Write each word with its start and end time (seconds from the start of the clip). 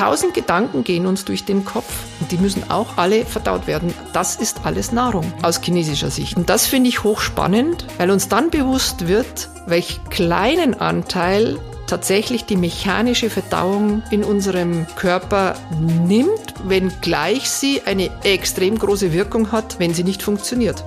Tausend 0.00 0.32
Gedanken 0.32 0.82
gehen 0.82 1.04
uns 1.04 1.26
durch 1.26 1.44
den 1.44 1.66
Kopf 1.66 1.92
und 2.20 2.32
die 2.32 2.38
müssen 2.38 2.70
auch 2.70 2.96
alle 2.96 3.26
verdaut 3.26 3.66
werden. 3.66 3.92
Das 4.14 4.36
ist 4.36 4.64
alles 4.64 4.92
Nahrung 4.92 5.30
aus 5.42 5.60
chinesischer 5.60 6.08
Sicht. 6.08 6.38
Und 6.38 6.48
das 6.48 6.66
finde 6.66 6.88
ich 6.88 7.04
hochspannend, 7.04 7.84
weil 7.98 8.10
uns 8.10 8.26
dann 8.26 8.48
bewusst 8.48 9.08
wird, 9.08 9.50
welch 9.66 10.00
kleinen 10.08 10.72
Anteil 10.72 11.58
tatsächlich 11.86 12.46
die 12.46 12.56
mechanische 12.56 13.28
Verdauung 13.28 14.02
in 14.10 14.24
unserem 14.24 14.86
Körper 14.96 15.54
nimmt, 15.78 16.54
wenngleich 16.64 17.50
sie 17.50 17.82
eine 17.84 18.08
extrem 18.24 18.78
große 18.78 19.12
Wirkung 19.12 19.52
hat, 19.52 19.78
wenn 19.80 19.92
sie 19.92 20.04
nicht 20.04 20.22
funktioniert. 20.22 20.82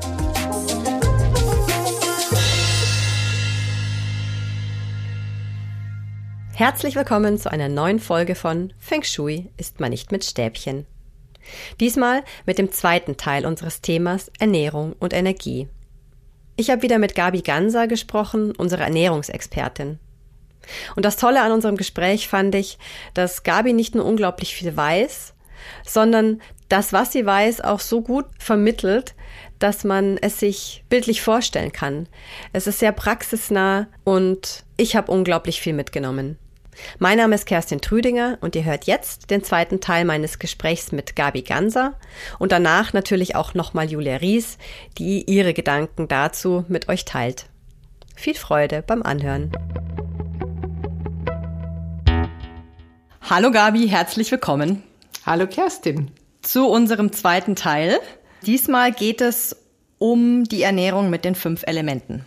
Herzlich 6.65 6.95
willkommen 6.95 7.37
zu 7.37 7.51
einer 7.51 7.67
neuen 7.67 7.99
Folge 7.99 8.35
von 8.35 8.71
Feng 8.79 9.03
Shui 9.03 9.49
ist 9.57 9.81
man 9.81 9.89
nicht 9.89 10.13
mit 10.13 10.23
Stäbchen. 10.23 10.85
Diesmal 11.81 12.23
mit 12.45 12.57
dem 12.57 12.71
zweiten 12.71 13.17
Teil 13.17 13.45
unseres 13.45 13.81
Themas 13.81 14.31
Ernährung 14.39 14.95
und 14.97 15.11
Energie. 15.11 15.67
Ich 16.55 16.69
habe 16.69 16.81
wieder 16.81 16.99
mit 16.99 17.15
Gabi 17.15 17.41
Ganser 17.41 17.87
gesprochen, 17.87 18.53
unsere 18.55 18.83
Ernährungsexpertin. 18.83 19.99
Und 20.95 21.03
das 21.03 21.17
Tolle 21.17 21.41
an 21.41 21.51
unserem 21.51 21.75
Gespräch 21.75 22.29
fand 22.29 22.55
ich, 22.55 22.77
dass 23.13 23.43
Gabi 23.43 23.73
nicht 23.73 23.93
nur 23.93 24.05
unglaublich 24.05 24.55
viel 24.55 24.77
weiß, 24.77 25.33
sondern 25.85 26.41
das, 26.69 26.93
was 26.93 27.11
sie 27.11 27.25
weiß, 27.25 27.59
auch 27.59 27.81
so 27.81 27.99
gut 27.99 28.27
vermittelt, 28.39 29.15
dass 29.59 29.83
man 29.83 30.17
es 30.17 30.39
sich 30.39 30.85
bildlich 30.87 31.23
vorstellen 31.23 31.73
kann. 31.73 32.07
Es 32.53 32.67
ist 32.67 32.79
sehr 32.79 32.93
praxisnah 32.93 33.87
und 34.05 34.63
ich 34.77 34.95
habe 34.95 35.11
unglaublich 35.11 35.59
viel 35.59 35.73
mitgenommen. 35.73 36.37
Mein 36.99 37.17
Name 37.17 37.35
ist 37.35 37.45
Kerstin 37.45 37.81
Trüdinger 37.81 38.37
und 38.41 38.55
ihr 38.55 38.63
hört 38.63 38.85
jetzt 38.85 39.29
den 39.29 39.43
zweiten 39.43 39.81
Teil 39.81 40.05
meines 40.05 40.39
Gesprächs 40.39 40.91
mit 40.91 41.15
Gabi 41.15 41.41
Ganser 41.41 41.93
und 42.39 42.51
danach 42.51 42.93
natürlich 42.93 43.35
auch 43.35 43.53
nochmal 43.53 43.89
Julia 43.89 44.17
Ries, 44.17 44.57
die 44.97 45.23
ihre 45.23 45.53
Gedanken 45.53 46.07
dazu 46.07 46.65
mit 46.67 46.89
euch 46.89 47.05
teilt. 47.05 47.45
Viel 48.15 48.35
Freude 48.35 48.83
beim 48.85 49.03
Anhören. 49.03 49.51
Hallo 53.21 53.51
Gabi, 53.51 53.87
herzlich 53.87 54.31
willkommen. 54.31 54.83
Hallo 55.25 55.47
Kerstin. 55.47 56.11
Zu 56.41 56.67
unserem 56.67 57.11
zweiten 57.13 57.55
Teil. 57.55 57.99
Diesmal 58.45 58.91
geht 58.91 59.21
es 59.21 59.55
um 59.97 60.43
die 60.43 60.63
Ernährung 60.63 61.09
mit 61.09 61.23
den 61.23 61.33
fünf 61.33 61.63
Elementen. 61.65 62.25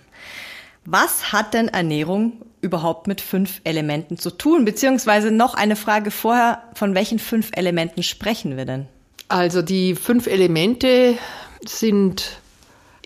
Was 0.87 1.33
hat 1.33 1.53
denn 1.53 1.69
Ernährung 1.69 2.41
überhaupt 2.67 3.07
mit 3.07 3.21
fünf 3.21 3.61
Elementen 3.65 4.19
zu 4.19 4.31
tun? 4.31 4.65
Beziehungsweise 4.65 5.31
noch 5.31 5.55
eine 5.55 5.77
Frage 5.77 6.11
vorher, 6.11 6.63
von 6.75 6.95
welchen 6.95 7.19
fünf 7.19 7.51
Elementen 7.55 8.03
sprechen 8.03 8.57
wir 8.57 8.67
denn? 8.67 8.87
Also 9.29 9.63
die 9.63 9.95
fünf 9.95 10.27
Elemente 10.27 11.17
sind 11.65 12.41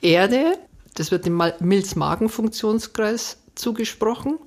Erde, 0.03 0.59
das 0.95 1.11
wird 1.11 1.27
dem 1.27 1.41
Milz-Magen-Funktionskreis 1.61 3.39
zugesprochen. 3.55 4.39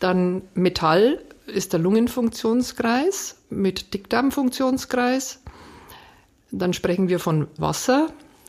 Dann 0.00 0.42
Metall, 0.54 1.20
ist 1.46 1.72
der 1.72 1.80
Lungenfunktionskreis 1.80 3.36
mit 3.50 3.94
Dickdarmfunktionskreis. 3.94 5.42
Dann 6.50 6.72
sprechen 6.72 7.08
wir 7.08 7.18
von 7.18 7.48
Wasser, 7.56 8.08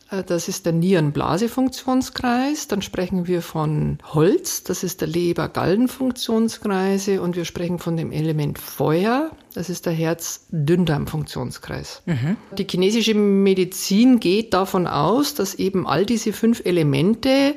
das 0.09 0.47
ist 0.47 0.65
der 0.65 0.73
Nierenblasefunktionskreis. 0.73 2.67
Dann 2.67 2.81
sprechen 2.81 3.27
wir 3.27 3.41
von 3.41 3.99
Holz, 4.13 4.63
das 4.63 4.83
ist 4.83 5.01
der 5.01 5.09
Leber-Gallen-Funktionskreise. 5.09 7.21
Und 7.21 7.35
wir 7.35 7.45
sprechen 7.45 7.79
von 7.79 7.97
dem 7.97 8.11
Element 8.11 8.57
Feuer, 8.57 9.31
das 9.53 9.69
ist 9.69 9.85
der 9.85 9.93
Herz-Dünndarm-Funktionskreis. 9.93 12.03
Mhm. 12.05 12.37
Die 12.57 12.67
chinesische 12.69 13.15
Medizin 13.15 14.19
geht 14.19 14.53
davon 14.53 14.87
aus, 14.87 15.33
dass 15.33 15.55
eben 15.55 15.85
all 15.85 16.05
diese 16.05 16.31
fünf 16.31 16.61
Elemente 16.65 17.55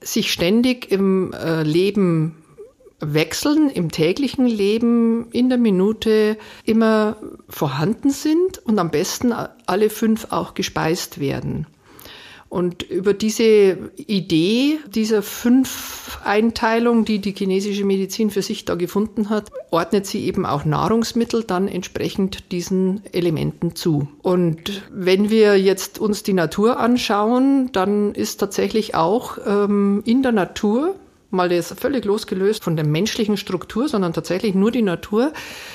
sich 0.00 0.32
ständig 0.32 0.90
im 0.90 1.32
äh, 1.32 1.62
Leben 1.62 2.36
wechseln 3.00 3.68
im 3.68 3.90
täglichen 3.90 4.46
Leben 4.46 5.30
in 5.30 5.48
der 5.48 5.58
Minute 5.58 6.38
immer 6.64 7.16
vorhanden 7.48 8.10
sind 8.10 8.58
und 8.58 8.78
am 8.78 8.90
besten 8.90 9.32
alle 9.32 9.90
fünf 9.90 10.28
auch 10.30 10.54
gespeist 10.54 11.20
werden. 11.20 11.66
Und 12.54 12.84
über 12.84 13.14
diese 13.14 13.78
Idee 13.96 14.78
dieser 14.86 15.22
fünf 15.22 16.20
Einteilung, 16.22 17.04
die 17.04 17.18
die 17.18 17.32
chinesische 17.32 17.84
Medizin 17.84 18.30
für 18.30 18.42
sich 18.42 18.64
da 18.64 18.76
gefunden 18.76 19.28
hat, 19.28 19.50
ordnet 19.72 20.06
sie 20.06 20.24
eben 20.24 20.46
auch 20.46 20.64
Nahrungsmittel 20.64 21.42
dann 21.42 21.66
entsprechend 21.66 22.52
diesen 22.52 23.02
Elementen 23.10 23.74
zu. 23.74 24.06
Und 24.22 24.82
wenn 24.92 25.30
wir 25.30 25.58
jetzt 25.58 25.98
uns 25.98 26.22
die 26.22 26.32
Natur 26.32 26.78
anschauen, 26.78 27.70
dann 27.72 28.14
ist 28.14 28.36
tatsächlich 28.36 28.94
auch 28.94 29.38
ähm, 29.44 30.04
in 30.06 30.22
der 30.22 30.30
Natur 30.30 30.94
mal 31.30 31.48
das 31.48 31.74
völlig 31.76 32.04
losgelöst 32.04 32.62
von 32.62 32.76
der 32.76 32.86
menschlichen 32.86 33.36
Struktur, 33.36 33.88
sondern 33.88 34.12
tatsächlich 34.12 34.54
nur 34.54 34.70
die 34.70 34.82
Natur, 34.82 35.32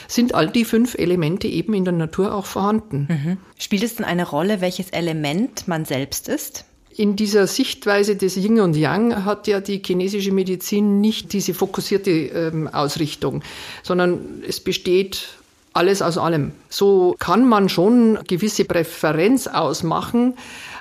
sind 0.07 0.33
all 0.33 0.47
die 0.47 0.63
fünf 0.63 0.95
Elemente 0.95 1.49
eben 1.49 1.73
in 1.73 1.83
der 1.83 1.91
Natur 1.91 2.33
auch 2.33 2.45
vorhanden. 2.45 3.07
Mhm. 3.09 3.37
Spielt 3.57 3.83
es 3.83 3.95
denn 3.95 4.05
eine 4.05 4.29
Rolle, 4.29 4.61
welches 4.61 4.91
Element 4.91 5.67
man 5.67 5.83
selbst 5.83 6.29
ist? 6.29 6.63
In 6.95 7.15
dieser 7.15 7.47
Sichtweise 7.47 8.15
des 8.15 8.35
Yin 8.35 8.59
und 8.59 8.75
Yang 8.75 9.23
hat 9.23 9.47
ja 9.47 9.61
die 9.61 9.81
chinesische 9.85 10.31
Medizin 10.31 10.99
nicht 11.01 11.33
diese 11.33 11.53
fokussierte 11.53 12.11
ähm, 12.11 12.67
Ausrichtung, 12.67 13.41
sondern 13.83 14.43
es 14.47 14.59
besteht 14.59 15.29
alles 15.73 16.01
aus 16.01 16.17
allem. 16.17 16.51
So 16.69 17.15
kann 17.19 17.47
man 17.47 17.69
schon 17.69 18.19
gewisse 18.27 18.65
Präferenz 18.65 19.47
ausmachen, 19.47 20.33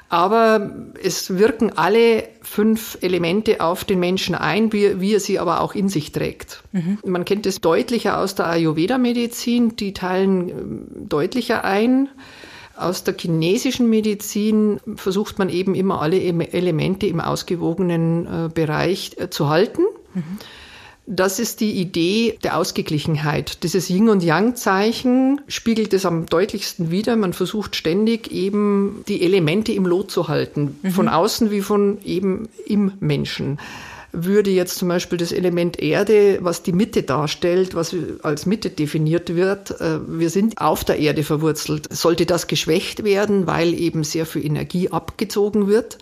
aber 0.08 0.70
es 1.02 1.38
wirken 1.38 1.76
alle 1.76 2.24
fünf 2.40 2.96
Elemente 3.02 3.60
auf 3.60 3.84
den 3.84 4.00
Menschen 4.00 4.34
ein, 4.34 4.72
wie, 4.72 5.00
wie 5.00 5.14
er 5.14 5.20
sie 5.20 5.38
aber 5.38 5.60
auch 5.60 5.74
in 5.74 5.88
sich 5.90 6.12
trägt. 6.12 6.62
Mhm. 6.72 6.98
Man 7.04 7.26
kennt 7.26 7.44
es 7.44 7.60
deutlicher 7.60 8.18
aus 8.18 8.34
der 8.34 8.46
Ayurveda-Medizin, 8.46 9.76
die 9.76 9.92
teilen 9.92 10.48
ähm, 10.48 10.86
deutlicher 11.08 11.64
ein. 11.64 12.08
Aus 12.78 13.04
der 13.04 13.14
chinesischen 13.18 13.90
Medizin 13.90 14.80
versucht 14.96 15.38
man 15.38 15.48
eben 15.48 15.74
immer 15.74 16.00
alle 16.00 16.20
Elemente 16.20 17.06
im 17.06 17.20
ausgewogenen 17.20 18.26
äh, 18.26 18.48
Bereich 18.52 19.12
äh, 19.16 19.30
zu 19.30 19.48
halten. 19.48 19.82
Mhm. 20.14 20.38
Das 21.10 21.38
ist 21.38 21.60
die 21.60 21.72
Idee 21.72 22.38
der 22.44 22.58
Ausgeglichenheit. 22.58 23.62
Dieses 23.62 23.88
Yin- 23.88 24.10
und 24.10 24.22
Yang-Zeichen 24.22 25.40
spiegelt 25.48 25.94
es 25.94 26.04
am 26.04 26.26
deutlichsten 26.26 26.90
wider. 26.90 27.16
Man 27.16 27.32
versucht 27.32 27.76
ständig 27.76 28.30
eben 28.30 29.02
die 29.08 29.22
Elemente 29.22 29.72
im 29.72 29.86
Lot 29.86 30.10
zu 30.10 30.28
halten, 30.28 30.76
mhm. 30.82 30.90
von 30.90 31.08
außen 31.08 31.50
wie 31.50 31.62
von 31.62 31.96
eben 32.04 32.50
im 32.66 32.92
Menschen 33.00 33.58
würde 34.12 34.50
jetzt 34.50 34.76
zum 34.76 34.88
Beispiel 34.88 35.18
das 35.18 35.32
Element 35.32 35.78
Erde, 35.80 36.38
was 36.40 36.62
die 36.62 36.72
Mitte 36.72 37.02
darstellt, 37.02 37.74
was 37.74 37.94
als 38.22 38.46
Mitte 38.46 38.70
definiert 38.70 39.34
wird, 39.34 39.80
äh, 39.80 39.98
wir 40.06 40.30
sind 40.30 40.60
auf 40.60 40.84
der 40.84 40.98
Erde 40.98 41.22
verwurzelt. 41.22 41.92
Sollte 41.92 42.26
das 42.26 42.46
geschwächt 42.46 43.04
werden, 43.04 43.46
weil 43.46 43.74
eben 43.74 44.04
sehr 44.04 44.26
viel 44.26 44.44
Energie 44.44 44.90
abgezogen 44.90 45.68
wird, 45.68 45.98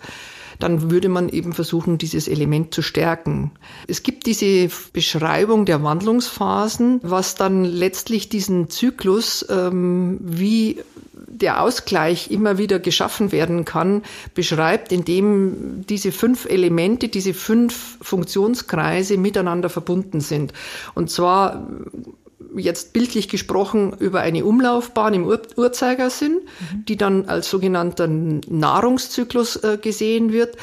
dann 0.59 0.89
würde 0.89 1.09
man 1.09 1.29
eben 1.29 1.53
versuchen, 1.53 1.97
dieses 1.97 2.27
Element 2.27 2.73
zu 2.73 2.81
stärken. 2.81 3.51
Es 3.87 4.03
gibt 4.03 4.25
diese 4.25 4.69
Beschreibung 4.93 5.65
der 5.65 5.83
Wandlungsphasen, 5.83 6.99
was 7.03 7.35
dann 7.35 7.63
letztlich 7.63 8.29
diesen 8.29 8.69
Zyklus, 8.69 9.45
ähm, 9.49 10.17
wie 10.21 10.79
der 11.27 11.61
Ausgleich 11.61 12.31
immer 12.31 12.57
wieder 12.57 12.79
geschaffen 12.79 13.31
werden 13.31 13.65
kann, 13.65 14.03
beschreibt, 14.33 14.91
indem 14.91 15.85
diese 15.87 16.11
fünf 16.11 16.45
Elemente, 16.45 17.09
diese 17.09 17.33
fünf 17.33 17.97
Funktionskreise 18.01 19.17
miteinander 19.17 19.69
verbunden 19.69 20.21
sind. 20.21 20.53
Und 20.95 21.11
zwar 21.11 21.67
jetzt 22.55 22.93
bildlich 22.93 23.27
gesprochen 23.27 23.93
über 23.99 24.21
eine 24.21 24.45
Umlaufbahn 24.45 25.13
im 25.13 25.25
Ur 25.25 25.41
Uhrzeigersinn, 25.55 26.39
mhm. 26.41 26.85
die 26.85 26.97
dann 26.97 27.25
als 27.25 27.49
sogenannter 27.49 28.07
Nahrungszyklus 28.07 29.57
äh, 29.57 29.77
gesehen 29.81 30.31
wird. 30.31 30.55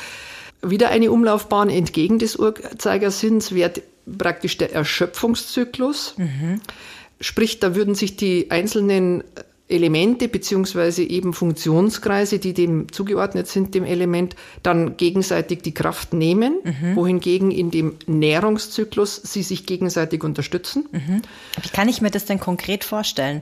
Wieder 0.62 0.88
eine 0.88 1.11
Umlaufbahn 1.11 1.69
entgegen 1.69 2.19
des 2.19 2.37
Uhrzeigersinns 2.37 3.55
wäre 3.55 3.72
praktisch 4.19 4.56
der 4.56 4.72
Erschöpfungszyklus. 4.72 6.14
Mhm. 6.16 6.61
Sprich, 7.20 7.61
da 7.61 7.75
würden 7.75 7.94
sich 7.94 8.16
die 8.16 8.50
einzelnen 8.50 9.25
Elemente 9.66 10.28
beziehungsweise 10.28 11.02
eben 11.02 11.32
Funktionskreise, 11.32 12.38
die 12.38 12.52
dem 12.52 12.93
zugeordnet 12.93 13.49
sind, 13.49 13.75
dem 13.75 13.84
Element, 13.84 14.37
dann 14.62 14.99
gegenseitig 14.99 15.62
die 15.62 15.72
Kraft 15.72 16.12
nehmen, 16.12 16.58
mhm. 16.62 16.96
wohingegen 16.96 17.50
in 17.50 17.70
dem 17.70 17.96
Nährungszyklus 18.06 19.16
sie 19.16 19.43
sich 19.43 19.64
gegenseitig 19.64 20.22
unterstützen. 20.22 20.87
Mhm. 20.93 21.22
Wie 21.62 21.69
kann 21.70 21.88
ich 21.88 22.02
mir 22.02 22.11
das 22.11 22.26
denn 22.26 22.40
konkret 22.40 22.84
vorstellen? 22.84 23.40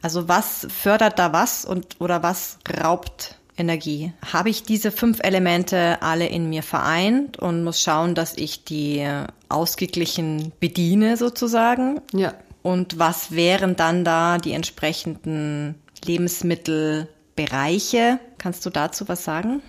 Also 0.00 0.28
was 0.28 0.66
fördert 0.70 1.18
da 1.18 1.32
was 1.32 1.64
und 1.64 1.96
oder 1.98 2.22
was 2.22 2.58
raubt 2.80 3.36
Energie? 3.56 4.12
Habe 4.32 4.50
ich 4.50 4.62
diese 4.62 4.92
fünf 4.92 5.18
Elemente 5.24 6.02
alle 6.02 6.28
in 6.28 6.48
mir 6.48 6.62
vereint 6.62 7.38
und 7.38 7.64
muss 7.64 7.80
schauen, 7.80 8.14
dass 8.14 8.36
ich 8.36 8.62
die 8.62 9.04
ausgeglichen 9.48 10.52
bediene 10.60 11.16
sozusagen? 11.16 12.00
Ja. 12.12 12.34
Und 12.64 12.98
was 12.98 13.30
wären 13.32 13.76
dann 13.76 14.04
da 14.06 14.38
die 14.38 14.52
entsprechenden 14.52 15.74
Lebensmittelbereiche? 16.02 18.18
Kannst 18.38 18.64
du 18.64 18.70
dazu 18.70 19.06
was 19.06 19.22
sagen? 19.22 19.60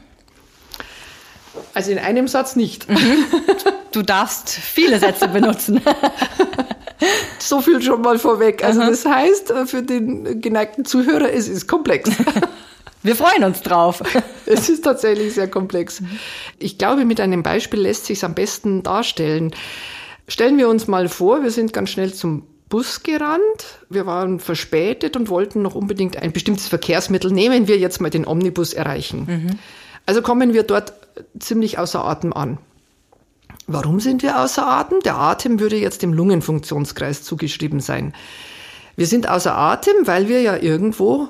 Also 1.73 1.91
in 1.91 1.99
einem 1.99 2.29
Satz 2.29 2.55
nicht. 2.55 2.89
Mhm. 2.89 3.25
Du 3.91 4.01
darfst 4.01 4.49
viele 4.49 4.97
Sätze 4.99 5.27
benutzen. 5.27 5.81
so 7.39 7.59
viel 7.59 7.81
schon 7.81 7.99
mal 7.99 8.17
vorweg. 8.17 8.63
Also 8.63 8.79
Aha. 8.79 8.89
das 8.89 9.05
heißt 9.05 9.51
äh, 9.51 9.65
für 9.65 9.83
den 9.83 10.39
geneigten 10.39 10.85
Zuhörer, 10.85 11.33
es 11.33 11.49
ist 11.49 11.67
komplex. 11.67 12.09
Wir 13.03 13.17
freuen 13.17 13.43
uns 13.43 13.61
drauf. 13.61 14.01
Es 14.47 14.69
ist 14.69 14.85
tatsächlich 14.85 15.33
sehr 15.33 15.49
komplex. 15.49 16.01
Ich 16.59 16.77
glaube, 16.77 17.03
mit 17.03 17.19
einem 17.19 17.43
Beispiel 17.43 17.81
lässt 17.81 18.05
sich 18.05 18.19
es 18.19 18.23
am 18.23 18.35
besten 18.35 18.83
darstellen. 18.83 19.53
Stellen 20.27 20.59
wir 20.59 20.69
uns 20.69 20.87
mal 20.87 21.09
vor, 21.09 21.41
wir 21.41 21.49
sind 21.49 21.73
ganz 21.73 21.89
schnell 21.89 22.13
zum 22.13 22.43
Bus 22.69 23.03
gerannt. 23.03 23.79
Wir 23.89 24.05
waren 24.05 24.39
verspätet 24.39 25.15
und 25.15 25.29
wollten 25.29 25.61
noch 25.61 25.75
unbedingt 25.75 26.17
ein 26.17 26.31
bestimmtes 26.31 26.67
Verkehrsmittel. 26.67 27.31
Nehmen 27.31 27.67
wir 27.67 27.77
jetzt 27.77 28.01
mal 28.01 28.09
den 28.09 28.25
Omnibus 28.25 28.73
erreichen. 28.73 29.25
Mhm. 29.27 29.59
Also 30.05 30.21
kommen 30.21 30.53
wir 30.53 30.63
dort 30.63 30.93
ziemlich 31.39 31.77
außer 31.77 32.03
Atem 32.03 32.33
an. 32.33 32.57
Warum 33.67 33.99
sind 33.99 34.21
wir 34.21 34.39
außer 34.39 34.65
Atem? 34.65 34.99
Der 35.01 35.17
Atem 35.17 35.59
würde 35.59 35.77
jetzt 35.77 36.01
dem 36.01 36.13
Lungenfunktionskreis 36.13 37.23
zugeschrieben 37.23 37.79
sein. 37.79 38.13
Wir 38.95 39.07
sind 39.07 39.27
außer 39.27 39.55
Atem, 39.55 39.95
weil 40.05 40.27
wir 40.27 40.41
ja 40.41 40.55
irgendwo 40.57 41.27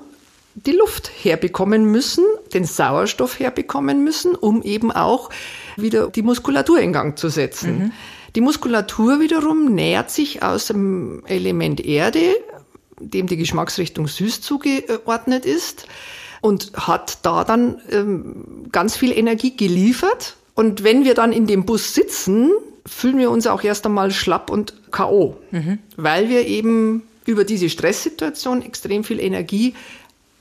die 0.56 0.72
Luft 0.72 1.12
herbekommen 1.22 1.86
müssen, 1.86 2.24
den 2.54 2.66
Sauerstoff 2.66 3.40
herbekommen 3.40 4.04
müssen, 4.04 4.36
um 4.36 4.62
eben 4.64 4.92
auch 4.92 5.30
wieder 5.76 6.08
die 6.08 6.22
Muskulatur 6.22 6.80
in 6.80 6.94
Gang 6.94 7.18
zu 7.18 7.30
setzen. 7.30 7.78
Mhm. 7.78 7.92
Die 8.36 8.42
Muskulatur 8.42 9.20
wiederum 9.20 9.74
nähert 9.74 10.12
sich 10.12 10.44
aus 10.44 10.68
dem 10.68 11.26
Element 11.26 11.80
Erde, 11.80 12.36
dem 13.00 13.28
die 13.28 13.38
Geschmacksrichtung 13.38 14.08
süß 14.08 14.42
zugeordnet 14.42 15.46
ist 15.46 15.88
und 16.42 16.74
hat 16.76 17.20
da 17.24 17.44
dann 17.44 17.82
ähm, 17.90 18.68
ganz 18.72 18.98
viel 18.98 19.12
Energie 19.18 19.56
geliefert 19.56 20.36
und 20.54 20.84
wenn 20.84 21.04
wir 21.04 21.14
dann 21.14 21.32
in 21.32 21.48
dem 21.48 21.66
Bus 21.66 21.94
sitzen, 21.94 22.52
fühlen 22.86 23.18
wir 23.18 23.30
uns 23.30 23.46
auch 23.48 23.64
erst 23.64 23.86
einmal 23.86 24.12
schlapp 24.12 24.50
und 24.50 24.74
K.O., 24.92 25.38
mhm. 25.52 25.80
weil 25.98 26.30
wir 26.30 26.48
eben 26.48 27.04
über 27.26 27.44
diese 27.44 27.70
Stresssituation 27.70 28.62
extrem 28.62 29.04
viel 29.04 29.20
Energie 29.20 29.74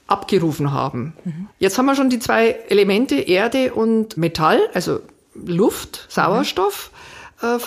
abgerufen 0.06 0.73
haben. 0.73 1.14
Mhm. 1.25 1.49
Jetzt 1.58 1.79
haben 1.79 1.87
wir 1.87 1.96
schon 1.96 2.11
die 2.11 2.19
zwei 2.19 2.50
Elemente 2.69 3.17
Erde 3.17 3.75
und 3.75 4.17
Metall, 4.17 4.61
also 4.75 5.00
Luft, 5.35 6.06
Sauerstoffverbrauch. 6.08 6.91
Mhm. 6.91 7.13
Äh, 7.44 7.58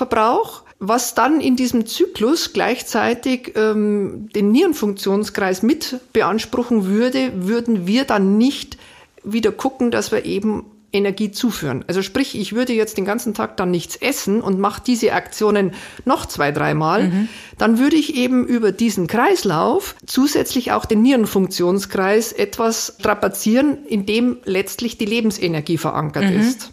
was 0.79 1.15
dann 1.15 1.41
in 1.41 1.55
diesem 1.55 1.87
Zyklus 1.87 2.53
gleichzeitig 2.53 3.53
ähm, 3.55 4.29
den 4.35 4.51
Nierenfunktionskreis 4.51 5.63
mit 5.63 5.99
beanspruchen 6.13 6.85
würde, 6.85 7.31
würden 7.35 7.87
wir 7.87 8.03
dann 8.03 8.37
nicht 8.37 8.77
wieder 9.23 9.51
gucken, 9.51 9.89
dass 9.89 10.11
wir 10.11 10.25
eben 10.25 10.65
Energie 10.93 11.31
zuführen. 11.31 11.83
Also 11.87 12.01
sprich, 12.01 12.39
ich 12.39 12.53
würde 12.53 12.73
jetzt 12.73 12.97
den 12.97 13.05
ganzen 13.05 13.33
Tag 13.33 13.57
dann 13.57 13.71
nichts 13.71 13.95
essen 13.95 14.39
und 14.41 14.59
mache 14.59 14.81
diese 14.85 15.13
Aktionen 15.13 15.73
noch 16.05 16.25
zwei, 16.27 16.51
dreimal, 16.51 17.09
mhm. 17.09 17.29
dann 17.57 17.77
würde 17.77 17.97
ich 17.97 18.15
eben 18.15 18.45
über 18.45 18.71
diesen 18.71 19.07
Kreislauf 19.07 19.95
zusätzlich 20.05 20.71
auch 20.71 20.85
den 20.85 21.01
Nierenfunktionskreis 21.01 22.31
etwas 22.31 22.95
strapazieren, 22.99 23.79
in 23.87 24.05
dem 24.05 24.37
letztlich 24.45 24.97
die 24.97 25.05
Lebensenergie 25.05 25.77
verankert 25.77 26.25
mhm. 26.25 26.39
ist. 26.39 26.71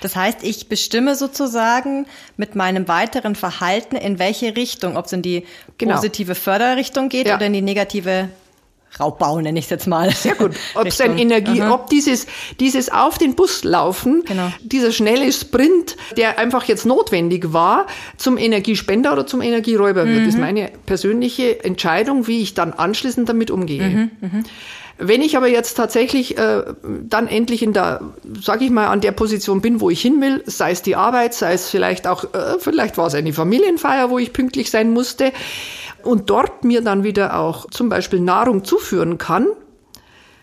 Das 0.00 0.16
heißt, 0.16 0.42
ich 0.42 0.68
bestimme 0.68 1.14
sozusagen 1.14 2.06
mit 2.36 2.54
meinem 2.54 2.88
weiteren 2.88 3.34
Verhalten, 3.34 3.96
in 3.96 4.18
welche 4.18 4.56
Richtung, 4.56 4.96
ob 4.96 5.06
es 5.06 5.12
in 5.12 5.22
die 5.22 5.44
genau. 5.78 5.96
positive 5.96 6.34
Förderrichtung 6.34 7.08
geht 7.08 7.26
ja. 7.26 7.36
oder 7.36 7.46
in 7.46 7.52
die 7.52 7.62
negative 7.62 8.30
Raubbau, 8.98 9.40
nenne 9.40 9.58
ich 9.58 9.66
es 9.66 9.70
jetzt 9.70 9.86
mal. 9.86 10.10
Sehr 10.10 10.34
gut. 10.34 10.56
Ob 10.74 10.86
es 10.86 11.00
ein 11.00 11.16
Energie, 11.16 11.62
Aha. 11.62 11.74
ob 11.74 11.88
dieses, 11.90 12.26
dieses 12.58 12.90
auf 12.90 13.18
den 13.18 13.34
Bus 13.34 13.62
laufen, 13.62 14.24
genau. 14.26 14.52
dieser 14.62 14.90
schnelle 14.90 15.32
Sprint, 15.32 15.96
der 16.16 16.38
einfach 16.38 16.64
jetzt 16.64 16.86
notwendig 16.86 17.52
war, 17.52 17.86
zum 18.16 18.36
Energiespender 18.36 19.12
oder 19.12 19.26
zum 19.26 19.42
Energieräuber 19.42 20.04
mhm. 20.04 20.14
wird, 20.14 20.26
ist 20.26 20.38
meine 20.38 20.70
persönliche 20.86 21.62
Entscheidung, 21.64 22.26
wie 22.26 22.40
ich 22.40 22.54
dann 22.54 22.72
anschließend 22.72 23.28
damit 23.28 23.50
umgehe. 23.50 23.82
Mhm. 23.82 24.10
Mhm. 24.20 24.44
Wenn 25.02 25.22
ich 25.22 25.36
aber 25.36 25.48
jetzt 25.48 25.74
tatsächlich 25.74 26.36
äh, 26.36 26.62
dann 26.82 27.26
endlich 27.26 27.62
in 27.62 27.72
der, 27.72 28.02
sag 28.42 28.60
ich 28.60 28.70
mal, 28.70 28.88
an 28.88 29.00
der 29.00 29.12
Position 29.12 29.62
bin, 29.62 29.80
wo 29.80 29.88
ich 29.88 30.02
hin 30.02 30.20
will, 30.20 30.42
sei 30.44 30.72
es 30.72 30.82
die 30.82 30.94
Arbeit, 30.94 31.32
sei 31.32 31.54
es 31.54 31.70
vielleicht 31.70 32.06
auch, 32.06 32.24
äh, 32.34 32.58
vielleicht 32.58 32.98
war 32.98 33.06
es 33.06 33.14
eine 33.14 33.32
Familienfeier, 33.32 34.10
wo 34.10 34.18
ich 34.18 34.34
pünktlich 34.34 34.70
sein 34.70 34.90
musste, 34.90 35.32
und 36.02 36.28
dort 36.30 36.64
mir 36.64 36.82
dann 36.82 37.02
wieder 37.02 37.38
auch 37.38 37.68
zum 37.70 37.88
Beispiel 37.88 38.20
Nahrung 38.20 38.64
zuführen 38.64 39.16
kann, 39.18 39.46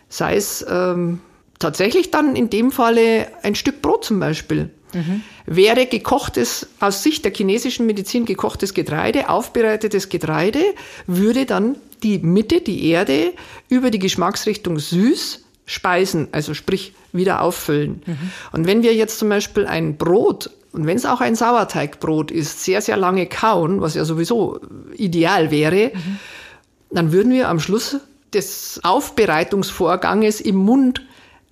sei 0.10 0.36
es 0.36 0.66
ähm, 0.68 1.20
tatsächlich 1.60 2.12
dann 2.12 2.36
in 2.36 2.50
dem 2.50 2.72
Falle 2.72 3.28
ein 3.44 3.56
Stück 3.56 3.82
Brot 3.82 4.06
zum 4.06 4.20
Beispiel. 4.20 4.72
Mhm. 4.98 5.22
Wäre 5.46 5.86
gekochtes, 5.86 6.68
aus 6.80 7.04
Sicht 7.04 7.26
der 7.26 7.34
chinesischen 7.34 7.86
Medizin 7.86 8.26
gekochtes 8.26 8.74
Getreide, 8.74 9.30
aufbereitetes 9.30 10.10
Getreide, 10.10 10.62
würde 11.06 11.46
dann 11.46 11.76
die 12.04 12.20
Mitte, 12.20 12.62
die 12.62 12.90
Erde, 12.90 13.34
über 13.70 13.92
die 13.92 14.00
Geschmacksrichtung 14.00 14.80
süß 14.80 15.44
speisen, 15.66 16.30
also 16.32 16.54
sprich 16.54 16.94
wieder 17.12 17.42
auffüllen. 17.42 18.02
Mhm. 18.06 18.32
Und 18.52 18.68
wenn 18.68 18.84
wir 18.84 18.96
jetzt 18.96 19.20
zum 19.20 19.30
Beispiel 19.30 19.66
ein 19.66 19.98
Brot 19.98 20.50
und 20.72 20.86
wenn 20.86 20.98
es 20.98 21.06
auch 21.06 21.22
ein 21.22 21.36
Sauerteigbrot 21.36 22.32
ist, 22.32 22.64
sehr, 22.64 22.82
sehr 22.82 22.98
lange 22.98 23.26
kauen, 23.26 23.82
was 23.82 23.96
ja 23.96 24.06
sowieso 24.06 24.60
ideal 24.96 25.52
wäre, 25.52 25.92
mhm. 25.94 26.20
dann 26.92 27.12
würden 27.12 27.34
wir 27.34 27.50
am 27.50 27.60
Schluss 27.60 27.98
des 28.34 28.80
Aufbereitungsvorganges 28.84 30.42
im 30.42 30.56
Mund 30.56 31.02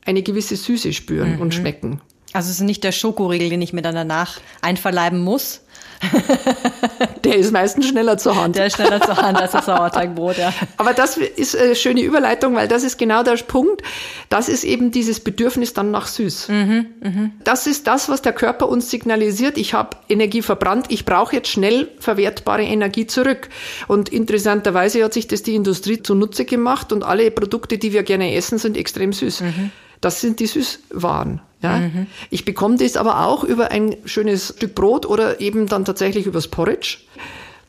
eine 0.06 0.22
gewisse 0.22 0.56
Süße 0.56 0.94
spüren 0.94 1.36
mhm. 1.36 1.42
und 1.42 1.54
schmecken. 1.54 2.02
Also 2.36 2.50
es 2.50 2.58
ist 2.58 2.62
nicht 2.62 2.84
der 2.84 2.92
Schokoriegel, 2.92 3.50
den 3.50 3.62
ich 3.62 3.74
mir 3.74 3.82
dann 3.82 3.96
danach 3.96 4.40
einverleiben 4.62 5.20
muss, 5.20 5.62
Der 7.24 7.36
ist 7.36 7.52
meistens 7.52 7.88
schneller 7.88 8.18
zur 8.18 8.36
Hand. 8.36 8.56
Der 8.56 8.68
ist 8.68 8.76
schneller 8.76 9.02
zur 9.02 9.18
Hand 9.18 9.40
als 9.40 9.52
das 9.52 9.66
Sauerteigbrot, 9.66 10.38
ja. 10.38 10.54
Aber 10.78 10.94
das 10.94 11.18
ist 11.18 11.58
eine 11.58 11.76
schöne 11.76 12.02
Überleitung, 12.02 12.56
weil 12.56 12.68
das 12.68 12.84
ist 12.84 12.98
genau 12.98 13.24
der 13.24 13.38
Punkt. 13.38 13.82
Das 14.30 14.50
ist 14.50 14.64
eben 14.64 14.92
dieses 14.92 15.20
Bedürfnis 15.20 15.74
dann 15.74 15.92
nach 15.92 16.08
süß. 16.08 16.50
Mhm, 16.50 16.86
mh. 17.02 17.30
Das 17.44 17.68
ist 17.68 17.88
das, 17.88 18.10
was 18.10 18.22
der 18.22 18.34
Körper 18.34 18.70
uns 18.70 18.90
signalisiert. 18.90 19.58
Ich 19.58 19.74
habe 19.74 19.98
Energie 20.10 20.42
verbrannt, 20.42 20.88
ich 20.90 21.06
brauche 21.06 21.36
jetzt 21.36 21.50
schnell 21.50 21.90
verwertbare 22.00 22.64
Energie 22.64 23.08
zurück. 23.08 23.50
Und 23.88 24.10
interessanterweise 24.10 25.04
hat 25.04 25.14
sich 25.14 25.28
das 25.28 25.44
die 25.44 25.56
Industrie 25.56 26.02
zunutze 26.02 26.46
gemacht 26.46 26.92
und 26.92 27.04
alle 27.04 27.32
Produkte, 27.32 27.78
die 27.78 27.94
wir 27.94 28.04
gerne 28.04 28.36
essen, 28.36 28.58
sind 28.58 28.78
extrem 28.78 29.14
süß. 29.14 29.42
Mhm. 29.42 29.72
Das 30.02 30.22
sind 30.22 30.40
die 30.40 30.48
Süßwaren. 30.48 31.42
Ja? 31.66 31.80
Mhm. 31.80 32.08
Ich 32.30 32.46
bekomme 32.46 32.78
das 32.78 32.96
aber 32.96 33.26
auch 33.26 33.44
über 33.44 33.72
ein 33.72 33.96
schönes 34.06 34.54
Stück 34.56 34.76
Brot 34.76 35.06
oder 35.06 35.42
eben 35.42 35.68
dann 35.68 35.86
tatsächlich 35.86 36.26
übers 36.26 36.48
Porridge. 36.48 36.98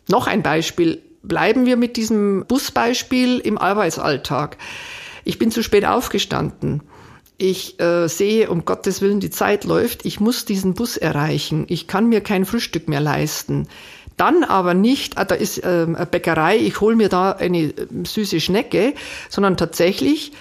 Noch 0.09 0.27
ein 0.27 0.43
Beispiel. 0.43 1.03
Bleiben 1.23 1.67
wir 1.67 1.77
mit 1.77 1.97
diesem 1.97 2.45
Busbeispiel 2.47 3.39
im 3.39 3.59
Arbeitsalltag. 3.59 4.59
Ich 5.25 5.39
bin 5.39 5.51
zu 5.51 5.63
spät 5.63 5.85
aufgestanden. 5.85 6.83
Ich 7.39 7.81
äh, 7.81 8.09
sehe, 8.09 8.49
um 8.49 8.65
Gottes 8.65 9.01
Willen, 9.01 9.21
die 9.21 9.31
Zeit 9.31 9.65
läuft. 9.65 10.07
Ich 10.07 10.21
muss 10.21 10.45
diesen 10.45 10.75
Bus 10.75 10.97
erreichen. 10.97 11.67
Ich 11.69 11.87
kann 11.87 12.09
mir 12.09 12.21
kein 12.21 12.45
Frühstück 12.45 12.89
mehr 12.89 13.01
leisten. 13.01 13.67
Dann 14.17 14.45
aber 14.45 14.73
nicht, 14.73 15.19
ah, 15.19 15.25
da 15.25 15.35
ist 15.35 15.59
äh, 15.59 15.85
eine 15.87 16.07
Bäckerei, 16.07 16.57
ich 16.57 16.81
hole 16.81 16.97
mir 16.97 17.09
da 17.09 17.33
eine 17.33 17.65
äh, 17.65 17.87
süße 18.05 18.41
Schnecke, 18.41 18.95
sondern 19.29 19.57
tatsächlich 19.57 20.33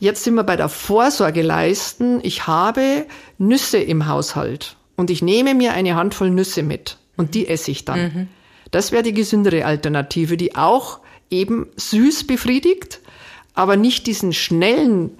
Jetzt 0.00 0.24
sind 0.24 0.34
wir 0.34 0.44
bei 0.44 0.56
der 0.56 0.68
Vorsorge 0.68 1.42
leisten. 1.42 2.20
Ich 2.22 2.46
habe 2.46 3.06
Nüsse 3.38 3.78
im 3.78 4.06
Haushalt 4.06 4.76
und 4.96 5.10
ich 5.10 5.22
nehme 5.22 5.54
mir 5.54 5.72
eine 5.72 5.96
Handvoll 5.96 6.30
Nüsse 6.30 6.62
mit 6.62 6.98
und 7.16 7.34
die 7.34 7.48
esse 7.48 7.70
ich 7.70 7.84
dann. 7.84 8.00
Mhm. 8.00 8.28
Das 8.70 8.92
wäre 8.92 9.02
die 9.02 9.14
gesündere 9.14 9.64
Alternative, 9.64 10.36
die 10.36 10.54
auch 10.54 11.00
eben 11.30 11.66
süß 11.76 12.26
befriedigt, 12.26 13.00
aber 13.54 13.76
nicht 13.76 14.06
diesen 14.06 14.32
schnellen 14.32 15.10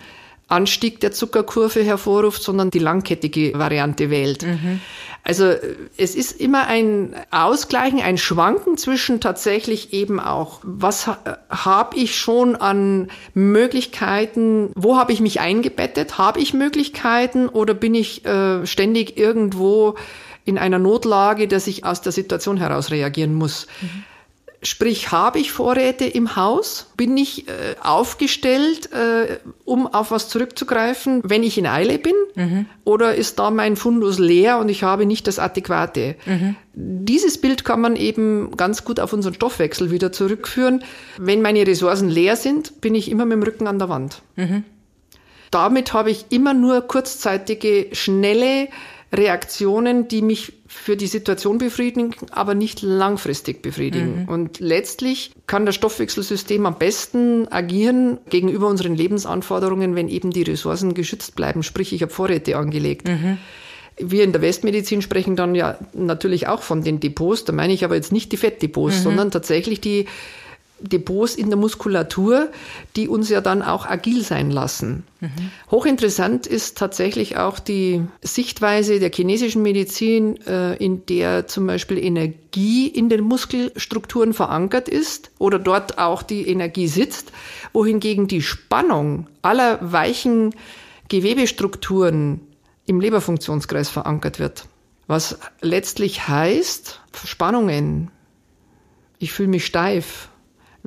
Anstieg 0.49 1.01
der 1.01 1.13
Zuckerkurve 1.13 1.83
hervorruft, 1.83 2.43
sondern 2.43 2.71
die 2.71 2.79
langkettige 2.79 3.53
Variante 3.59 4.11
wählt. 4.11 4.45
Mhm. 4.45 4.81
Also 5.23 5.53
es 5.97 6.15
ist 6.15 6.33
immer 6.41 6.67
ein 6.69 7.15
Ausgleichen, 7.31 8.01
ein 8.01 8.17
Schwanken 8.17 8.79
zwischen 8.79 9.21
tatsächlich 9.21 9.93
eben 9.93 10.21
auch, 10.21 10.61
was 10.63 11.07
ha 11.07 11.19
habe 11.51 11.97
ich 11.97 12.17
schon 12.17 12.57
an 12.57 13.11
Möglichkeiten, 13.35 14.71
wo 14.75 14.97
habe 14.97 15.13
ich 15.13 15.21
mich 15.21 15.41
eingebettet, 15.41 16.17
habe 16.17 16.41
ich 16.41 16.55
Möglichkeiten 16.55 17.49
oder 17.49 17.75
bin 17.75 17.95
ich 17.95 18.25
äh, 18.25 18.67
ständig 18.67 19.19
irgendwo 19.19 19.97
in 20.45 20.57
einer 20.57 20.79
Notlage, 20.79 21.47
dass 21.47 21.67
ich 21.67 21.85
aus 21.85 22.01
der 22.01 22.13
Situation 22.13 22.57
heraus 22.57 22.91
reagieren 22.91 23.35
muss. 23.35 23.67
Mhm 23.83 24.05
Sprich, 24.61 25.13
habe 25.13 25.39
ich 25.39 25.53
Vorräte 25.53 26.05
im 26.05 26.35
Haus? 26.35 26.91
Bin 26.97 27.17
ich 27.17 27.47
äh, 27.47 27.77
aufgestellt, 27.81 28.91
äh, 28.93 29.39
um 29.65 29.87
auf 29.87 30.11
was 30.11 30.29
zurückzugreifen, 30.29 31.23
wenn 31.25 31.45
ich 31.45 31.59
in 31.59 31.67
Eile 31.67 31.99
bin? 31.99 32.15
Mhm. 32.35 32.67
Oder 32.85 33.15
ist 33.15 33.39
da 33.39 33.53
mein 33.53 33.77
Fundus 33.77 34.19
leer 34.19 34.59
und 34.59 34.69
ich 34.69 34.83
habe 34.83 35.07
nicht 35.07 35.29
das 35.29 35.39
Adäquate? 35.39 36.17
Mhm. 36.27 36.57
Dieses 36.75 37.41
Bild 37.41 37.65
kann 37.65 37.81
man 37.81 37.95
eben 37.95 38.57
ganz 38.57 38.85
gut 38.85 38.99
auf 38.99 39.13
unseren 39.13 39.35
Stoffwechsel 39.35 39.93
wieder 39.93 40.11
zurückführen. 40.11 40.83
Wenn 41.19 41.41
meine 41.41 41.65
Ressourcen 41.65 42.09
leer 42.09 42.35
sind, 42.35 42.81
bin 42.81 42.97
ich 42.97 43.13
immer 43.13 43.27
mit 43.27 43.37
dem 43.37 43.45
Rücken 43.45 43.69
an 43.69 43.79
der 43.79 43.89
Wand. 43.89 44.23
Mhm. 44.35 44.65
Damit 45.53 45.93
habe 45.93 46.11
ich 46.11 46.27
immer 46.31 46.53
nur 46.53 46.83
kurzzeitige, 46.83 47.89
schnelle 47.93 48.69
Reaktionen, 49.13 50.07
die 50.09 50.21
mich 50.21 50.53
für 50.67 50.97
die 50.97 51.07
Situation 51.07 51.57
befriedigen, 51.57 52.15
aber 52.31 52.55
nicht 52.55 52.83
langfristig 52.83 53.63
befriedigen. 53.63 54.23
Mhm. 54.23 54.29
Und 54.29 54.61
letztlich 54.61 55.33
kann 55.47 55.65
das 55.65 55.75
Stoffwechselsystem 55.77 56.67
am 56.67 56.79
besten 56.79 57.49
agieren 57.49 58.19
gegenüber 58.29 58.69
unseren 58.69 58.95
Lebensanforderungen, 58.95 59.95
wenn 59.95 60.09
eben 60.09 60.31
die 60.31 60.43
Ressourcen 60.43 60.93
geschützt 60.93 61.37
bleiben. 61.37 61.63
Sprich, 61.63 61.95
ich 61.95 62.03
habe 62.03 62.13
Vorräte 62.13 62.57
angelegt. 62.59 63.09
Mhm. 63.09 63.39
Wir 63.97 64.25
in 64.25 64.33
der 64.33 64.43
Westmedizin 64.43 65.01
sprechen 65.01 65.37
dann 65.37 65.55
ja 65.55 65.79
natürlich 65.95 66.47
auch 66.47 66.63
von 66.63 66.83
den 66.83 67.01
Depots. 67.01 67.45
Da 67.45 67.53
meine 67.53 67.73
ich 67.73 67.85
aber 67.85 67.95
jetzt 67.95 68.13
nicht 68.13 68.31
die 68.31 68.37
Fettdepots, 68.37 68.99
mhm. 68.99 69.03
sondern 69.03 69.31
tatsächlich 69.31 69.81
die 69.81 70.07
Depots 70.81 71.35
in 71.35 71.49
der 71.49 71.59
Muskulatur, 71.59 72.49
die 72.97 73.09
uns 73.09 73.29
ja 73.29 73.41
dann 73.41 73.63
auch 73.63 73.87
agil 73.87 74.23
sein 74.23 74.51
lassen. 74.51 75.05
Mhm. 75.21 75.29
Hochinteressant 75.71 76.47
ist 76.47 76.79
tatsächlich 76.79 77.37
auch 77.37 77.59
die 77.59 78.03
Sichtweise 78.23 79.01
der 79.01 79.11
chinesischen 79.13 79.63
Medizin, 79.63 80.41
äh, 80.47 80.77
in 80.77 81.05
der 81.07 81.47
zum 81.47 81.67
Beispiel 81.67 81.99
Energie 81.99 82.87
in 82.87 83.09
den 83.09 83.23
Muskelstrukturen 83.23 84.33
verankert 84.33 84.89
ist 84.89 85.31
oder 85.39 85.59
dort 85.59 85.99
auch 85.99 86.23
die 86.23 86.49
Energie 86.49 86.89
sitzt, 86.89 87.33
wohingegen 87.73 88.29
die 88.29 88.43
Spannung 88.43 89.27
aller 89.43 89.79
weichen 89.81 90.55
Gewebestrukturen 91.09 92.41
im 92.87 93.01
Leberfunktionskreis 93.01 93.89
verankert 93.89 94.39
wird. 94.39 94.67
Was 95.07 95.39
letztlich 95.61 96.29
heißt, 96.29 97.01
Spannungen, 97.25 98.11
ich 99.19 99.33
fühle 99.33 99.49
mich 99.49 99.67
steif, 99.67 100.29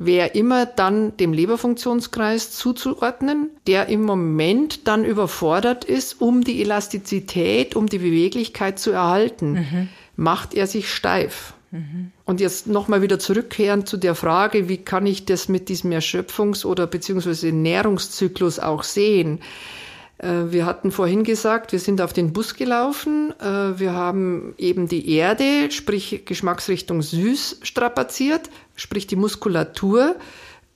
wäre 0.05 0.29
immer 0.29 0.65
dann 0.65 1.15
dem 1.17 1.33
Leberfunktionskreis 1.33 2.51
zuzuordnen, 2.51 3.49
der 3.67 3.87
im 3.87 4.03
Moment 4.03 4.87
dann 4.87 5.05
überfordert 5.05 5.85
ist, 5.85 6.21
um 6.21 6.43
die 6.43 6.61
Elastizität, 6.61 7.75
um 7.75 7.87
die 7.87 7.99
Beweglichkeit 7.99 8.79
zu 8.79 8.91
erhalten. 8.91 9.53
Mhm. 9.53 9.89
Macht 10.15 10.53
er 10.53 10.67
sich 10.67 10.91
steif. 10.91 11.53
Mhm. 11.71 12.11
Und 12.25 12.41
jetzt 12.41 12.67
nochmal 12.67 13.01
wieder 13.01 13.19
zurückkehren 13.19 13.85
zu 13.85 13.97
der 13.97 14.15
Frage, 14.15 14.67
wie 14.67 14.77
kann 14.77 15.05
ich 15.05 15.25
das 15.25 15.47
mit 15.47 15.69
diesem 15.69 15.91
Erschöpfungs- 15.91 16.65
oder 16.65 16.87
beziehungsweise 16.87 17.51
Nährungszyklus 17.51 18.59
auch 18.59 18.83
sehen? 18.83 19.39
Äh, 20.21 20.51
wir 20.51 20.65
hatten 20.65 20.91
vorhin 20.91 21.23
gesagt, 21.23 21.71
wir 21.71 21.79
sind 21.79 22.01
auf 22.01 22.13
den 22.13 22.33
Bus 22.33 22.55
gelaufen. 22.55 23.33
Äh, 23.39 23.79
wir 23.79 23.93
haben 23.93 24.53
eben 24.57 24.87
die 24.87 25.13
Erde, 25.13 25.71
sprich 25.71 26.23
Geschmacksrichtung 26.25 27.01
süß, 27.01 27.59
strapaziert, 27.63 28.49
sprich 28.75 29.07
die 29.07 29.15
Muskulatur 29.15 30.15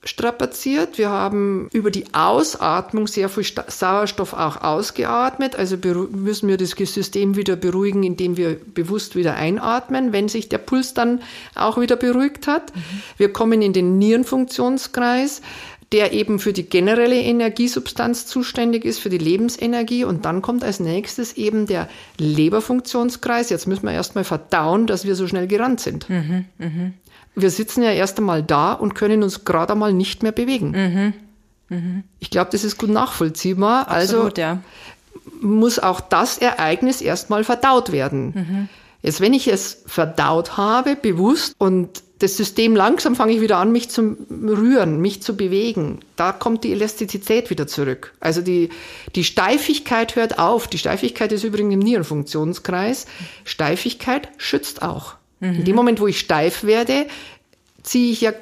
strapaziert. 0.04 0.98
Wir 0.98 1.10
haben 1.10 1.68
über 1.72 1.90
die 1.90 2.04
Ausatmung 2.12 3.06
sehr 3.08 3.28
viel 3.28 3.44
Sauerstoff 3.66 4.34
auch 4.34 4.62
ausgeatmet. 4.62 5.56
Also 5.56 5.76
müssen 6.12 6.48
wir 6.48 6.56
das 6.56 6.70
System 6.70 7.34
wieder 7.34 7.56
beruhigen, 7.56 8.04
indem 8.04 8.36
wir 8.36 8.56
bewusst 8.56 9.16
wieder 9.16 9.34
einatmen, 9.34 10.12
wenn 10.12 10.28
sich 10.28 10.48
der 10.48 10.58
Puls 10.58 10.94
dann 10.94 11.22
auch 11.54 11.80
wieder 11.80 11.96
beruhigt 11.96 12.46
hat. 12.46 12.74
Mhm. 12.74 12.80
Wir 13.16 13.32
kommen 13.32 13.62
in 13.62 13.72
den 13.72 13.98
Nierenfunktionskreis 13.98 15.42
der 15.96 16.12
eben 16.12 16.38
für 16.38 16.52
die 16.52 16.68
generelle 16.68 17.18
Energiesubstanz 17.18 18.26
zuständig 18.26 18.84
ist, 18.84 18.98
für 18.98 19.08
die 19.08 19.16
Lebensenergie. 19.16 20.04
Und 20.04 20.26
dann 20.26 20.42
kommt 20.42 20.62
als 20.62 20.78
nächstes 20.78 21.32
eben 21.38 21.64
der 21.64 21.88
Leberfunktionskreis. 22.18 23.48
Jetzt 23.48 23.66
müssen 23.66 23.86
wir 23.86 23.92
erstmal 23.92 24.24
verdauen, 24.24 24.86
dass 24.86 25.06
wir 25.06 25.14
so 25.14 25.26
schnell 25.26 25.46
gerannt 25.46 25.80
sind. 25.80 26.10
Mhm, 26.10 26.44
mh. 26.58 26.90
Wir 27.34 27.48
sitzen 27.50 27.82
ja 27.82 27.92
erst 27.92 28.18
einmal 28.18 28.42
da 28.42 28.74
und 28.74 28.94
können 28.94 29.22
uns 29.22 29.46
gerade 29.46 29.72
einmal 29.72 29.94
nicht 29.94 30.22
mehr 30.22 30.32
bewegen. 30.32 31.14
Mhm, 31.70 31.74
mh. 31.74 32.02
Ich 32.18 32.28
glaube, 32.28 32.50
das 32.52 32.62
ist 32.62 32.76
gut 32.76 32.90
nachvollziehbar. 32.90 33.88
Also 33.88 34.18
Absolut, 34.18 34.38
also 34.38 34.42
ja. 34.42 34.62
muss 35.40 35.78
auch 35.78 36.00
das 36.00 36.36
Ereignis 36.36 37.00
erstmal 37.00 37.42
verdaut 37.42 37.90
werden. 37.90 38.32
Mhm. 38.34 38.68
Jetzt, 39.00 39.22
wenn 39.22 39.32
ich 39.32 39.48
es 39.48 39.82
verdaut 39.86 40.58
habe, 40.58 40.94
bewusst 40.94 41.54
und 41.56 42.02
das 42.18 42.36
System 42.36 42.74
langsam 42.74 43.14
fange 43.14 43.34
ich 43.34 43.40
wieder 43.42 43.58
an, 43.58 43.72
mich 43.72 43.90
zu 43.90 44.16
rühren, 44.30 45.00
mich 45.00 45.22
zu 45.22 45.36
bewegen. 45.36 46.00
Da 46.16 46.32
kommt 46.32 46.64
die 46.64 46.72
Elastizität 46.72 47.50
wieder 47.50 47.66
zurück. 47.66 48.14
Also 48.20 48.40
die, 48.40 48.70
die 49.14 49.24
Steifigkeit 49.24 50.16
hört 50.16 50.38
auf. 50.38 50.66
Die 50.66 50.78
Steifigkeit 50.78 51.30
ist 51.32 51.44
übrigens 51.44 51.74
im 51.74 51.80
Nierenfunktionskreis. 51.80 53.06
Steifigkeit 53.44 54.30
schützt 54.38 54.80
auch. 54.82 55.16
Mhm. 55.40 55.56
In 55.56 55.64
dem 55.64 55.76
Moment, 55.76 56.00
wo 56.00 56.06
ich 56.06 56.18
steif 56.18 56.64
werde, 56.64 57.06
ziehe 57.82 58.10
ich 58.10 58.22
ja 58.22 58.32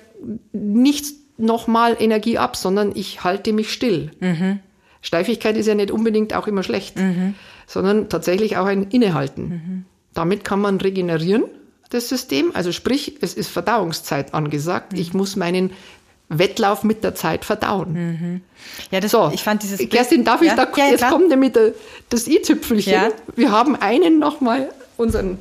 nicht 0.52 1.06
nochmal 1.36 1.96
Energie 1.98 2.38
ab, 2.38 2.54
sondern 2.54 2.92
ich 2.94 3.24
halte 3.24 3.52
mich 3.52 3.72
still. 3.72 4.12
Mhm. 4.20 4.60
Steifigkeit 5.02 5.56
ist 5.56 5.66
ja 5.66 5.74
nicht 5.74 5.90
unbedingt 5.90 6.32
auch 6.32 6.46
immer 6.46 6.62
schlecht, 6.62 6.96
mhm. 6.96 7.34
sondern 7.66 8.08
tatsächlich 8.08 8.56
auch 8.56 8.66
ein 8.66 8.84
Innehalten. 8.84 9.48
Mhm. 9.48 9.84
Damit 10.14 10.44
kann 10.44 10.60
man 10.60 10.80
regenerieren 10.80 11.44
das 11.94 12.08
System. 12.08 12.50
Also 12.54 12.72
sprich, 12.72 13.16
es 13.20 13.34
ist 13.34 13.48
Verdauungszeit 13.48 14.34
angesagt. 14.34 14.92
Mhm. 14.92 14.98
Ich 14.98 15.14
muss 15.14 15.36
meinen 15.36 15.70
Wettlauf 16.28 16.84
mit 16.84 17.04
der 17.04 17.14
Zeit 17.14 17.44
verdauen. 17.44 17.92
Mhm. 17.92 18.40
Ja, 18.90 19.00
das, 19.00 19.10
so, 19.10 19.30
ich 19.32 19.42
fand 19.42 19.62
dieses 19.62 19.78
Kerstin, 19.88 20.24
darf 20.24 20.42
ich 20.42 20.48
ja, 20.48 20.56
da, 20.56 20.68
ja, 20.76 20.86
jetzt 20.86 20.98
klar. 20.98 21.12
kommt 21.12 21.28
nämlich 21.28 21.52
das 22.08 22.26
i-Tüpfelchen. 22.26 22.92
Ja. 22.92 23.08
Wir 23.36 23.50
haben 23.50 23.76
einen 23.76 24.18
nochmal, 24.18 24.70
unseren 24.96 25.38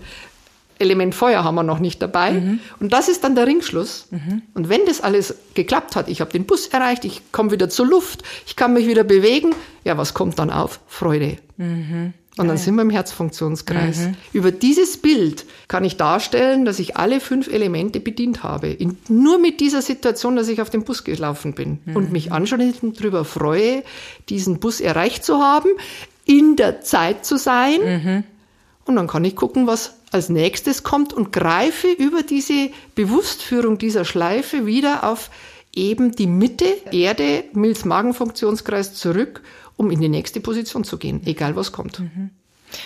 Element 0.80 1.16
Feuer 1.16 1.44
haben 1.44 1.56
wir 1.56 1.64
noch 1.64 1.80
nicht 1.80 2.02
dabei. 2.02 2.32
Mhm. 2.32 2.60
Und 2.80 2.94
das 2.94 3.08
ist 3.08 3.24
dann 3.24 3.36
der 3.36 3.48
Ringschluss. 3.48 4.08
Mhm. 4.12 4.42
Und 4.54 4.70
wenn 4.70 4.86
das 4.86 5.02
alles 5.02 5.36
geklappt 5.54 5.96
hat, 5.96 6.10
ich 6.10 6.22
habe 6.22 6.32
den 6.32 6.46
Bus 6.46 6.68
erreicht, 6.68 7.06
ich 7.06 7.22
komme 7.32 7.52
wieder 7.52 7.70
zur 7.70 7.88
Luft, 7.88 8.24
ich 8.46 8.56
kann 8.56 8.74
mich 8.74 8.88
wieder 8.88 9.04
bewegen, 9.04 9.56
ja, 9.84 9.98
was 9.98 10.14
kommt 10.14 10.40
dann 10.40 10.50
auf? 10.50 10.80
Freude. 10.88 11.38
Mhm. 11.58 12.14
Und 12.38 12.48
dann 12.48 12.58
sind 12.58 12.76
wir 12.76 12.82
im 12.82 12.90
Herzfunktionskreis. 12.90 14.00
Mhm. 14.00 14.16
Über 14.34 14.52
dieses 14.52 14.98
Bild 14.98 15.46
kann 15.68 15.86
ich 15.86 15.98
darstellen, 15.98 16.66
dass 16.66 16.80
ich 16.80 16.98
alle 16.98 17.20
fünf 17.20 17.48
Elemente 17.48 18.00
bedient 18.00 18.42
habe. 18.42 18.70
In, 18.70 18.98
nur 19.08 19.38
mit 19.38 19.60
dieser 19.60 19.84
Situation, 19.84 20.36
dass 20.36 20.48
ich 20.48 20.60
auf 20.60 20.72
den 20.72 20.84
Bus 20.84 21.04
gelaufen 21.04 21.54
bin 21.54 21.80
mhm. 21.86 21.96
und 21.96 22.12
mich 22.12 22.32
anschließend 22.32 23.00
darüber 23.00 23.24
freue, 23.24 23.84
diesen 24.30 24.60
Bus 24.60 24.82
erreicht 24.82 25.24
zu 25.24 25.40
haben, 25.40 25.70
in 26.26 26.56
der 26.56 26.82
Zeit 26.82 27.24
zu 27.24 27.38
sein. 27.38 27.80
Mhm. 27.84 28.24
Und 28.86 28.96
dann 28.96 29.08
kann 29.08 29.24
ich 29.26 29.36
gucken, 29.36 29.68
was 29.68 29.96
als 30.12 30.30
nächstes 30.30 30.84
kommt 30.84 31.14
und 31.14 31.32
greife 31.32 31.88
über 31.88 32.24
diese 32.24 32.70
Bewusstführung 32.96 33.78
dieser 33.78 34.06
Schleife 34.06 34.66
wieder 34.66 35.04
auf 35.04 35.30
eben 35.76 36.12
die 36.12 36.28
Mitte, 36.28 36.66
Erde, 36.92 37.46
Milz-Magen-Funktionskreis 37.54 38.94
zurück 38.94 39.42
um 39.78 39.92
in 39.92 40.02
die 40.02 40.10
nächste 40.10 40.40
Position 40.40 40.84
zu 40.84 40.98
gehen, 40.98 41.22
egal 41.26 41.56
was 41.56 41.72
kommt. 41.72 42.00
Mhm. 42.00 42.30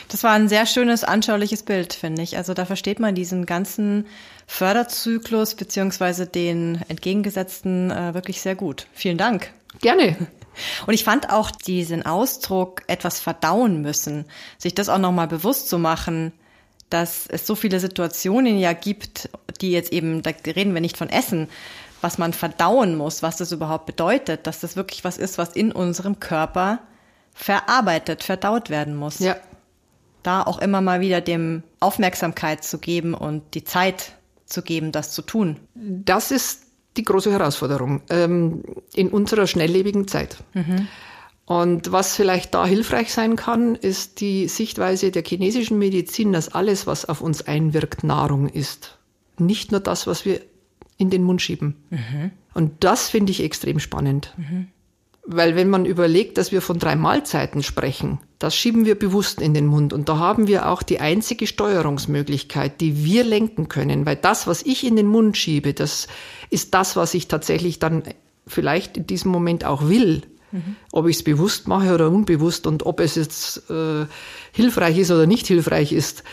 Das 0.09 0.23
war 0.23 0.31
ein 0.31 0.49
sehr 0.49 0.65
schönes, 0.65 1.03
anschauliches 1.03 1.63
Bild, 1.63 1.93
finde 1.93 2.21
ich. 2.21 2.37
Also 2.37 2.53
da 2.53 2.65
versteht 2.65 2.99
man 2.99 3.15
diesen 3.15 3.45
ganzen 3.45 4.05
Förderzyklus 4.45 5.55
beziehungsweise 5.55 6.25
den 6.25 6.81
entgegengesetzten 6.87 7.91
äh, 7.91 8.13
wirklich 8.13 8.41
sehr 8.41 8.55
gut. 8.55 8.87
Vielen 8.93 9.17
Dank. 9.17 9.51
Gerne. 9.81 10.17
Und 10.87 10.93
ich 10.93 11.03
fand 11.03 11.29
auch 11.29 11.51
diesen 11.51 12.05
Ausdruck 12.05 12.83
etwas 12.87 13.19
verdauen 13.19 13.81
müssen, 13.81 14.25
sich 14.57 14.73
das 14.73 14.89
auch 14.89 14.97
nochmal 14.97 15.27
bewusst 15.27 15.69
zu 15.69 15.77
machen, 15.77 16.31
dass 16.89 17.27
es 17.27 17.45
so 17.45 17.55
viele 17.55 17.79
Situationen 17.79 18.57
ja 18.57 18.73
gibt, 18.73 19.29
die 19.61 19.71
jetzt 19.71 19.91
eben, 19.91 20.23
da 20.23 20.31
reden 20.45 20.73
wir 20.73 20.81
nicht 20.81 20.97
von 20.97 21.09
Essen, 21.09 21.49
was 22.07 22.17
man 22.17 22.31
verdauen 22.31 22.95
muss, 22.95 23.21
was 23.21 23.35
das 23.35 23.51
überhaupt 23.51 23.85
bedeutet, 23.85 24.47
dass 24.47 24.61
das 24.61 24.77
wirklich 24.77 25.03
was 25.03 25.17
ist, 25.17 25.37
was 25.37 25.49
in 25.49 25.73
unserem 25.73 26.21
Körper 26.21 26.79
verarbeitet, 27.33 28.23
verdaut 28.23 28.69
werden 28.69 28.95
muss. 28.95 29.19
Ja. 29.19 29.35
Da 30.23 30.41
auch 30.43 30.59
immer 30.59 30.79
mal 30.79 31.01
wieder 31.01 31.19
dem 31.19 31.63
Aufmerksamkeit 31.81 32.63
zu 32.63 32.77
geben 32.77 33.13
und 33.13 33.55
die 33.55 33.65
Zeit 33.65 34.13
zu 34.45 34.61
geben, 34.61 34.93
das 34.93 35.11
zu 35.11 35.21
tun. 35.21 35.57
Das 35.75 36.31
ist 36.31 36.63
die 36.95 37.03
große 37.03 37.29
Herausforderung 37.29 38.01
ähm, 38.09 38.63
in 38.93 39.09
unserer 39.09 39.45
schnelllebigen 39.45 40.07
Zeit. 40.07 40.37
Mhm. 40.53 40.87
Und 41.45 41.91
was 41.91 42.15
vielleicht 42.15 42.53
da 42.53 42.65
hilfreich 42.65 43.11
sein 43.11 43.35
kann, 43.35 43.75
ist 43.75 44.21
die 44.21 44.47
Sichtweise 44.47 45.11
der 45.11 45.25
chinesischen 45.25 45.77
Medizin, 45.77 46.31
dass 46.31 46.47
alles, 46.47 46.87
was 46.87 47.03
auf 47.03 47.19
uns 47.19 47.45
einwirkt, 47.45 48.05
Nahrung 48.05 48.47
ist. 48.47 48.97
Nicht 49.37 49.73
nur 49.73 49.81
das, 49.81 50.07
was 50.07 50.23
wir 50.23 50.39
in 50.97 51.09
den 51.09 51.23
Mund 51.23 51.41
schieben. 51.41 51.75
Mhm. 51.89 52.31
Und 52.53 52.83
das 52.83 53.09
finde 53.09 53.31
ich 53.31 53.43
extrem 53.43 53.79
spannend. 53.79 54.33
Mhm. 54.37 54.67
Weil 55.29 55.55
wenn 55.55 55.69
man 55.69 55.85
überlegt, 55.85 56.37
dass 56.37 56.51
wir 56.51 56.61
von 56.61 56.79
drei 56.79 56.95
Mahlzeiten 56.95 57.61
sprechen, 57.61 58.19
das 58.39 58.55
schieben 58.55 58.85
wir 58.85 58.95
bewusst 58.95 59.41
in 59.41 59.53
den 59.53 59.65
Mund. 59.65 59.91
Und 59.91 60.07
da 60.07 60.17
haben 60.17 60.47
wir 60.47 60.69
auch 60.69 60.81
die 60.83 61.01
einzige 61.01 61.47
Steuerungsmöglichkeit, 61.47 62.79
die 62.79 63.03
wir 63.03 63.23
lenken 63.25 63.67
können. 63.67 64.05
Weil 64.05 64.15
das, 64.15 64.47
was 64.47 64.63
ich 64.63 64.85
in 64.85 64.95
den 64.95 65.07
Mund 65.07 65.35
schiebe, 65.35 65.73
das 65.73 66.07
ist 66.49 66.73
das, 66.73 66.95
was 66.95 67.13
ich 67.13 67.27
tatsächlich 67.27 67.77
dann 67.79 68.03
vielleicht 68.47 68.95
in 68.95 69.05
diesem 69.05 69.31
Moment 69.31 69.65
auch 69.65 69.89
will. 69.89 70.21
Mhm. 70.51 70.77
Ob 70.93 71.07
ich 71.07 71.17
es 71.17 71.23
bewusst 71.23 71.67
mache 71.67 71.93
oder 71.93 72.09
unbewusst 72.09 72.65
und 72.65 72.85
ob 72.85 73.01
es 73.01 73.15
jetzt 73.15 73.69
äh, 73.69 74.05
hilfreich 74.53 74.97
ist 74.97 75.11
oder 75.11 75.25
nicht 75.25 75.45
hilfreich 75.45 75.91
ist, 75.91 76.23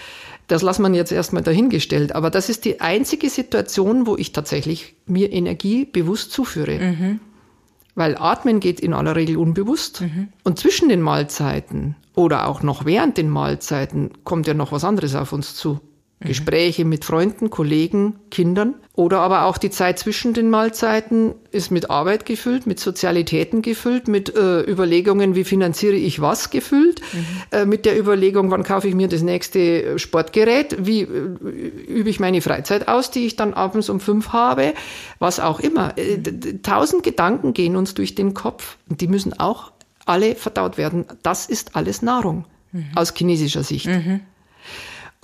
das 0.46 0.62
lassen 0.62 0.82
man 0.82 0.94
jetzt 0.94 1.12
erstmal 1.12 1.42
dahingestellt. 1.42 2.14
Aber 2.14 2.30
das 2.30 2.48
ist 2.48 2.64
die 2.64 2.80
einzige 2.80 3.30
Situation, 3.30 4.06
wo 4.06 4.16
ich 4.16 4.32
tatsächlich 4.32 4.94
mir 5.06 5.32
Energie 5.32 5.84
bewusst 5.84 6.32
zuführe. 6.32 6.78
Mhm. 6.78 7.20
Weil 7.94 8.16
Atmen 8.18 8.60
geht 8.60 8.80
in 8.80 8.92
aller 8.92 9.16
Regel 9.16 9.36
unbewusst. 9.36 10.00
Mhm. 10.02 10.28
Und 10.42 10.58
zwischen 10.58 10.88
den 10.88 11.00
Mahlzeiten 11.00 11.96
oder 12.14 12.48
auch 12.48 12.62
noch 12.62 12.84
während 12.84 13.16
den 13.16 13.30
Mahlzeiten 13.30 14.10
kommt 14.24 14.46
ja 14.46 14.54
noch 14.54 14.72
was 14.72 14.84
anderes 14.84 15.14
auf 15.14 15.32
uns 15.32 15.54
zu. 15.54 15.80
Mhm. 16.20 16.28
Gespräche 16.28 16.84
mit 16.84 17.04
Freunden, 17.04 17.50
Kollegen, 17.50 18.16
Kindern. 18.30 18.74
Oder 18.94 19.20
aber 19.20 19.46
auch 19.46 19.58
die 19.58 19.70
Zeit 19.70 19.98
zwischen 19.98 20.34
den 20.34 20.50
Mahlzeiten 20.50 21.34
ist 21.50 21.72
mit 21.72 21.90
Arbeit 21.90 22.26
gefüllt, 22.26 22.66
mit 22.66 22.78
Sozialitäten 22.78 23.60
gefüllt, 23.60 24.06
mit 24.06 24.34
äh, 24.34 24.60
Überlegungen, 24.60 25.34
wie 25.34 25.42
finanziere 25.42 25.96
ich 25.96 26.20
was 26.20 26.50
gefüllt, 26.50 27.00
mhm. 27.12 27.26
äh, 27.50 27.66
mit 27.66 27.86
der 27.86 27.98
Überlegung, 27.98 28.52
wann 28.52 28.62
kaufe 28.62 28.86
ich 28.86 28.94
mir 28.94 29.08
das 29.08 29.22
nächste 29.22 29.98
Sportgerät, 29.98 30.76
wie 30.86 31.02
äh, 31.02 31.06
übe 31.06 32.08
ich 32.08 32.20
meine 32.20 32.40
Freizeit 32.40 32.86
aus, 32.86 33.10
die 33.10 33.26
ich 33.26 33.34
dann 33.34 33.52
abends 33.52 33.88
um 33.88 33.98
fünf 33.98 34.28
habe, 34.28 34.74
was 35.18 35.40
auch 35.40 35.58
immer. 35.58 35.98
Äh, 35.98 36.18
mhm. 36.18 36.62
Tausend 36.62 37.02
Gedanken 37.02 37.52
gehen 37.52 37.74
uns 37.74 37.94
durch 37.94 38.14
den 38.14 38.32
Kopf 38.32 38.76
und 38.88 39.00
die 39.00 39.08
müssen 39.08 39.38
auch 39.40 39.72
alle 40.06 40.36
verdaut 40.36 40.78
werden. 40.78 41.06
Das 41.22 41.46
ist 41.46 41.74
alles 41.74 42.02
Nahrung 42.02 42.44
mhm. 42.70 42.86
aus 42.94 43.12
chinesischer 43.14 43.64
Sicht. 43.64 43.86
Mhm. 43.86 44.20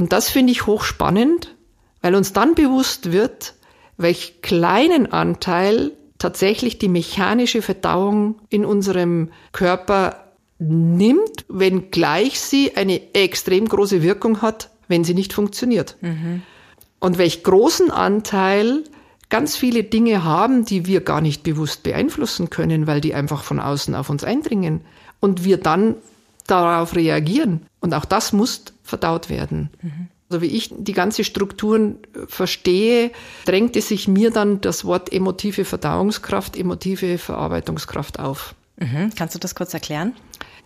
Und 0.00 0.14
das 0.14 0.30
finde 0.30 0.50
ich 0.50 0.64
hochspannend, 0.64 1.54
weil 2.00 2.14
uns 2.14 2.33
dann 2.33 2.54
bewusst 2.54 3.12
wird, 3.12 3.52
welch 3.99 4.40
kleinen 4.40 5.12
Anteil 5.12 5.92
tatsächlich 6.16 6.78
die 6.78 6.88
mechanische 6.88 7.61
Verdauung 7.61 8.37
in 8.49 8.64
unserem 8.64 9.30
Körper 9.52 10.25
nimmt, 10.59 11.45
wenngleich 11.50 12.40
sie 12.40 12.78
eine 12.78 13.14
extrem 13.14 13.69
große 13.69 14.02
Wirkung 14.02 14.40
hat, 14.40 14.71
wenn 14.88 15.04
sie 15.04 15.12
nicht 15.12 15.35
funktioniert. 15.35 15.97
Mhm. 16.00 16.45
Und 16.99 17.19
welch 17.19 17.42
großen 17.42 17.90
Anteil 17.90 18.85
ganz 19.28 19.54
viele 19.54 19.85
Dinge 19.85 20.25
haben, 20.25 20.64
die 20.64 20.87
wir 20.87 21.02
gar 21.02 21.21
nicht 21.21 21.42
bewusst 21.42 21.83
beeinflussen 21.83 22.49
können, 22.49 22.87
weil 22.87 23.02
die 23.02 23.12
einfach 23.12 23.42
von 23.42 23.61
außen 23.61 23.95
auf 23.95 24.09
uns 24.09 24.25
eindringen 24.25 24.80
und 25.21 25.45
wir 25.45 25.59
dann 25.59 25.97
darauf 26.47 26.97
reagieren. 26.97 27.66
Und 27.80 27.92
auch 27.92 28.07
das 28.07 28.33
muss 28.33 28.64
verdaut 28.91 29.31
werden. 29.31 29.71
Mhm. 29.81 30.09
Also 30.29 30.43
wie 30.43 30.47
ich 30.47 30.71
die 30.77 30.93
ganze 30.93 31.25
Strukturen 31.25 31.99
verstehe, 32.29 33.11
drängte 33.47 33.81
sich 33.81 34.07
mir 34.07 34.31
dann 34.31 34.61
das 34.61 34.85
Wort 34.85 35.13
emotive 35.13 35.65
Verdauungskraft, 35.65 36.57
emotive 36.57 37.19
Verarbeitungskraft 37.19 38.21
auf. 38.21 38.55
Mhm. 38.77 39.11
Kannst 39.17 39.35
du 39.35 39.39
das 39.41 39.55
kurz 39.55 39.75
erklären? 39.75 40.15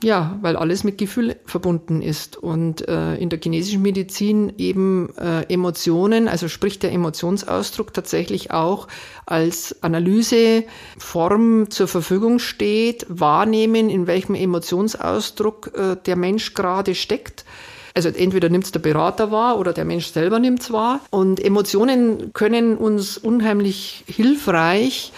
Ja, 0.02 0.38
weil 0.42 0.56
alles 0.56 0.84
mit 0.84 0.98
Gefühl 0.98 1.36
verbunden 1.46 2.02
ist 2.02 2.36
und 2.36 2.86
äh, 2.86 3.14
in 3.14 3.30
der 3.30 3.40
chinesischen 3.42 3.80
Medizin 3.80 4.52
eben 4.58 5.08
äh, 5.16 5.44
Emotionen, 5.50 6.28
also 6.28 6.48
sprich 6.48 6.78
der 6.78 6.92
Emotionsausdruck 6.92 7.94
tatsächlich 7.94 8.50
auch 8.50 8.86
als 9.24 9.82
Analyseform 9.82 11.70
zur 11.70 11.88
Verfügung 11.88 12.38
steht, 12.38 13.06
wahrnehmen, 13.08 13.88
in 13.88 14.06
welchem 14.06 14.34
Emotionsausdruck 14.34 15.72
äh, 15.74 15.96
der 16.04 16.16
Mensch 16.16 16.52
gerade 16.52 16.94
steckt 16.94 17.46
also 17.94 18.08
entweder 18.08 18.48
nimmt 18.48 18.64
es 18.64 18.72
der 18.72 18.80
Berater 18.80 19.30
wahr 19.30 19.58
oder 19.58 19.72
der 19.72 19.84
Mensch 19.84 20.06
selber 20.06 20.40
nimmt 20.40 20.62
es 20.62 20.72
wahr. 20.72 21.00
Und 21.10 21.42
Emotionen 21.42 22.32
können 22.32 22.76
uns 22.76 23.16
unheimlich 23.16 24.04
hilfreich 24.06 25.12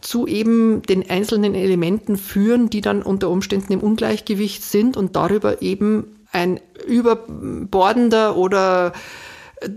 zu 0.00 0.26
eben 0.26 0.82
den 0.82 1.08
einzelnen 1.10 1.54
Elementen 1.54 2.16
führen, 2.16 2.70
die 2.70 2.80
dann 2.80 3.02
unter 3.02 3.28
Umständen 3.28 3.72
im 3.72 3.80
Ungleichgewicht 3.80 4.62
sind 4.62 4.96
und 4.96 5.16
darüber 5.16 5.60
eben 5.62 6.16
ein 6.32 6.60
überbordender 6.86 8.36
oder 8.36 8.92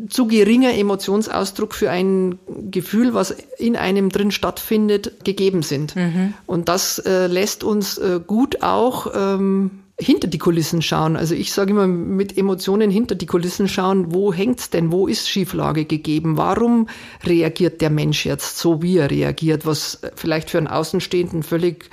zu 0.09 0.27
geringer 0.27 0.73
Emotionsausdruck 0.73 1.73
für 1.73 1.89
ein 1.89 2.37
Gefühl, 2.69 3.13
was 3.13 3.31
in 3.57 3.75
einem 3.75 4.09
drin 4.09 4.31
stattfindet, 4.31 5.23
gegeben 5.23 5.63
sind. 5.63 5.95
Mhm. 5.95 6.33
Und 6.45 6.69
das 6.69 6.99
äh, 6.99 7.27
lässt 7.27 7.63
uns 7.63 7.97
äh, 7.97 8.19
gut 8.25 8.61
auch 8.61 9.11
ähm, 9.15 9.71
hinter 9.99 10.27
die 10.27 10.37
Kulissen 10.37 10.81
schauen. 10.81 11.17
Also 11.17 11.35
ich 11.35 11.51
sage 11.51 11.71
immer 11.71 11.85
mit 11.85 12.37
Emotionen 12.37 12.89
hinter 12.89 13.15
die 13.15 13.25
Kulissen 13.25 13.67
schauen, 13.67 14.13
wo 14.13 14.33
hängt's 14.33 14.69
denn, 14.69 14.91
wo 14.91 15.07
ist 15.07 15.29
Schieflage 15.29 15.85
gegeben? 15.85 16.37
Warum 16.37 16.87
reagiert 17.25 17.81
der 17.81 17.89
Mensch 17.89 18.25
jetzt 18.25 18.57
so, 18.57 18.81
wie 18.81 18.97
er 18.97 19.11
reagiert, 19.11 19.65
was 19.65 19.99
vielleicht 20.15 20.49
für 20.49 20.57
einen 20.57 20.67
Außenstehenden 20.67 21.43
völlig 21.43 21.89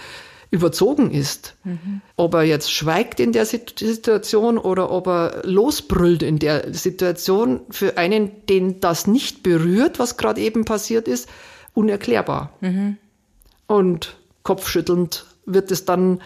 überzogen 0.50 1.10
ist. 1.10 1.56
Mhm. 1.64 2.00
Ob 2.16 2.34
er 2.34 2.44
jetzt 2.44 2.72
schweigt 2.72 3.20
in 3.20 3.32
der 3.32 3.46
Situation 3.46 4.58
oder 4.58 4.90
ob 4.90 5.08
er 5.08 5.42
losbrüllt 5.44 6.22
in 6.22 6.38
der 6.38 6.72
Situation, 6.72 7.60
für 7.70 7.98
einen, 7.98 8.30
den 8.46 8.80
das 8.80 9.06
nicht 9.06 9.42
berührt, 9.42 9.98
was 9.98 10.16
gerade 10.16 10.40
eben 10.40 10.64
passiert 10.64 11.08
ist, 11.08 11.28
unerklärbar. 11.74 12.52
Mhm. 12.60 12.96
Und 13.66 14.16
kopfschüttelnd 14.44 15.26
wird 15.44 15.70
es 15.70 15.84
dann 15.84 16.20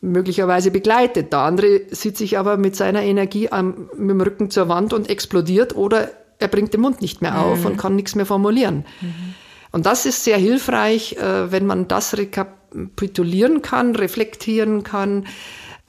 möglicherweise 0.00 0.70
begleitet. 0.70 1.32
Der 1.32 1.40
andere 1.40 1.82
sieht 1.90 2.16
sich 2.16 2.38
aber 2.38 2.56
mit 2.56 2.76
seiner 2.76 3.02
Energie 3.02 3.50
am, 3.50 3.90
mit 3.96 4.10
dem 4.10 4.20
Rücken 4.20 4.50
zur 4.50 4.68
Wand 4.68 4.92
und 4.92 5.10
explodiert 5.10 5.76
oder 5.76 6.10
er 6.38 6.48
bringt 6.48 6.72
den 6.72 6.80
Mund 6.80 7.00
nicht 7.00 7.20
mehr 7.20 7.40
auf 7.40 7.60
mhm. 7.60 7.66
und 7.66 7.76
kann 7.78 7.96
nichts 7.96 8.14
mehr 8.14 8.26
formulieren. 8.26 8.84
Mhm. 9.00 9.34
Und 9.72 9.86
das 9.86 10.06
ist 10.06 10.24
sehr 10.24 10.38
hilfreich, 10.38 11.14
äh, 11.14 11.50
wenn 11.50 11.66
man 11.66 11.88
das 11.88 12.16
rekapitulieren 12.16 13.60
kann, 13.60 13.96
reflektieren 13.96 14.82
kann. 14.82 15.26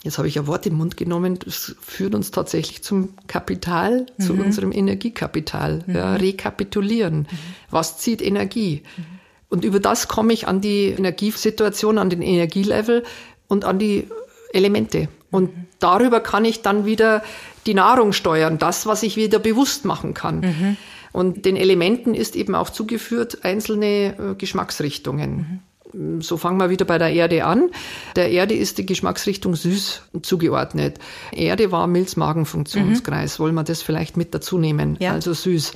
Jetzt 0.03 0.17
habe 0.17 0.27
ich 0.27 0.39
ein 0.39 0.47
Wort 0.47 0.65
im 0.65 0.75
Mund 0.75 0.97
genommen, 0.97 1.37
das 1.43 1.75
führt 1.81 2.15
uns 2.15 2.31
tatsächlich 2.31 2.83
zum 2.83 3.13
Kapital, 3.27 4.05
mhm. 4.17 4.23
zu 4.23 4.33
unserem 4.33 4.71
Energiekapital. 4.71 5.83
Mhm. 5.85 5.95
Ja, 5.95 6.15
rekapitulieren. 6.15 7.19
Mhm. 7.19 7.27
Was 7.69 7.97
zieht 7.99 8.21
Energie? 8.21 8.83
Mhm. 8.97 9.03
Und 9.49 9.65
über 9.65 9.79
das 9.79 10.07
komme 10.07 10.31
ich 10.31 10.47
an 10.47 10.61
die 10.61 10.89
Energiesituation, 10.89 11.97
an 11.97 12.09
den 12.09 12.21
Energielevel, 12.21 13.03
und 13.49 13.65
an 13.65 13.79
die 13.79 14.07
Elemente. 14.53 15.09
Und 15.31 15.55
mhm. 15.55 15.65
darüber 15.79 16.21
kann 16.21 16.45
ich 16.45 16.61
dann 16.61 16.85
wieder 16.85 17.21
die 17.65 17.73
Nahrung 17.73 18.13
steuern, 18.13 18.57
das, 18.57 18.85
was 18.85 19.03
ich 19.03 19.17
wieder 19.17 19.39
bewusst 19.39 19.83
machen 19.83 20.13
kann. 20.13 20.39
Mhm. 20.39 20.77
Und 21.11 21.45
den 21.45 21.57
Elementen 21.57 22.13
ist 22.13 22.37
eben 22.37 22.55
auch 22.55 22.69
zugeführt 22.69 23.43
einzelne 23.43 24.15
äh, 24.17 24.35
Geschmacksrichtungen. 24.37 25.61
Mhm. 25.91 26.21
So 26.21 26.37
fangen 26.37 26.59
wir 26.59 26.69
wieder 26.69 26.85
bei 26.85 26.99
der 26.99 27.11
Erde 27.11 27.45
an. 27.45 27.71
Der 28.15 28.29
Erde 28.29 28.53
ist 28.53 28.77
die 28.77 28.85
Geschmacksrichtung 28.85 29.55
süß 29.55 30.03
zugeordnet. 30.21 30.99
Erde 31.31 31.71
war 31.71 31.87
Milz-Magen-Funktionskreis. 31.87 33.39
Mhm. 33.39 33.43
Wollen 33.43 33.55
wir 33.55 33.63
das 33.63 33.81
vielleicht 33.81 34.15
mit 34.15 34.35
dazu 34.35 34.59
nehmen? 34.59 34.97
Ja. 34.99 35.13
Also 35.13 35.33
süß. 35.33 35.73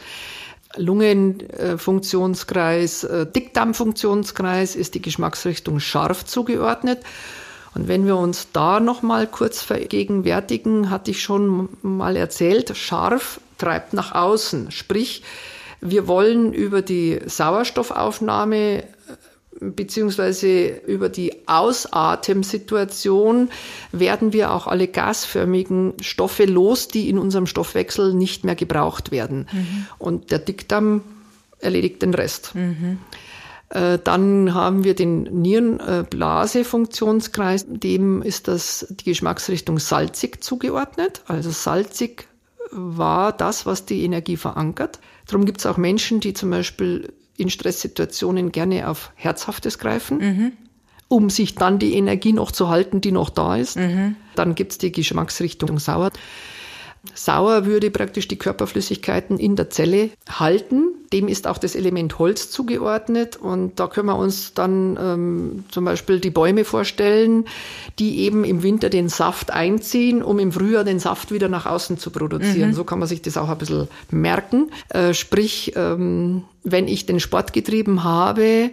Lungenfunktionskreis, 0.76 3.06
äh, 3.06 3.26
Dickdarmfunktionskreis 3.26 4.76
ist 4.76 4.94
die 4.94 5.02
Geschmacksrichtung 5.02 5.80
scharf 5.80 6.26
zugeordnet. 6.26 7.00
Und 7.76 7.88
wenn 7.88 8.06
wir 8.06 8.18
uns 8.18 8.48
da 8.54 8.80
noch 8.80 9.02
mal 9.02 9.28
kurz 9.28 9.62
vergegenwärtigen, 9.62 10.90
hatte 10.90 11.12
ich 11.12 11.24
schon 11.24 11.70
mal 11.82 12.16
erzählt, 12.16 12.76
scharf 12.78 13.42
treibt 13.58 13.94
nach 13.94 14.14
außen. 14.14 14.72
Sprich, 14.72 15.24
wir 15.82 16.08
wollen 16.08 16.54
über 16.54 16.82
die 16.82 17.20
Sauerstoffaufnahme 17.26 18.84
äh, 18.84 18.86
beziehungsweise 19.60 20.68
über 20.88 21.10
die 21.10 21.48
Ausatemsituation 21.48 23.50
werden 23.92 24.34
wir 24.34 24.52
auch 24.52 24.68
alle 24.68 24.88
gasförmigen 24.88 25.94
Stoffe 26.02 26.46
los, 26.46 26.88
die 26.88 27.10
in 27.10 27.18
unserem 27.18 27.48
Stoffwechsel 27.48 28.14
nicht 28.14 28.44
mehr 28.44 28.56
gebraucht 28.56 29.12
werden. 29.12 29.48
Mhm. 29.52 29.88
Und 30.00 30.32
der 30.32 30.40
Dickdarm 30.40 31.02
erledigt 31.60 32.02
den 32.02 32.14
Rest. 32.14 32.56
Mhm. 32.56 33.00
Äh, 33.74 34.00
dann 34.04 34.54
haben 34.54 34.84
wir 34.84 34.94
den 34.94 35.24
Nierenblasefunktionskreis, 35.24 37.66
dem 37.68 38.22
ist 38.22 38.48
das 38.48 38.86
die 38.90 39.06
Geschmacksrichtung 39.06 39.80
salzig 39.80 40.44
zugeordnet. 40.44 41.24
Also 41.28 41.50
salzig 41.50 42.28
war 42.72 43.32
das, 43.32 43.66
was 43.66 43.86
die 43.86 44.04
Energie 44.04 44.38
verankert. 44.38 45.00
Darum 45.28 45.46
gibt 45.46 45.60
es 45.60 45.66
auch 45.66 45.78
Menschen, 45.78 46.20
die 46.20 46.34
zum 46.34 46.52
Beispiel 46.52 47.12
in 47.36 47.50
Stresssituationen 47.50 48.52
gerne 48.52 48.88
auf 48.88 49.12
Herzhaftes 49.16 49.80
greifen. 49.80 50.20
Mhm 50.20 50.52
um 51.10 51.30
sich 51.30 51.54
dann 51.54 51.78
die 51.78 51.94
Energie 51.94 52.34
noch 52.34 52.52
zu 52.52 52.70
halten, 52.70 53.00
die 53.00 53.12
noch 53.12 53.30
da 53.30 53.56
ist. 53.56 53.78
Mhm. 53.78 54.16
Dann 54.34 54.56
gibt 54.56 54.72
es 54.72 54.80
die 54.80 54.92
Geschmacksrichtung 54.92 55.78
sauer. 55.78 56.10
Sauer 57.14 57.66
würde 57.66 57.92
praktisch 57.92 58.30
die 58.30 58.38
Körperflüssigkeiten 58.38 59.38
in 59.38 59.58
der 59.58 59.70
Zelle 59.70 60.10
halten. 60.30 60.96
Dem 61.12 61.28
ist 61.28 61.48
auch 61.48 61.58
das 61.58 61.76
Element 61.76 62.18
Holz 62.18 62.50
zugeordnet. 62.50 63.36
Und 63.36 63.80
da 63.80 63.88
können 63.88 64.08
wir 64.08 64.16
uns 64.16 64.54
dann 64.54 64.98
ähm, 65.00 65.66
zum 65.70 65.84
Beispiel 65.84 66.22
die 66.22 66.30
Bäume 66.30 66.64
vorstellen, 66.64 67.46
die 68.00 68.20
eben 68.20 68.46
im 68.46 68.64
Winter 68.64 68.90
den 68.90 69.10
Saft 69.10 69.52
einziehen, 69.52 70.24
um 70.24 70.40
im 70.40 70.54
Frühjahr 70.54 70.86
den 70.86 71.00
Saft 71.00 71.32
wieder 71.32 71.50
nach 71.50 71.66
außen 71.66 71.98
zu 71.98 72.10
produzieren. 72.10 72.70
Mhm. 72.70 72.74
So 72.74 72.86
kann 72.86 73.00
man 73.00 73.08
sich 73.10 73.22
das 73.22 73.36
auch 73.36 73.50
ein 73.50 73.58
bisschen 73.58 73.90
merken. 74.10 74.72
Äh, 74.88 75.14
sprich, 75.14 75.74
ähm, 75.76 76.44
wenn 76.64 76.88
ich 76.88 77.06
den 77.06 77.20
Sport 77.20 77.52
getrieben 77.52 78.06
habe 78.06 78.72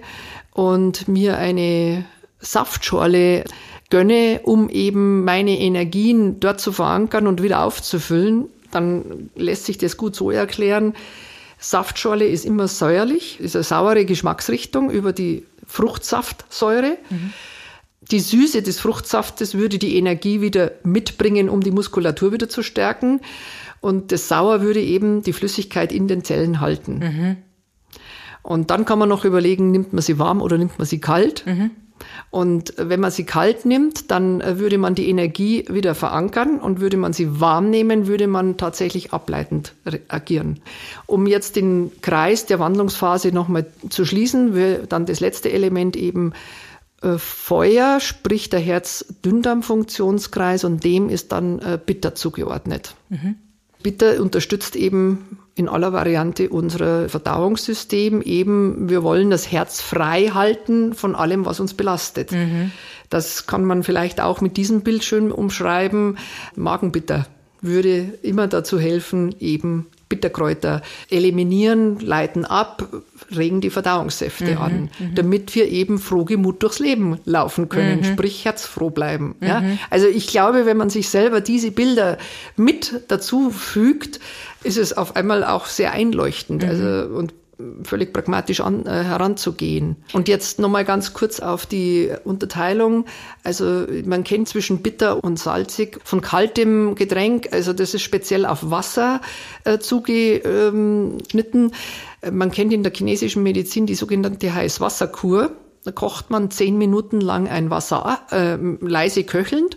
und 0.53 1.09
mir 1.09 1.37
eine 1.37 2.05
Saftschorle 2.39 3.45
gönne, 3.91 4.41
um 4.45 4.69
eben 4.69 5.25
meine 5.25 5.59
Energien 5.59 6.41
dort 6.41 6.61
zu 6.61 6.73
verankern 6.73 7.27
und 7.27 7.43
wieder 7.43 7.63
aufzufüllen, 7.65 8.47
dann 8.71 9.31
lässt 9.35 9.67
sich 9.67 9.79
das 9.79 9.97
gut 9.97 10.15
so 10.15 10.31
erklären. 10.31 10.95
Saftschorle 11.59 12.27
ist 12.27 12.47
immer 12.47 12.69
säuerlich, 12.69 13.39
ist 13.41 13.57
eine 13.57 13.65
saure 13.65 14.05
Geschmacksrichtung 14.05 14.91
über 14.91 15.13
die 15.13 15.45
Fruchtsaftsäure. 15.67 16.97
Mhm. 17.11 17.33
Die 18.11 18.21
Süße 18.21 18.63
des 18.63 18.81
Fruchtsaftes 18.81 19.55
würde 19.55 19.79
die 19.79 19.97
Energie 19.97 20.41
wieder 20.41 20.73
mitbringen, 20.85 21.49
um 21.49 21.61
die 21.61 21.71
Muskulatur 21.71 22.33
wieder 22.33 22.49
zu 22.49 22.63
stärken. 22.63 23.21
Und 23.81 24.11
das 24.13 24.29
Sauer 24.29 24.63
würde 24.63 24.81
eben 24.81 25.23
die 25.23 25.33
Flüssigkeit 25.33 25.93
in 25.93 26.09
den 26.09 26.25
Zellen 26.25 26.61
halten. 26.61 26.99
Mhm. 26.99 27.37
Und 28.43 28.71
dann 28.71 28.85
kann 28.85 28.99
man 28.99 29.09
noch 29.09 29.25
überlegen, 29.25 29.71
nimmt 29.71 29.93
man 29.93 30.03
sie 30.03 30.19
warm 30.19 30.41
oder 30.41 30.57
nimmt 30.57 30.79
man 30.79 30.87
sie 30.87 31.01
kalt. 31.01 31.45
Mhm. 31.47 31.71
Und 32.31 32.75
wenn 32.77 33.01
man 33.01 33.11
sie 33.11 33.25
kalt 33.25 33.67
nimmt, 33.67 34.11
dann 34.11 34.41
äh, 34.41 34.59
würde 34.59 34.79
man 34.79 34.95
die 34.95 35.09
Energie 35.09 35.65
wieder 35.69 35.95
verankern 35.95 36.59
und 36.59 36.81
würde 36.81 36.97
man 36.97 37.13
sie 37.13 37.41
warm 37.41 37.71
nehmen, 37.71 38.07
würde 38.07 38.27
man 38.27 38.57
tatsächlich 38.57 39.13
ableitend 39.13 39.75
agieren. 40.09 40.61
Um 41.07 41.27
jetzt 41.27 41.57
den 41.57 41.93
Kreis 42.03 42.47
der 42.47 42.59
Wandlungsphase 42.59 43.33
nochmal 43.33 43.67
zu 43.89 44.05
schließen, 44.05 44.87
dann 44.89 45.07
das 45.07 45.21
letzte 45.21 45.53
Element 45.53 45.97
eben 45.97 46.33
äh, 47.03 47.19
Feuer, 47.19 48.01
sprich 48.01 48.51
der 48.51 48.61
Herz-Dünndarm-Funktionskreis 48.61 50.65
und 50.65 50.85
dem 50.85 51.09
ist 51.09 51.33
dann 51.33 51.59
äh, 51.61 51.79
Bitter 51.85 52.15
zugeordnet. 52.15 52.95
Mhm. 53.09 53.37
Bitter 53.83 54.21
unterstützt 54.21 54.77
eben 54.77 55.40
in 55.61 55.69
aller 55.69 55.93
Variante 55.93 56.49
unser 56.49 57.09
Verdauungssystem. 57.09 58.23
Eben, 58.23 58.89
wir 58.89 59.03
wollen 59.03 59.31
das 59.31 59.53
Herz 59.53 59.81
frei 59.81 60.31
halten 60.35 60.95
von 60.95 61.15
allem, 61.15 61.45
was 61.45 61.61
uns 61.61 61.75
belastet. 61.75 62.33
Mhm. 62.33 62.73
Das 63.11 63.47
kann 63.47 63.65
man 63.65 63.83
vielleicht 63.83 64.21
auch 64.21 64.41
mit 64.41 64.57
diesem 64.57 64.81
Bild 64.81 65.05
schön 65.05 65.31
umschreiben. 65.31 66.17
Magenbitter 66.57 67.27
würde 67.61 68.15
immer 68.23 68.49
dazu 68.49 68.79
helfen, 68.79 69.35
eben 69.39 69.87
Bitterkräuter 70.11 70.83
eliminieren, 71.09 71.99
leiten 72.01 72.45
ab, 72.45 72.87
regen 73.35 73.63
die 73.63 73.71
Verdauungssäfte 73.71 74.57
mhm, 74.57 74.59
an, 74.59 74.91
mhm. 74.99 75.15
damit 75.15 75.55
wir 75.55 75.69
eben 75.69 75.99
frohgemut 75.99 76.63
durchs 76.63 76.81
Leben 76.81 77.19
laufen 77.25 77.71
können, 77.71 78.01
mhm. 78.01 78.05
sprich 78.05 78.45
herzfroh 78.45 78.91
bleiben. 78.91 79.37
Ja? 79.41 79.61
Mhm. 79.61 79.79
Also 79.89 80.09
ich 80.09 80.27
glaube, 80.27 80.67
wenn 80.67 80.77
man 80.77 80.91
sich 80.91 81.09
selber 81.09 81.41
diese 81.41 81.71
Bilder 81.71 82.19
mit 82.57 83.05
dazu 83.09 83.51
fügt, 83.51 84.21
ist 84.65 84.77
es 84.77 84.93
auf 84.93 85.17
einmal 85.17 85.45
auch 85.45 85.67
sehr 85.67 85.93
einleuchtend. 85.93 86.65
Mhm. 86.65 86.69
Also 86.69 86.85
und 87.15 87.33
völlig 87.83 88.13
pragmatisch 88.13 88.61
an, 88.61 88.87
äh, 88.87 89.05
heranzugehen. 89.05 89.97
Und 90.13 90.29
jetzt 90.29 90.59
nochmal 90.59 90.85
ganz 90.85 91.13
kurz 91.13 91.41
auf 91.41 91.67
die 91.67 92.11
Unterteilung. 92.25 93.07
Also 93.45 93.87
man 94.05 94.25
kennt 94.25 94.49
zwischen 94.49 94.83
bitter 94.83 95.23
und 95.23 95.39
salzig 95.39 96.01
von 96.05 96.21
kaltem 96.21 96.95
Getränk, 96.95 97.49
also 97.53 97.73
das 97.73 97.95
ist 97.95 98.03
speziell 98.03 98.47
auf 98.47 98.71
Wasser 98.71 99.21
äh, 99.65 99.79
zugeschnitten. 99.79 101.73
Man 102.31 102.51
kennt 102.51 102.73
in 102.73 102.83
der 102.83 102.93
chinesischen 102.93 103.43
Medizin 103.43 103.87
die 103.87 103.95
sogenannte 103.95 104.53
Heißwasserkur. 104.55 105.53
Da 105.85 105.93
kocht 105.93 106.29
man 106.29 106.51
zehn 106.51 106.77
Minuten 106.77 107.21
lang 107.23 107.49
ein 107.49 107.71
Wasser 107.71 108.21
äh, 108.31 108.57
leise 108.87 109.25
köchelnd 109.25 109.77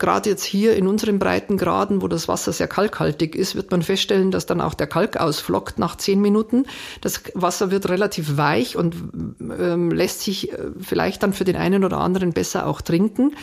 Gerade 0.00 0.30
jetzt 0.30 0.44
hier 0.44 0.74
in 0.76 0.86
unseren 0.86 1.18
Breitengraden, 1.18 2.00
wo 2.00 2.08
das 2.08 2.26
Wasser 2.26 2.52
sehr 2.52 2.68
kalkhaltig 2.68 3.36
ist, 3.36 3.54
wird 3.54 3.70
man 3.70 3.82
feststellen, 3.82 4.30
dass 4.30 4.46
dann 4.46 4.62
auch 4.62 4.72
der 4.72 4.86
Kalk 4.86 5.18
ausflockt 5.18 5.78
nach 5.78 5.94
zehn 5.96 6.22
Minuten. 6.22 6.64
Das 7.02 7.22
Wasser 7.34 7.70
wird 7.70 7.88
relativ 7.90 8.38
weich 8.38 8.76
und 8.76 8.96
ähm, 9.40 9.90
lässt 9.90 10.22
sich 10.22 10.52
äh, 10.52 10.70
vielleicht 10.80 11.22
dann 11.22 11.34
für 11.34 11.44
den 11.44 11.56
einen 11.56 11.84
oder 11.84 11.98
anderen 11.98 12.32
besser 12.32 12.66
auch 12.66 12.80
trinken. 12.80 13.36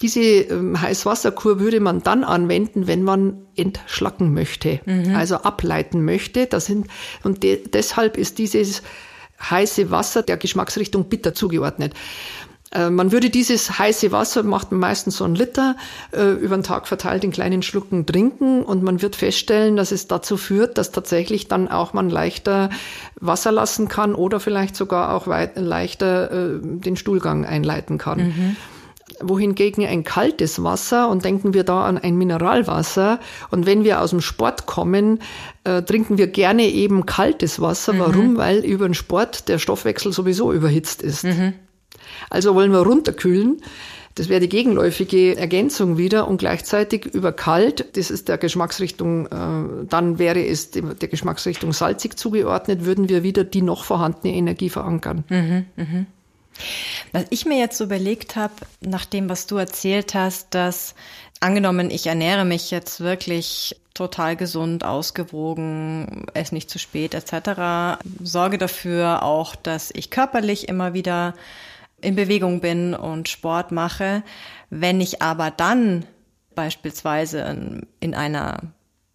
Diese 0.00 0.20
ähm, 0.20 0.80
Heißwasserkur 0.80 1.60
würde 1.60 1.80
man 1.80 2.02
dann 2.02 2.24
anwenden, 2.24 2.86
wenn 2.86 3.02
man 3.02 3.46
entschlacken 3.54 4.32
möchte, 4.32 4.80
mhm. 4.86 5.14
also 5.14 5.36
ableiten 5.36 6.02
möchte. 6.02 6.46
Das 6.46 6.64
sind, 6.64 6.86
und 7.24 7.42
de 7.42 7.68
deshalb 7.68 8.16
ist 8.16 8.38
dieses 8.38 8.82
heiße 9.50 9.90
Wasser 9.90 10.22
der 10.22 10.38
Geschmacksrichtung 10.38 11.10
bitter 11.10 11.34
zugeordnet. 11.34 11.92
Äh, 12.72 12.90
man 12.90 13.12
würde 13.12 13.30
dieses 13.30 13.78
heiße 13.78 14.12
Wasser, 14.12 14.42
macht 14.42 14.70
man 14.70 14.80
meistens 14.80 15.16
so 15.16 15.24
einen 15.24 15.34
Liter, 15.34 15.76
äh, 16.12 16.32
über 16.32 16.56
den 16.56 16.62
Tag 16.62 16.86
verteilt 16.86 17.24
in 17.24 17.30
kleinen 17.30 17.62
Schlucken 17.62 18.06
trinken 18.06 18.62
und 18.62 18.82
man 18.82 19.02
wird 19.02 19.16
feststellen, 19.16 19.76
dass 19.76 19.92
es 19.92 20.06
dazu 20.06 20.36
führt, 20.36 20.78
dass 20.78 20.92
tatsächlich 20.92 21.48
dann 21.48 21.68
auch 21.68 21.92
man 21.92 22.10
leichter 22.10 22.70
Wasser 23.20 23.52
lassen 23.52 23.88
kann 23.88 24.14
oder 24.14 24.40
vielleicht 24.40 24.76
sogar 24.76 25.14
auch 25.14 25.26
leichter 25.26 26.30
äh, 26.30 26.58
den 26.62 26.96
Stuhlgang 26.96 27.44
einleiten 27.44 27.98
kann. 27.98 28.18
Mhm 28.18 28.56
wohingegen 29.22 29.84
ein 29.84 30.04
kaltes 30.04 30.62
Wasser, 30.62 31.08
und 31.08 31.24
denken 31.24 31.52
wir 31.52 31.64
da 31.64 31.84
an 31.84 31.98
ein 31.98 32.16
Mineralwasser, 32.16 33.20
und 33.50 33.66
wenn 33.66 33.84
wir 33.84 34.00
aus 34.00 34.10
dem 34.10 34.20
Sport 34.20 34.66
kommen, 34.66 35.20
äh, 35.64 35.82
trinken 35.82 36.18
wir 36.18 36.28
gerne 36.28 36.68
eben 36.68 37.06
kaltes 37.06 37.60
Wasser. 37.60 37.92
Mhm. 37.92 37.98
Warum? 37.98 38.36
Weil 38.36 38.64
über 38.64 38.88
den 38.88 38.94
Sport 38.94 39.48
der 39.48 39.58
Stoffwechsel 39.58 40.12
sowieso 40.12 40.52
überhitzt 40.52 41.02
ist. 41.02 41.24
Mhm. 41.24 41.54
Also 42.28 42.54
wollen 42.54 42.72
wir 42.72 42.80
runterkühlen. 42.80 43.62
Das 44.16 44.28
wäre 44.28 44.40
die 44.40 44.48
gegenläufige 44.48 45.36
Ergänzung 45.36 45.96
wieder 45.96 46.26
und 46.26 46.38
gleichzeitig 46.38 47.06
über 47.06 47.32
kalt, 47.32 47.96
das 47.96 48.10
ist 48.10 48.28
der 48.28 48.38
Geschmacksrichtung, 48.38 49.26
äh, 49.26 49.86
dann 49.88 50.18
wäre 50.18 50.44
es 50.44 50.72
der 50.72 51.08
Geschmacksrichtung 51.08 51.72
salzig 51.72 52.18
zugeordnet, 52.18 52.84
würden 52.84 53.08
wir 53.08 53.22
wieder 53.22 53.44
die 53.44 53.62
noch 53.62 53.84
vorhandene 53.84 54.34
Energie 54.34 54.68
verankern. 54.68 55.24
Mhm, 55.28 55.66
mh. 55.76 56.06
Was 57.12 57.24
ich 57.30 57.46
mir 57.46 57.58
jetzt 57.58 57.78
so 57.78 57.84
überlegt 57.84 58.36
habe, 58.36 58.52
nach 58.80 59.06
dem, 59.06 59.28
was 59.28 59.46
du 59.46 59.56
erzählt 59.56 60.14
hast, 60.14 60.54
dass 60.54 60.94
angenommen, 61.38 61.90
ich 61.90 62.06
ernähre 62.06 62.44
mich 62.44 62.70
jetzt 62.70 63.00
wirklich 63.00 63.80
total 63.94 64.36
gesund, 64.36 64.84
ausgewogen, 64.84 66.26
esse 66.34 66.54
nicht 66.54 66.70
zu 66.70 66.78
spät 66.78 67.14
etc., 67.14 68.02
sorge 68.22 68.58
dafür 68.58 69.22
auch, 69.22 69.56
dass 69.56 69.90
ich 69.94 70.10
körperlich 70.10 70.68
immer 70.68 70.94
wieder 70.94 71.34
in 72.02 72.16
Bewegung 72.16 72.60
bin 72.60 72.94
und 72.94 73.28
Sport 73.28 73.72
mache. 73.72 74.22
Wenn 74.70 75.00
ich 75.00 75.22
aber 75.22 75.50
dann 75.50 76.04
beispielsweise 76.54 77.40
in, 77.40 77.86
in 78.00 78.14
einer 78.14 78.60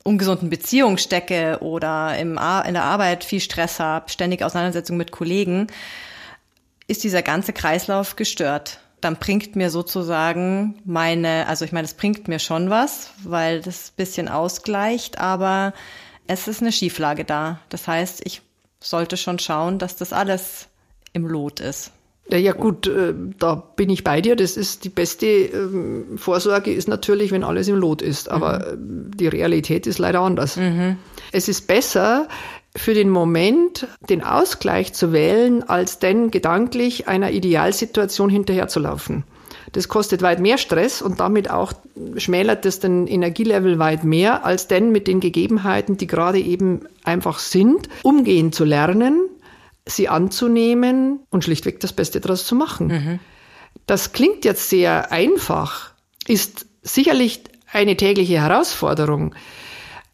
ungesunden 0.04 0.50
Beziehung 0.50 0.98
stecke 0.98 1.58
oder 1.62 2.18
im 2.18 2.38
in 2.38 2.74
der 2.74 2.84
Arbeit 2.84 3.24
viel 3.24 3.40
Stress 3.40 3.80
habe, 3.80 4.10
ständig 4.10 4.44
Auseinandersetzung 4.44 4.98
mit 4.98 5.12
Kollegen, 5.12 5.68
ist 6.88 7.04
dieser 7.04 7.24
ganze 7.24 7.54
Kreislauf 7.54 8.16
gestört. 8.16 8.80
Dann 9.02 9.18
bringt 9.18 9.56
mir 9.56 9.70
sozusagen 9.70 10.80
meine, 10.86 11.48
also 11.48 11.66
ich 11.66 11.72
meine, 11.72 11.86
es 11.86 11.96
bringt 11.96 12.28
mir 12.28 12.40
schon 12.40 12.70
was, 12.70 13.12
weil 13.24 13.62
das 13.62 13.92
bisschen 13.92 14.28
ausgleicht, 14.30 15.20
aber 15.20 15.74
es 16.28 16.48
ist 16.48 16.62
eine 16.62 16.72
Schieflage 16.72 17.26
da. 17.26 17.60
Das 17.70 17.88
heißt, 17.88 18.22
ich 18.26 18.42
sollte 18.80 19.18
schon 19.18 19.40
schauen, 19.40 19.80
dass 19.80 19.96
das 19.96 20.14
alles 20.14 20.68
im 21.14 21.26
Lot 21.26 21.60
ist. 21.60 21.92
Ja, 22.32 22.54
gut, 22.54 22.88
äh, 22.88 23.14
da 23.38 23.56
bin 23.56 23.90
ich 23.90 24.04
bei 24.04 24.20
dir. 24.20 24.36
Das 24.36 24.58
ist 24.58 24.84
die 24.84 24.90
beste 24.90 25.28
ähm, 25.28 26.18
Vorsorge 26.18 26.74
ist 26.74 26.88
natürlich, 26.88 27.32
wenn 27.32 27.44
alles 27.44 27.68
im 27.68 27.76
Lot 27.76 28.02
ist. 28.02 28.30
Aber 28.30 28.76
mhm. 28.76 29.12
die 29.16 29.28
Realität 29.28 29.86
ist 29.86 30.00
leider 30.00 30.22
anders. 30.22 30.58
Mhm. 30.58 30.98
Es 31.32 31.48
ist 31.48 31.68
besser, 31.68 32.28
für 32.76 32.94
den 32.94 33.10
Moment 33.10 33.88
den 34.10 34.24
Ausgleich 34.24 34.94
zu 34.94 35.14
wählen, 35.14 35.64
als 35.64 36.00
denn 36.00 36.32
gedanklich 36.32 37.08
einer 37.08 37.32
Idealsituation 37.32 38.30
hinterherzulaufen. 38.30 39.24
Das 39.72 39.88
kostet 39.88 40.22
weit 40.22 40.40
mehr 40.40 40.58
Stress 40.58 41.02
und 41.02 41.20
damit 41.20 41.50
auch 41.50 41.74
schmälert 42.18 42.66
es 42.66 42.80
den 42.80 43.08
Energielevel 43.08 43.80
weit 43.80 44.04
mehr, 44.04 44.46
als 44.46 44.68
denn 44.68 44.92
mit 44.92 45.08
den 45.08 45.20
Gegebenheiten, 45.20 45.98
die 45.98 46.08
gerade 46.08 46.40
eben 46.40 46.82
einfach 47.04 47.40
sind, 47.40 47.90
umgehen 48.04 48.52
zu 48.52 48.64
lernen 48.64 49.30
sie 49.86 50.10
anzunehmen 50.10 51.20
und 51.30 51.44
schlichtweg 51.44 51.80
das 51.80 51.94
Beste 51.94 52.20
daraus 52.20 52.46
zu 52.46 52.56
machen. 52.56 52.88
Mhm. 52.88 53.20
Das 53.86 54.14
klingt 54.14 54.46
jetzt 54.46 54.70
sehr 54.70 55.12
einfach, 55.12 55.92
ist 56.28 56.66
sicherlich 56.82 57.42
eine 57.72 57.96
tägliche 57.96 58.42
Herausforderung, 58.42 59.36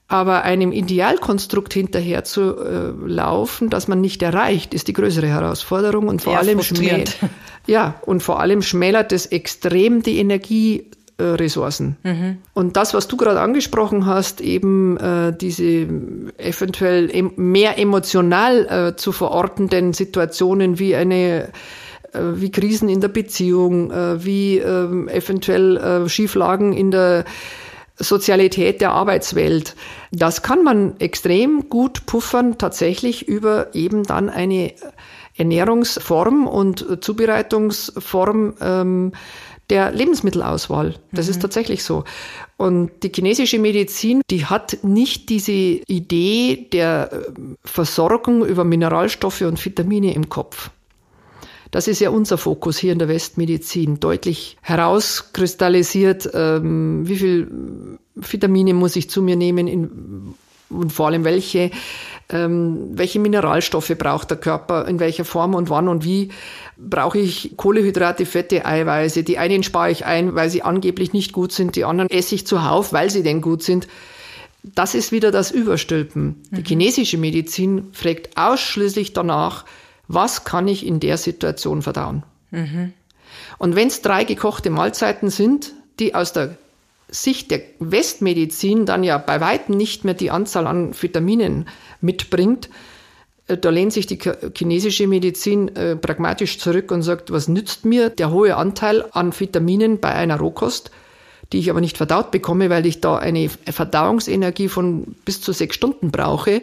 aber 0.08 0.44
einem 0.44 0.74
Idealkonstrukt 0.74 1.74
hinterher 1.74 2.26
zu 2.26 2.58
äh, 2.58 2.92
laufen, 3.08 3.70
das 3.70 3.88
man 3.88 4.02
nicht 4.02 4.22
erreicht, 4.22 4.74
ist 4.74 4.90
die 4.90 4.94
größere 4.94 5.28
Herausforderung 5.28 6.10
und 6.10 6.22
vor 6.22 6.38
allem 6.38 6.62
schmälert, 6.62 7.18
ja, 7.66 7.96
und 8.06 8.22
vor 8.22 8.42
allem 8.42 8.62
schmälert 8.62 9.14
es 9.14 9.26
extrem 9.28 10.04
die 10.04 10.18
Energie 10.18 10.92
Ressourcen. 11.22 11.98
Mhm. 12.04 12.38
Und 12.54 12.78
das, 12.78 12.94
was 12.94 13.08
du 13.08 13.18
gerade 13.18 13.40
angesprochen 13.40 14.06
hast, 14.06 14.42
eben 14.42 14.98
äh, 14.98 15.34
diese 15.36 15.88
eventuell 16.38 17.10
em 17.14 17.32
mehr 17.36 17.78
emotional 17.78 18.66
äh, 18.66 18.96
zu 18.96 19.12
verortenden 19.12 19.94
Situationen 19.94 20.80
wie 20.80 20.96
eine 20.96 21.50
äh, 22.14 22.20
wie 22.36 22.52
Krisen 22.52 22.90
in 22.90 23.02
der 23.02 23.08
Beziehung, 23.08 23.92
äh, 23.92 24.24
wie 24.24 24.58
ähm, 24.58 25.08
eventuell 25.08 25.78
äh, 25.78 26.10
Schieflagen 26.10 26.74
in 26.74 26.92
der 26.92 27.26
Sozialität 27.98 28.82
der 28.82 28.92
Arbeitswelt. 28.92 29.76
Das 30.12 30.42
kann 30.42 30.64
man 30.64 31.00
extrem 31.00 31.70
gut 31.70 32.06
puffern, 32.06 32.58
tatsächlich 32.58 33.28
über 33.28 33.74
eben 33.76 34.04
dann 34.04 34.30
eine 34.30 34.74
Ernährungsform 35.38 36.48
und 36.48 37.04
Zubereitungsform 37.04 38.56
ähm, 38.62 39.12
der 39.72 39.92
Lebensmittelauswahl. 39.92 40.96
Das 41.12 41.26
mhm. 41.26 41.32
ist 41.32 41.42
tatsächlich 41.42 41.84
so. 41.84 42.04
Und 42.58 42.92
die 43.02 43.12
chinesische 43.16 43.58
Medizin, 43.58 44.22
die 44.30 44.46
hat 44.46 44.80
nicht 44.84 45.30
diese 45.30 45.52
Idee 45.52 46.68
der 46.72 47.12
äh, 47.12 47.32
Versorgung 47.64 48.46
über 48.46 48.64
Mineralstoffe 48.66 49.42
und 49.42 49.64
Vitamine 49.64 50.14
im 50.14 50.30
Kopf. 50.30 50.70
Das 51.72 51.88
ist 51.88 52.02
ja 52.02 52.10
unser 52.10 52.38
Fokus 52.38 52.78
hier 52.78 52.92
in 52.92 53.00
der 53.00 53.08
Westmedizin, 53.08 54.02
deutlich 54.02 54.58
herauskristallisiert, 54.62 56.30
ähm, 56.34 57.08
wie 57.08 57.16
viel 57.16 57.98
Vitamine 58.16 58.74
muss 58.74 58.98
ich 58.98 59.10
zu 59.10 59.22
mir 59.22 59.38
nehmen 59.38 59.68
in, 59.68 60.36
und 60.70 60.92
vor 60.92 61.08
allem 61.08 61.24
welche, 61.24 61.72
ähm, 62.32 62.90
welche 62.94 63.20
Mineralstoffe 63.20 63.94
braucht 63.98 64.30
der 64.30 64.38
Körper, 64.38 64.88
in 64.88 65.00
welcher 65.00 65.26
Form 65.26 65.54
und 65.54 65.70
wann 65.70 65.88
und 65.88 66.04
wie 66.04 66.30
brauche 66.78 67.20
ich 67.20 67.54
Kohlehydrate, 67.58 68.26
Fette, 68.26 68.66
Eiweiße. 68.66 69.24
Die 69.24 69.38
einen 69.38 69.64
spare 69.64 69.92
ich 69.92 70.06
ein, 70.06 70.36
weil 70.36 70.50
sie 70.50 70.64
angeblich 70.64 71.14
nicht 71.14 71.34
gut 71.34 71.52
sind, 71.52 71.76
die 71.76 71.86
anderen 71.86 72.10
esse 72.10 72.36
ich 72.36 72.48
zuhauf, 72.48 72.94
weil 72.94 73.10
sie 73.10 73.24
denn 73.24 73.42
gut 73.42 73.64
sind. 73.64 73.88
Das 74.64 74.96
ist 74.96 75.12
wieder 75.12 75.32
das 75.32 75.52
Überstülpen. 75.52 76.44
Mhm. 76.50 76.56
Die 76.56 76.64
chinesische 76.64 77.18
Medizin 77.18 77.90
fragt 77.94 78.38
ausschließlich 78.38 79.14
danach, 79.14 79.66
was 80.08 80.44
kann 80.44 80.68
ich 80.68 80.86
in 80.86 81.00
der 81.00 81.18
Situation 81.18 81.82
verdauen. 81.82 82.24
Mhm. 82.52 82.94
Und 83.58 83.76
wenn 83.76 83.88
es 83.88 84.02
drei 84.02 84.24
gekochte 84.24 84.70
Mahlzeiten 84.70 85.30
sind, 85.30 85.74
die 86.00 86.16
aus 86.16 86.34
der 86.34 86.58
Sicht 87.12 87.52
der 87.52 87.62
Westmedizin 87.80 88.86
dann 88.86 89.04
ja 89.04 89.18
bei 89.18 89.42
weitem 89.42 89.78
nicht 89.78 90.06
mehr 90.06 90.14
die 90.14 90.32
Anzahl 90.32 90.66
an 90.66 90.94
Vitaminen 91.00 91.68
mitbringt, 92.00 92.70
äh, 93.48 93.58
da 93.58 93.70
lehnt 93.70 93.94
sich 93.94 94.08
die 94.08 94.20
chinesische 94.58 95.08
Medizin 95.08 95.76
äh, 95.76 95.96
pragmatisch 95.96 96.58
zurück 96.58 96.92
und 96.92 97.02
sagt, 97.02 97.32
was 97.32 97.48
nützt 97.48 97.86
mir 97.86 98.10
der 98.10 98.32
hohe 98.32 98.56
Anteil 98.56 99.06
an 99.12 99.38
Vitaminen 99.38 100.00
bei 100.00 100.14
einer 100.14 100.38
Rohkost, 100.38 100.92
die 101.52 101.60
ich 101.60 101.70
aber 101.70 101.82
nicht 101.82 101.98
verdaut 101.98 102.32
bekomme, 102.32 102.70
weil 102.70 102.86
ich 102.86 103.02
da 103.02 103.18
eine 103.18 103.50
Verdauungsenergie 103.50 104.70
von 104.70 105.16
bis 105.26 105.42
zu 105.42 105.52
sechs 105.52 105.76
Stunden 105.76 106.12
brauche. 106.12 106.62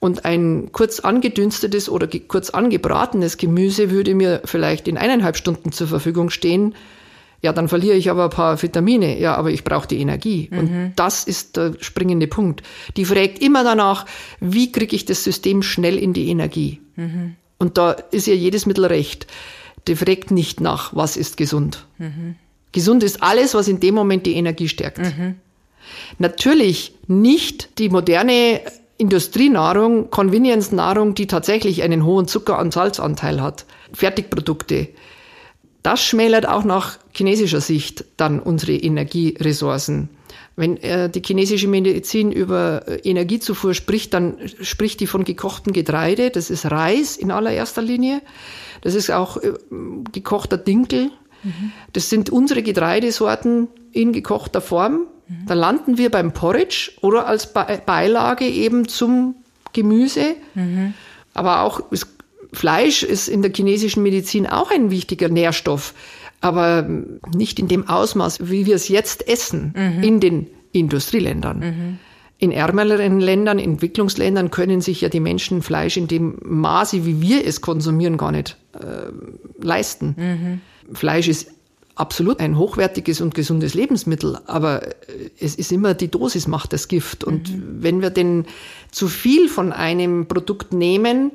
Und 0.00 0.24
ein 0.24 0.70
kurz 0.72 1.00
angedünstetes 1.00 1.88
oder 1.88 2.08
kurz 2.28 2.50
angebratenes 2.50 3.38
Gemüse 3.38 3.90
würde 3.90 4.14
mir 4.14 4.42
vielleicht 4.44 4.86
in 4.86 4.98
eineinhalb 4.98 5.36
Stunden 5.36 5.72
zur 5.72 5.88
Verfügung 5.88 6.30
stehen. 6.30 6.74
Ja, 7.44 7.52
dann 7.52 7.68
verliere 7.68 7.94
ich 7.94 8.08
aber 8.08 8.24
ein 8.24 8.30
paar 8.30 8.62
Vitamine. 8.62 9.20
Ja, 9.20 9.34
aber 9.34 9.50
ich 9.50 9.64
brauche 9.64 9.86
die 9.86 10.00
Energie. 10.00 10.48
Mhm. 10.50 10.58
Und 10.58 10.92
das 10.96 11.24
ist 11.24 11.58
der 11.58 11.74
springende 11.78 12.26
Punkt. 12.26 12.62
Die 12.96 13.04
fragt 13.04 13.38
immer 13.42 13.62
danach, 13.62 14.06
wie 14.40 14.72
kriege 14.72 14.96
ich 14.96 15.04
das 15.04 15.24
System 15.24 15.62
schnell 15.62 15.98
in 15.98 16.14
die 16.14 16.30
Energie? 16.30 16.80
Mhm. 16.96 17.36
Und 17.58 17.76
da 17.76 17.90
ist 17.90 18.26
ja 18.26 18.32
jedes 18.32 18.64
Mittel 18.64 18.86
recht. 18.86 19.26
Die 19.86 19.94
fragt 19.94 20.30
nicht 20.30 20.62
nach, 20.62 20.96
was 20.96 21.18
ist 21.18 21.36
gesund. 21.36 21.84
Mhm. 21.98 22.36
Gesund 22.72 23.02
ist 23.02 23.22
alles, 23.22 23.52
was 23.52 23.68
in 23.68 23.78
dem 23.78 23.94
Moment 23.94 24.24
die 24.24 24.36
Energie 24.36 24.68
stärkt. 24.68 25.00
Mhm. 25.00 25.34
Natürlich 26.18 26.94
nicht 27.08 27.78
die 27.78 27.90
moderne 27.90 28.62
Industrienahrung, 28.96 30.08
Convenience-Nahrung, 30.08 31.14
die 31.14 31.26
tatsächlich 31.26 31.82
einen 31.82 32.06
hohen 32.06 32.26
Zucker- 32.26 32.58
und 32.58 32.72
Salzanteil 32.72 33.42
hat, 33.42 33.66
Fertigprodukte, 33.92 34.88
das 35.84 36.02
schmälert 36.02 36.48
auch 36.48 36.64
nach 36.64 36.98
chinesischer 37.12 37.60
Sicht 37.60 38.06
dann 38.16 38.40
unsere 38.40 38.72
Energieressourcen. 38.72 40.08
Wenn 40.56 40.78
äh, 40.78 41.10
die 41.10 41.20
chinesische 41.22 41.68
Medizin 41.68 42.32
über 42.32 42.88
äh, 42.88 42.96
Energiezufuhr 43.08 43.74
spricht, 43.74 44.14
dann 44.14 44.38
spricht 44.62 45.00
die 45.00 45.06
von 45.06 45.24
gekochtem 45.24 45.74
Getreide. 45.74 46.30
Das 46.30 46.48
ist 46.48 46.70
Reis 46.70 47.18
in 47.18 47.30
allererster 47.30 47.82
Linie. 47.82 48.22
Das 48.80 48.94
ist 48.94 49.10
auch 49.10 49.36
äh, 49.36 49.52
gekochter 50.10 50.56
Dinkel. 50.56 51.10
Mhm. 51.42 51.72
Das 51.92 52.08
sind 52.08 52.30
unsere 52.30 52.62
Getreidesorten 52.62 53.68
in 53.92 54.12
gekochter 54.12 54.62
Form. 54.62 55.06
Mhm. 55.28 55.46
Da 55.46 55.52
landen 55.52 55.98
wir 55.98 56.10
beim 56.10 56.32
Porridge 56.32 56.92
oder 57.02 57.26
als 57.26 57.52
Beilage 57.52 58.46
eben 58.46 58.88
zum 58.88 59.34
Gemüse. 59.74 60.34
Mhm. 60.54 60.94
Aber 61.34 61.60
auch 61.60 61.82
Fleisch 62.54 63.02
ist 63.02 63.28
in 63.28 63.42
der 63.42 63.52
chinesischen 63.54 64.02
Medizin 64.02 64.46
auch 64.46 64.70
ein 64.70 64.90
wichtiger 64.90 65.28
Nährstoff, 65.28 65.94
aber 66.40 66.88
nicht 67.34 67.58
in 67.58 67.68
dem 67.68 67.88
Ausmaß, 67.88 68.50
wie 68.50 68.66
wir 68.66 68.76
es 68.76 68.88
jetzt 68.88 69.26
essen 69.28 69.74
mhm. 69.76 70.02
in 70.02 70.20
den 70.20 70.46
Industrieländern. 70.72 71.58
Mhm. 71.58 71.98
In 72.38 72.52
ärmeren 72.52 73.20
Ländern, 73.20 73.58
Entwicklungsländern 73.58 74.50
können 74.50 74.80
sich 74.80 75.00
ja 75.00 75.08
die 75.08 75.20
Menschen 75.20 75.62
Fleisch 75.62 75.96
in 75.96 76.08
dem 76.08 76.36
Maße, 76.44 77.06
wie 77.06 77.20
wir 77.22 77.46
es 77.46 77.60
konsumieren, 77.60 78.18
gar 78.18 78.32
nicht 78.32 78.56
äh, 78.74 79.10
leisten. 79.64 80.14
Mhm. 80.18 80.94
Fleisch 80.94 81.28
ist 81.28 81.50
absolut 81.94 82.40
ein 82.40 82.58
hochwertiges 82.58 83.20
und 83.20 83.34
gesundes 83.34 83.74
Lebensmittel, 83.74 84.38
aber 84.46 84.82
es 85.38 85.54
ist 85.54 85.70
immer 85.70 85.94
die 85.94 86.10
Dosis 86.10 86.48
macht 86.48 86.72
das 86.72 86.88
Gift. 86.88 87.24
Und 87.24 87.50
mhm. 87.50 87.62
wenn 87.80 88.02
wir 88.02 88.10
denn 88.10 88.46
zu 88.90 89.08
viel 89.08 89.48
von 89.48 89.72
einem 89.72 90.26
Produkt 90.26 90.72
nehmen, 90.72 91.30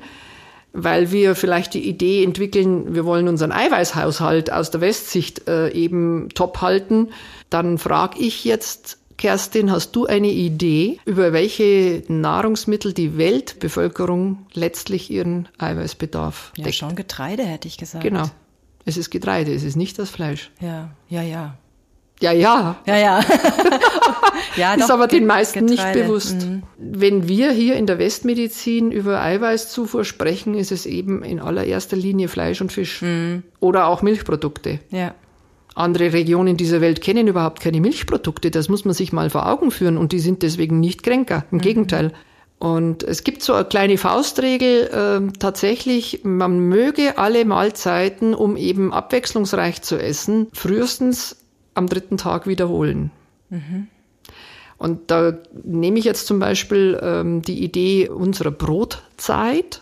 weil 0.73 1.11
wir 1.11 1.35
vielleicht 1.35 1.73
die 1.73 1.87
Idee 1.87 2.23
entwickeln, 2.23 2.93
wir 2.93 3.05
wollen 3.05 3.27
unseren 3.27 3.51
Eiweißhaushalt 3.51 4.51
aus 4.51 4.71
der 4.71 4.81
Westsicht 4.81 5.47
äh, 5.47 5.69
eben 5.71 6.29
top 6.35 6.61
halten, 6.61 7.09
dann 7.49 7.77
frage 7.77 8.19
ich 8.19 8.45
jetzt, 8.45 8.97
Kerstin, 9.17 9.69
hast 9.69 9.91
du 9.97 10.05
eine 10.05 10.29
Idee, 10.29 10.99
über 11.05 11.33
welche 11.33 12.03
Nahrungsmittel 12.07 12.93
die 12.93 13.17
Weltbevölkerung 13.17 14.45
letztlich 14.53 15.11
ihren 15.11 15.49
Eiweißbedarf 15.57 16.53
deckt? 16.55 16.67
Ja, 16.67 16.73
schon 16.73 16.95
Getreide, 16.95 17.43
hätte 17.43 17.67
ich 17.67 17.77
gesagt. 17.77 18.03
Genau. 18.03 18.23
Es 18.85 18.95
ist 18.95 19.09
Getreide, 19.09 19.53
es 19.53 19.63
ist 19.63 19.75
nicht 19.75 19.99
das 19.99 20.09
Fleisch. 20.09 20.51
Ja, 20.61 20.91
ja, 21.09 21.21
ja. 21.21 21.57
Ja, 22.21 22.31
ja. 22.31 22.77
Ja, 22.85 22.97
ja. 22.97 23.19
ja 24.55 24.73
ist 24.73 24.91
aber 24.91 25.07
den 25.07 25.25
meisten 25.25 25.67
Getreide. 25.67 25.97
nicht 25.97 26.07
bewusst. 26.07 26.47
Mhm. 26.47 26.63
Wenn 26.77 27.27
wir 27.27 27.51
hier 27.51 27.75
in 27.75 27.85
der 27.85 27.99
Westmedizin 27.99 28.91
über 28.91 29.21
Eiweißzufuhr 29.21 30.05
sprechen, 30.05 30.55
ist 30.55 30.71
es 30.71 30.85
eben 30.85 31.23
in 31.23 31.39
allererster 31.39 31.97
Linie 31.97 32.27
Fleisch 32.27 32.61
und 32.61 32.71
Fisch 32.71 33.01
mhm. 33.01 33.43
oder 33.59 33.87
auch 33.87 34.01
Milchprodukte. 34.01 34.79
Ja. 34.91 35.13
Andere 35.75 36.13
Regionen 36.13 36.57
dieser 36.57 36.81
Welt 36.81 37.01
kennen 37.01 37.27
überhaupt 37.27 37.61
keine 37.61 37.79
Milchprodukte. 37.79 38.51
Das 38.51 38.69
muss 38.69 38.85
man 38.85 38.93
sich 38.93 39.13
mal 39.13 39.29
vor 39.29 39.47
Augen 39.47 39.71
führen 39.71 39.97
und 39.97 40.11
die 40.11 40.19
sind 40.19 40.43
deswegen 40.43 40.79
nicht 40.79 41.03
kränker. 41.03 41.45
Im 41.51 41.57
mhm. 41.57 41.61
Gegenteil. 41.61 42.13
Und 42.59 43.03
es 43.03 43.23
gibt 43.23 43.41
so 43.41 43.53
eine 43.53 43.63
kleine 43.63 43.97
Faustregel, 43.97 44.87
äh, 44.87 45.31
tatsächlich, 45.39 46.21
man 46.23 46.59
möge 46.59 47.17
alle 47.17 47.45
Mahlzeiten, 47.45 48.33
um 48.33 48.57
eben 48.57 48.91
abwechslungsreich 48.91 49.81
zu 49.81 49.97
essen, 49.97 50.47
frühestens 50.51 51.37
am 51.73 51.87
dritten 51.87 52.17
Tag 52.17 52.47
wiederholen. 52.47 53.11
Mhm. 53.49 53.87
Und 54.79 55.11
da 55.11 55.33
nehme 55.63 55.99
ich 55.99 56.05
jetzt 56.05 56.25
zum 56.25 56.39
Beispiel 56.39 56.97
ähm, 57.03 57.41
die 57.41 57.63
Idee 57.63 58.07
unserer 58.07 58.51
Brotzeit, 58.51 59.81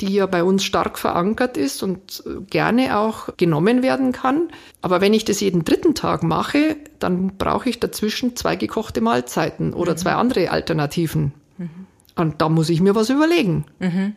die 0.00 0.14
ja 0.14 0.26
bei 0.26 0.44
uns 0.44 0.64
stark 0.64 0.96
verankert 0.96 1.56
ist 1.56 1.82
und 1.82 2.22
äh, 2.24 2.40
gerne 2.48 2.98
auch 2.98 3.36
genommen 3.36 3.82
werden 3.82 4.12
kann. 4.12 4.48
Aber 4.80 5.00
wenn 5.00 5.12
ich 5.12 5.24
das 5.24 5.40
jeden 5.40 5.64
dritten 5.64 5.96
Tag 5.96 6.22
mache, 6.22 6.76
dann 7.00 7.36
brauche 7.36 7.68
ich 7.68 7.80
dazwischen 7.80 8.36
zwei 8.36 8.54
gekochte 8.54 9.00
Mahlzeiten 9.00 9.74
oder 9.74 9.92
mhm. 9.92 9.96
zwei 9.96 10.12
andere 10.12 10.50
Alternativen. 10.50 11.34
Mhm. 11.58 11.70
Und 12.14 12.40
da 12.40 12.48
muss 12.48 12.70
ich 12.70 12.80
mir 12.80 12.94
was 12.94 13.10
überlegen. 13.10 13.64
Mhm. 13.80 14.14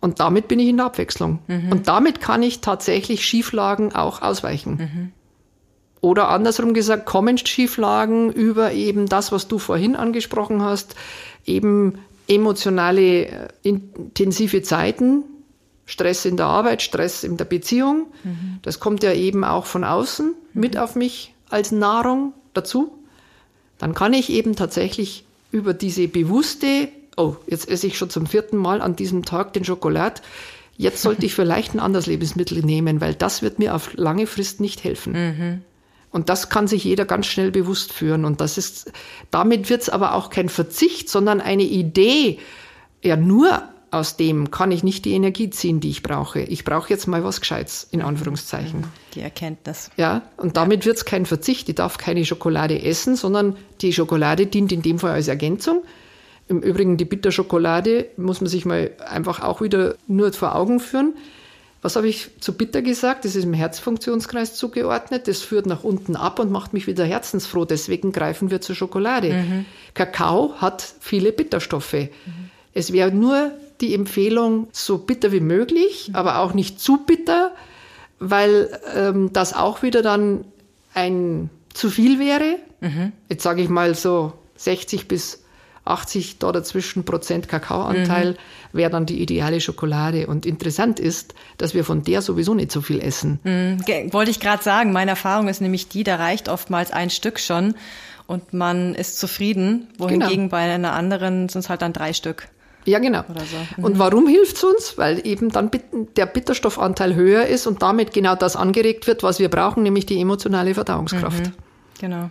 Und 0.00 0.18
damit 0.18 0.48
bin 0.48 0.60
ich 0.60 0.68
in 0.68 0.78
der 0.78 0.86
Abwechslung. 0.86 1.40
Mhm. 1.46 1.72
Und 1.72 1.88
damit 1.88 2.20
kann 2.20 2.42
ich 2.42 2.62
tatsächlich 2.62 3.26
Schieflagen 3.26 3.94
auch 3.94 4.22
ausweichen. 4.22 5.12
Oder 6.06 6.28
andersrum 6.28 6.72
gesagt, 6.72 7.04
kommen 7.04 7.36
Schieflagen 7.36 8.30
über 8.30 8.70
eben 8.70 9.06
das, 9.06 9.32
was 9.32 9.48
du 9.48 9.58
vorhin 9.58 9.96
angesprochen 9.96 10.62
hast, 10.62 10.94
eben 11.44 11.98
emotionale, 12.28 13.26
äh, 13.26 13.48
intensive 13.64 14.62
Zeiten, 14.62 15.24
Stress 15.84 16.24
in 16.24 16.36
der 16.36 16.46
Arbeit, 16.46 16.82
Stress 16.82 17.24
in 17.24 17.36
der 17.36 17.44
Beziehung. 17.44 18.06
Mhm. 18.22 18.60
Das 18.62 18.78
kommt 18.78 19.02
ja 19.02 19.14
eben 19.14 19.42
auch 19.42 19.66
von 19.66 19.82
außen 19.82 20.32
mit 20.54 20.74
mhm. 20.74 20.80
auf 20.80 20.94
mich 20.94 21.34
als 21.50 21.72
Nahrung 21.72 22.34
dazu. 22.54 22.96
Dann 23.78 23.92
kann 23.92 24.12
ich 24.12 24.30
eben 24.30 24.54
tatsächlich 24.54 25.24
über 25.50 25.74
diese 25.74 26.06
bewusste 26.06 26.88
oh, 27.16 27.34
jetzt 27.48 27.68
esse 27.68 27.88
ich 27.88 27.98
schon 27.98 28.10
zum 28.10 28.26
vierten 28.26 28.58
Mal 28.58 28.80
an 28.80 28.94
diesem 28.94 29.24
Tag 29.24 29.54
den 29.54 29.64
Schokolad. 29.64 30.22
Jetzt 30.76 31.02
sollte 31.02 31.26
ich 31.26 31.34
vielleicht 31.34 31.74
ein 31.74 31.80
anderes 31.80 32.06
Lebensmittel 32.06 32.62
nehmen, 32.62 33.00
weil 33.00 33.14
das 33.14 33.42
wird 33.42 33.58
mir 33.58 33.74
auf 33.74 33.94
lange 33.94 34.28
Frist 34.28 34.60
nicht 34.60 34.84
helfen. 34.84 35.12
Mhm. 35.12 35.62
Und 36.10 36.28
das 36.28 36.48
kann 36.48 36.66
sich 36.66 36.84
jeder 36.84 37.04
ganz 37.04 37.26
schnell 37.26 37.50
bewusst 37.50 37.92
führen. 37.92 38.24
Und 38.24 38.40
das 38.40 38.58
ist, 38.58 38.92
damit 39.30 39.68
wird 39.68 39.82
es 39.82 39.88
aber 39.88 40.14
auch 40.14 40.30
kein 40.30 40.48
Verzicht, 40.48 41.08
sondern 41.08 41.40
eine 41.40 41.64
Idee. 41.64 42.38
Ja, 43.02 43.16
nur 43.16 43.62
aus 43.90 44.16
dem 44.16 44.50
kann 44.50 44.72
ich 44.72 44.82
nicht 44.82 45.04
die 45.04 45.12
Energie 45.12 45.50
ziehen, 45.50 45.80
die 45.80 45.90
ich 45.90 46.02
brauche. 46.02 46.40
Ich 46.40 46.64
brauche 46.64 46.90
jetzt 46.90 47.06
mal 47.06 47.24
was 47.24 47.40
Gescheites, 47.40 47.86
in 47.90 48.02
Anführungszeichen. 48.02 48.84
Die 49.14 49.20
Erkenntnis. 49.20 49.90
Ja, 49.96 50.22
und 50.36 50.56
damit 50.56 50.84
wird 50.84 50.96
es 50.96 51.04
kein 51.04 51.26
Verzicht. 51.26 51.68
Ich 51.68 51.76
darf 51.76 51.98
keine 51.98 52.24
Schokolade 52.24 52.82
essen, 52.82 53.16
sondern 53.16 53.56
die 53.80 53.92
Schokolade 53.92 54.46
dient 54.46 54.72
in 54.72 54.82
dem 54.82 54.98
Fall 54.98 55.12
als 55.12 55.28
Ergänzung. 55.28 55.82
Im 56.48 56.60
Übrigen 56.60 56.96
die 56.96 57.04
Bitterschokolade 57.04 58.08
muss 58.16 58.40
man 58.40 58.48
sich 58.48 58.64
mal 58.64 58.92
einfach 59.04 59.40
auch 59.40 59.60
wieder 59.60 59.96
nur 60.06 60.32
vor 60.32 60.54
Augen 60.54 60.78
führen. 60.78 61.14
Was 61.86 61.94
habe 61.94 62.08
ich 62.08 62.30
zu 62.40 62.52
bitter 62.52 62.82
gesagt? 62.82 63.24
Das 63.24 63.36
ist 63.36 63.44
im 63.44 63.54
Herzfunktionskreis 63.54 64.56
zugeordnet. 64.56 65.28
Das 65.28 65.42
führt 65.42 65.66
nach 65.66 65.84
unten 65.84 66.16
ab 66.16 66.40
und 66.40 66.50
macht 66.50 66.72
mich 66.72 66.88
wieder 66.88 67.04
herzensfroh. 67.04 67.64
Deswegen 67.64 68.10
greifen 68.10 68.50
wir 68.50 68.60
zur 68.60 68.74
Schokolade. 68.74 69.32
Mhm. 69.32 69.66
Kakao 69.94 70.54
hat 70.56 70.84
viele 70.98 71.30
Bitterstoffe. 71.30 71.92
Mhm. 71.92 72.10
Es 72.74 72.92
wäre 72.92 73.12
nur 73.12 73.52
die 73.80 73.94
Empfehlung, 73.94 74.66
so 74.72 74.98
bitter 74.98 75.30
wie 75.30 75.38
möglich, 75.38 76.08
mhm. 76.08 76.16
aber 76.16 76.40
auch 76.40 76.54
nicht 76.54 76.80
zu 76.80 77.04
bitter, 77.06 77.52
weil 78.18 78.80
ähm, 78.92 79.32
das 79.32 79.54
auch 79.54 79.84
wieder 79.84 80.02
dann 80.02 80.44
ein 80.92 81.50
zu 81.72 81.88
viel 81.88 82.18
wäre. 82.18 82.56
Mhm. 82.80 83.12
Jetzt 83.28 83.44
sage 83.44 83.62
ich 83.62 83.68
mal 83.68 83.94
so 83.94 84.32
60 84.56 85.06
bis 85.06 85.44
80 85.86 86.38
da 86.38 86.52
dazwischen 86.52 87.04
Prozent 87.04 87.48
Kakaoanteil 87.48 88.32
mhm. 88.32 88.36
wäre 88.72 88.90
dann 88.90 89.06
die 89.06 89.20
ideale 89.20 89.60
Schokolade. 89.60 90.26
Und 90.26 90.46
interessant 90.46 91.00
ist, 91.00 91.34
dass 91.58 91.74
wir 91.74 91.84
von 91.84 92.02
der 92.02 92.22
sowieso 92.22 92.54
nicht 92.54 92.72
so 92.72 92.80
viel 92.80 93.00
essen. 93.00 93.40
Mhm. 93.44 94.12
Wollte 94.12 94.30
ich 94.30 94.40
gerade 94.40 94.62
sagen, 94.62 94.92
meine 94.92 95.12
Erfahrung 95.12 95.48
ist 95.48 95.60
nämlich 95.60 95.88
die, 95.88 96.04
da 96.04 96.16
reicht 96.16 96.48
oftmals 96.48 96.90
ein 96.90 97.10
Stück 97.10 97.38
schon 97.38 97.74
und 98.26 98.52
man 98.52 98.94
ist 98.94 99.18
zufrieden, 99.18 99.88
wohingegen 99.98 100.34
genau. 100.34 100.48
bei 100.50 100.72
einer 100.72 100.92
anderen 100.92 101.48
sind 101.48 101.60
es 101.60 101.68
halt 101.68 101.82
dann 101.82 101.92
drei 101.92 102.12
Stück. 102.12 102.48
Ja, 102.84 103.00
genau. 103.00 103.24
So. 103.28 103.56
Mhm. 103.76 103.84
Und 103.84 103.98
warum 103.98 104.28
hilft 104.28 104.56
es 104.56 104.64
uns? 104.64 104.94
Weil 104.96 105.26
eben 105.26 105.50
dann 105.50 105.70
der 106.16 106.26
Bitterstoffanteil 106.26 107.14
höher 107.14 107.46
ist 107.46 107.66
und 107.66 107.82
damit 107.82 108.12
genau 108.12 108.36
das 108.36 108.54
angeregt 108.56 109.06
wird, 109.06 109.22
was 109.22 109.40
wir 109.40 109.48
brauchen, 109.48 109.82
nämlich 109.82 110.06
die 110.06 110.20
emotionale 110.20 110.72
Verdauungskraft. 110.74 111.46
Mhm. 111.46 111.52
Genau. 112.00 112.30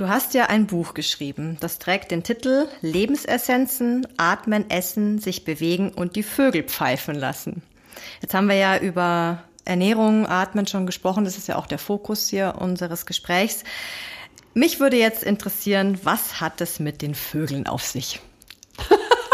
Du 0.00 0.08
hast 0.08 0.32
ja 0.32 0.46
ein 0.46 0.66
Buch 0.66 0.94
geschrieben, 0.94 1.58
das 1.60 1.78
trägt 1.78 2.10
den 2.10 2.22
Titel 2.22 2.68
Lebensessenzen, 2.80 4.08
Atmen, 4.16 4.70
Essen, 4.70 5.18
sich 5.18 5.44
bewegen 5.44 5.92
und 5.92 6.16
die 6.16 6.22
Vögel 6.22 6.62
pfeifen 6.62 7.14
lassen. 7.14 7.60
Jetzt 8.22 8.32
haben 8.32 8.48
wir 8.48 8.54
ja 8.54 8.78
über 8.78 9.44
Ernährung, 9.66 10.26
Atmen 10.26 10.66
schon 10.66 10.86
gesprochen, 10.86 11.26
das 11.26 11.36
ist 11.36 11.48
ja 11.48 11.56
auch 11.56 11.66
der 11.66 11.76
Fokus 11.76 12.28
hier 12.30 12.54
unseres 12.58 13.04
Gesprächs. 13.04 13.62
Mich 14.54 14.80
würde 14.80 14.96
jetzt 14.96 15.22
interessieren, 15.22 16.00
was 16.02 16.40
hat 16.40 16.62
es 16.62 16.80
mit 16.80 17.02
den 17.02 17.14
Vögeln 17.14 17.66
auf 17.66 17.84
sich? 17.84 18.20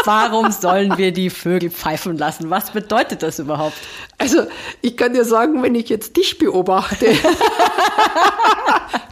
Warum 0.05 0.51
sollen 0.51 0.97
wir 0.97 1.11
die 1.11 1.29
Vögel 1.29 1.69
pfeifen 1.69 2.17
lassen? 2.17 2.49
Was 2.49 2.71
bedeutet 2.71 3.23
das 3.23 3.39
überhaupt? 3.39 3.75
Also, 4.17 4.43
ich 4.81 4.95
kann 4.95 5.13
dir 5.13 5.25
sagen, 5.25 5.61
wenn 5.63 5.75
ich 5.75 5.89
jetzt 5.89 6.15
dich 6.17 6.37
beobachte, 6.37 7.07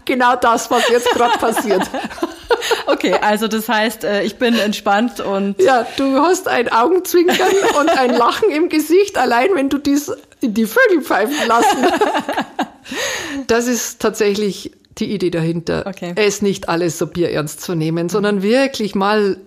genau 0.05 0.35
das, 0.35 0.69
was 0.71 0.87
jetzt 0.89 1.09
gerade 1.11 1.37
passiert. 1.37 1.83
Okay, 2.87 3.15
also 3.21 3.47
das 3.47 3.67
heißt, 3.67 4.03
äh, 4.03 4.23
ich 4.23 4.37
bin 4.37 4.55
entspannt 4.55 5.19
und. 5.19 5.61
Ja, 5.61 5.85
du 5.97 6.19
hast 6.19 6.47
ein 6.47 6.71
Augenzwinkern 6.71 7.51
und 7.79 7.89
ein 7.89 8.11
Lachen 8.11 8.49
im 8.49 8.69
Gesicht, 8.69 9.17
allein 9.17 9.49
wenn 9.53 9.69
du 9.69 9.77
dies 9.77 10.11
in 10.41 10.53
die 10.53 10.65
Vögel 10.65 11.01
pfeifen 11.01 11.35
lassen. 11.47 11.85
Das 13.47 13.67
ist 13.67 13.99
tatsächlich 13.99 14.73
die 14.99 15.11
Idee 15.11 15.31
dahinter, 15.31 15.85
okay. 15.87 16.13
es 16.15 16.43
nicht 16.43 16.69
alles 16.69 16.99
so 16.99 17.07
bierernst 17.07 17.61
zu 17.61 17.73
nehmen, 17.73 18.09
sondern 18.09 18.43
wirklich 18.43 18.93
mal 18.93 19.37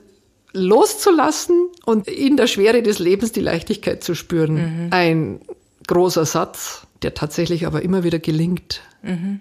loszulassen 0.52 1.68
und 1.84 2.08
in 2.08 2.37
der 2.37 2.46
Schwere 2.46 2.82
des 2.82 2.98
Lebens 2.98 3.32
die 3.32 3.40
Leichtigkeit 3.40 4.02
zu 4.02 4.14
spüren. 4.14 4.54
Mhm. 4.54 4.88
Ein 4.90 5.40
großer 5.87 6.24
Satz, 6.24 6.87
der 7.02 7.14
tatsächlich 7.14 7.66
aber 7.66 7.82
immer 7.82 8.04
wieder 8.04 8.18
gelingt. 8.18 8.82
Mhm. 9.02 9.40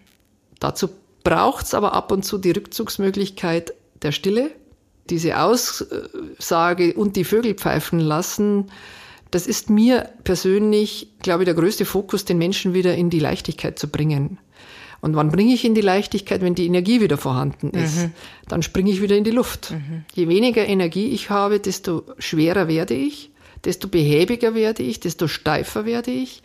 Dazu 0.59 0.89
braucht 1.23 1.65
es 1.65 1.73
aber 1.73 1.93
ab 1.93 2.11
und 2.11 2.23
zu 2.23 2.37
die 2.37 2.51
Rückzugsmöglichkeit 2.51 3.73
der 4.01 4.11
Stille. 4.11 4.51
Diese 5.09 5.39
Aussage 5.39 6.93
und 6.93 7.15
die 7.15 7.23
Vögel 7.23 7.53
pfeifen 7.53 7.99
lassen, 7.99 8.69
das 9.31 9.47
ist 9.47 9.69
mir 9.69 10.09
persönlich, 10.23 11.09
glaube 11.21 11.43
ich, 11.43 11.45
der 11.45 11.53
größte 11.53 11.85
Fokus, 11.85 12.25
den 12.25 12.37
Menschen 12.37 12.73
wieder 12.73 12.95
in 12.95 13.09
die 13.09 13.19
Leichtigkeit 13.19 13.77
zu 13.77 13.87
bringen. 13.87 14.37
Und 15.01 15.15
wann 15.15 15.31
bringe 15.31 15.53
ich 15.53 15.63
in 15.63 15.75
die 15.75 15.81
Leichtigkeit, 15.81 16.41
wenn 16.41 16.55
die 16.55 16.65
Energie 16.65 17.01
wieder 17.01 17.17
vorhanden 17.17 17.69
ist? 17.71 17.97
Mhm. 17.97 18.12
Dann 18.47 18.63
springe 18.63 18.91
ich 18.91 19.01
wieder 19.01 19.15
in 19.15 19.23
die 19.23 19.31
Luft. 19.31 19.71
Mhm. 19.71 20.05
Je 20.13 20.27
weniger 20.27 20.65
Energie 20.65 21.10
ich 21.10 21.29
habe, 21.29 21.60
desto 21.60 22.03
schwerer 22.17 22.67
werde 22.67 22.93
ich, 22.93 23.31
desto 23.63 23.88
behäbiger 23.88 24.55
werde 24.55 24.83
ich, 24.83 24.99
desto 24.99 25.27
steifer 25.27 25.86
werde 25.86 26.12
ich. 26.12 26.41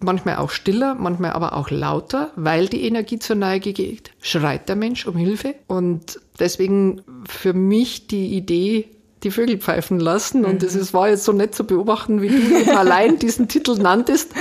Manchmal 0.00 0.36
auch 0.36 0.50
stiller, 0.50 0.96
manchmal 0.96 1.30
aber 1.30 1.56
auch 1.56 1.70
lauter, 1.70 2.32
weil 2.34 2.66
die 2.66 2.84
Energie 2.84 3.20
zur 3.20 3.36
Neige 3.36 3.72
geht, 3.72 4.10
schreit 4.20 4.68
der 4.68 4.74
Mensch 4.74 5.06
um 5.06 5.16
Hilfe. 5.16 5.54
Und 5.68 6.18
deswegen 6.40 7.02
für 7.28 7.52
mich 7.52 8.08
die 8.08 8.34
Idee, 8.36 8.88
die 9.22 9.30
Vögel 9.30 9.58
pfeifen 9.58 10.00
lassen. 10.00 10.44
Und 10.44 10.62
es 10.64 10.74
mhm. 10.74 10.92
war 10.92 11.08
jetzt 11.08 11.24
so 11.24 11.32
nett 11.32 11.54
zu 11.54 11.64
beobachten, 11.64 12.20
wie 12.20 12.28
du 12.28 12.34
eben 12.34 12.70
allein 12.76 13.18
diesen 13.18 13.46
Titel 13.46 13.76
nanntest. 13.76 14.32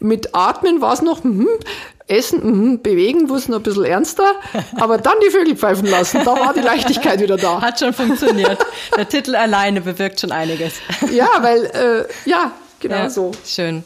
Mit 0.00 0.34
Atmen 0.34 0.80
war 0.80 0.92
es 0.92 1.02
noch, 1.02 1.24
hm, 1.24 1.48
Essen, 2.10 2.72
mh, 2.72 2.78
bewegen, 2.82 3.28
wurde 3.28 3.38
es 3.40 3.48
noch 3.48 3.58
ein 3.58 3.62
bisschen 3.62 3.84
ernster, 3.84 4.34
aber 4.76 4.98
dann 4.98 5.14
die 5.24 5.30
Vögel 5.30 5.56
pfeifen 5.56 5.86
lassen, 5.86 6.20
da 6.24 6.32
war 6.38 6.52
die 6.52 6.60
Leichtigkeit 6.60 7.20
wieder 7.20 7.36
da. 7.36 7.60
Hat 7.60 7.78
schon 7.78 7.92
funktioniert. 7.92 8.58
Der 8.96 9.08
Titel 9.08 9.36
alleine 9.36 9.80
bewirkt 9.80 10.20
schon 10.20 10.32
einiges. 10.32 10.74
Ja, 11.12 11.28
weil, 11.40 11.64
äh, 11.66 12.28
ja, 12.28 12.52
genau 12.80 12.96
ja, 12.96 13.10
so. 13.10 13.32
Schön. 13.46 13.84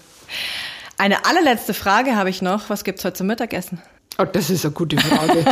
Eine 0.97 1.25
allerletzte 1.25 1.75
Frage 1.75 2.17
habe 2.17 2.31
ich 2.31 2.41
noch. 2.41 2.71
Was 2.71 2.85
gibt's 2.85 3.05
heute 3.05 3.15
zum 3.15 3.27
Mittagessen? 3.27 3.83
Oh, 4.19 4.25
das 4.25 4.49
ist 4.49 4.65
eine 4.65 4.73
gute 4.75 4.97
Frage. 4.97 5.45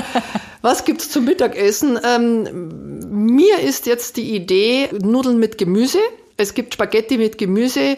Was 0.61 0.85
gibt's 0.85 1.11
zum 1.11 1.25
Mittagessen? 1.25 1.99
Ähm, 2.05 3.01
mir 3.11 3.59
ist 3.59 3.87
jetzt 3.87 4.17
die 4.17 4.35
Idee 4.37 4.89
Nudeln 4.93 5.39
mit 5.39 5.59
Gemüse. 5.59 5.99
Es 6.37 6.55
gibt 6.55 6.75
Spaghetti 6.75 7.19
mit 7.19 7.39
Gemüse. 7.39 7.97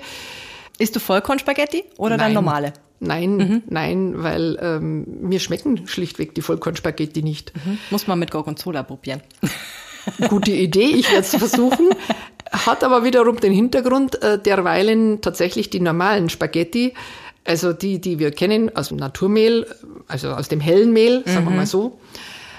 Isst 0.78 0.96
du 0.96 1.00
Vollkornspaghetti 1.00 1.84
oder 1.98 2.16
Nein. 2.16 2.18
dann 2.18 2.32
normale? 2.32 2.72
Nein, 3.06 3.36
mhm. 3.36 3.62
nein, 3.68 4.14
weil 4.22 4.58
ähm, 4.60 5.04
mir 5.20 5.40
schmecken 5.40 5.86
schlichtweg 5.86 6.34
die 6.34 6.42
Vollkornspaghetti 6.42 7.22
nicht. 7.22 7.52
Mhm. 7.54 7.78
Muss 7.90 8.06
man 8.06 8.18
mit 8.18 8.30
Gorgonzola 8.30 8.82
probieren. 8.82 9.20
Gute 10.28 10.52
Idee, 10.52 10.86
ich 10.86 11.10
werde 11.10 11.22
es 11.26 11.34
versuchen. 11.34 11.90
Hat 12.50 12.84
aber 12.84 13.04
wiederum 13.04 13.40
den 13.40 13.52
Hintergrund, 13.52 14.22
äh, 14.22 14.38
derweilen 14.38 15.20
tatsächlich 15.20 15.70
die 15.70 15.80
normalen 15.80 16.28
Spaghetti, 16.28 16.94
also 17.44 17.72
die, 17.72 18.00
die 18.00 18.18
wir 18.18 18.30
kennen 18.30 18.74
aus 18.74 18.88
dem 18.88 18.98
Naturmehl, 18.98 19.66
also 20.08 20.30
aus 20.30 20.48
dem 20.48 20.60
hellen 20.60 20.92
Mehl, 20.92 21.22
sagen 21.26 21.44
mhm. 21.46 21.50
wir 21.50 21.56
mal 21.56 21.66
so, 21.66 21.98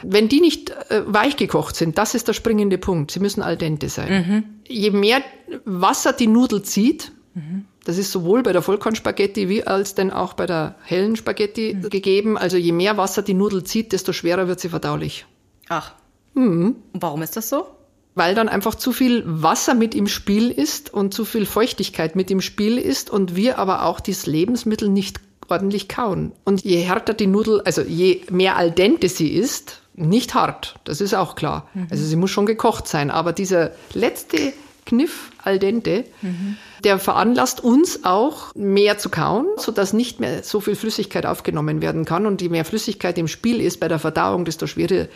wenn 0.03 0.27
die 0.27 0.41
nicht 0.41 0.69
äh, 0.69 1.01
weich 1.05 1.37
gekocht 1.37 1.75
sind, 1.75 1.97
das 1.97 2.15
ist 2.15 2.27
der 2.27 2.33
springende 2.33 2.77
Punkt. 2.77 3.11
Sie 3.11 3.19
müssen 3.19 3.41
al 3.41 3.57
dente 3.57 3.89
sein. 3.89 4.25
Mhm. 4.27 4.43
Je 4.67 4.91
mehr 4.91 5.21
Wasser 5.63 6.13
die 6.13 6.27
Nudel 6.27 6.63
zieht, 6.63 7.11
mhm. 7.33 7.65
Das 7.85 7.99
ist 7.99 8.11
sowohl 8.11 8.43
bei 8.43 8.51
der 8.51 8.63
Vollkornspaghetti 8.63 9.47
wie 9.47 9.65
als 9.65 9.95
denn 9.95 10.11
auch 10.11 10.33
bei 10.33 10.47
der 10.47 10.75
hellen 10.83 11.15
Spaghetti 11.15 11.75
mhm. 11.75 11.89
gegeben. 11.89 12.37
Also 12.37 12.57
je 12.57 12.71
mehr 12.71 12.97
Wasser 12.97 13.21
die 13.21 13.35
Nudel 13.35 13.63
zieht, 13.63 13.93
desto 13.93 14.11
schwerer 14.11 14.47
wird 14.47 14.59
sie 14.59 14.69
verdaulich. 14.69 15.25
Ach. 15.69 15.93
Mhm. 16.33 16.75
Und 16.91 17.01
warum 17.01 17.21
ist 17.21 17.37
das 17.37 17.47
so? 17.47 17.67
Weil 18.15 18.33
dann 18.33 18.49
einfach 18.49 18.75
zu 18.75 18.91
viel 18.91 19.23
Wasser 19.25 19.75
mit 19.75 19.93
im 19.93 20.07
Spiel 20.07 20.49
ist 20.49 20.93
und 20.93 21.13
zu 21.13 21.25
viel 21.25 21.45
Feuchtigkeit 21.45 22.15
mit 22.15 22.31
im 22.31 22.41
Spiel 22.41 22.77
ist 22.77 23.09
und 23.09 23.35
wir 23.35 23.59
aber 23.59 23.85
auch 23.85 23.99
dieses 23.99 24.25
Lebensmittel 24.25 24.89
nicht 24.89 25.19
ordentlich 25.47 25.87
kauen. 25.87 26.31
Und 26.43 26.63
je 26.63 26.77
härter 26.81 27.13
die 27.13 27.27
Nudel, 27.27 27.61
also 27.61 27.81
je 27.81 28.21
mehr 28.31 28.55
al 28.55 28.71
dente 28.71 29.09
sie 29.09 29.29
ist, 29.29 29.81
nicht 29.93 30.33
hart, 30.33 30.75
das 30.85 31.01
ist 31.01 31.13
auch 31.13 31.35
klar. 31.35 31.69
Mhm. 31.73 31.87
Also 31.91 32.03
sie 32.03 32.15
muss 32.15 32.31
schon 32.31 32.47
gekocht 32.47 32.87
sein, 32.87 33.11
aber 33.11 33.31
dieser 33.31 33.71
letzte 33.93 34.53
Kniff 34.85 35.31
al 35.43 35.57
dente, 35.57 36.05
mhm. 36.21 36.57
der 36.83 36.99
veranlasst 36.99 37.63
uns 37.63 38.03
auch 38.03 38.53
mehr 38.55 38.97
zu 38.97 39.09
kauen, 39.09 39.47
sodass 39.57 39.93
nicht 39.93 40.19
mehr 40.19 40.43
so 40.43 40.59
viel 40.59 40.75
Flüssigkeit 40.75 41.25
aufgenommen 41.25 41.81
werden 41.81 42.05
kann. 42.05 42.25
Und 42.25 42.41
je 42.41 42.49
mehr 42.49 42.65
Flüssigkeit 42.65 43.17
im 43.17 43.27
Spiel 43.27 43.61
ist 43.61 43.79
bei 43.79 43.87
der 43.87 43.99
Verdauung, 43.99 44.45
desto 44.45 44.67
schwieriger 44.67 45.07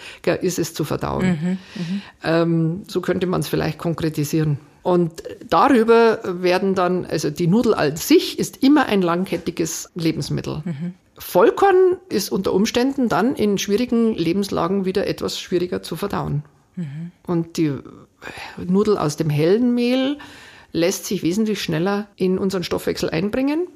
ist 0.41 0.57
es 0.57 0.73
zu 0.73 0.83
verdauen. 0.83 1.27
Mhm. 1.27 1.49
Mhm. 1.75 2.01
Ähm, 2.23 2.83
so 2.87 3.01
könnte 3.01 3.27
man 3.27 3.41
es 3.41 3.47
vielleicht 3.47 3.77
konkretisieren. 3.77 4.57
Und 4.81 5.21
darüber 5.47 6.19
werden 6.23 6.73
dann, 6.73 7.05
also 7.05 7.29
die 7.29 7.47
Nudel 7.47 7.73
an 7.73 7.95
sich 7.95 8.39
ist 8.39 8.63
immer 8.63 8.87
ein 8.87 9.01
langkettiges 9.01 9.91
Lebensmittel. 9.93 10.63
Mhm. 10.65 10.93
Vollkorn 11.17 11.97
ist 12.07 12.31
unter 12.31 12.53
Umständen 12.53 13.09
dann 13.09 13.35
in 13.35 13.57
schwierigen 13.57 14.15
Lebenslagen 14.15 14.85
wieder 14.85 15.05
etwas 15.05 15.39
schwieriger 15.39 15.83
zu 15.83 15.95
verdauen. 15.95 16.43
Mhm. 16.75 17.11
Und 17.27 17.57
die 17.57 17.73
Nudel 18.57 18.97
aus 18.97 19.17
dem 19.17 19.29
hellen 19.29 19.73
Mehl 19.73 20.17
lässt 20.71 21.05
sich 21.05 21.23
wesentlich 21.23 21.61
schneller 21.61 22.07
in 22.15 22.37
unseren 22.37 22.63
Stoffwechsel 22.63 23.09
einbringen. 23.09 23.67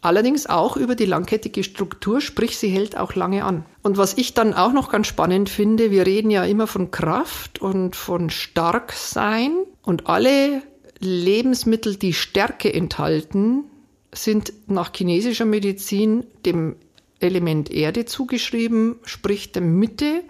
Allerdings 0.00 0.46
auch 0.46 0.76
über 0.76 0.96
die 0.96 1.06
langkettige 1.06 1.64
Struktur, 1.64 2.20
sprich 2.20 2.58
sie 2.58 2.68
hält 2.68 2.96
auch 2.98 3.14
lange 3.14 3.44
an. 3.44 3.64
Und 3.82 3.96
was 3.96 4.18
ich 4.18 4.34
dann 4.34 4.52
auch 4.52 4.72
noch 4.72 4.90
ganz 4.90 5.06
spannend 5.06 5.48
finde, 5.48 5.90
wir 5.90 6.04
reden 6.04 6.30
ja 6.30 6.44
immer 6.44 6.66
von 6.66 6.90
Kraft 6.90 7.62
und 7.62 7.96
von 7.96 8.28
Starksein 8.28 9.52
und 9.82 10.06
alle 10.06 10.60
Lebensmittel, 10.98 11.96
die 11.96 12.12
Stärke 12.12 12.72
enthalten, 12.72 13.64
sind 14.12 14.52
nach 14.66 14.92
chinesischer 14.94 15.46
Medizin 15.46 16.24
dem 16.44 16.76
Element 17.20 17.70
Erde 17.70 18.04
zugeschrieben, 18.04 18.96
sprich 19.04 19.52
der 19.52 19.62
Mitte, 19.62 20.22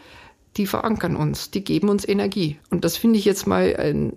die 0.57 0.67
verankern 0.67 1.17
uns, 1.17 1.51
die 1.51 1.65
geben 1.65 1.89
uns 1.89 2.07
Energie. 2.07 2.59
Und 2.71 2.85
das 2.85 2.97
finde 2.97 3.19
ich 3.19 3.25
jetzt 3.25 3.47
mal 3.47 3.77
ein 3.77 4.13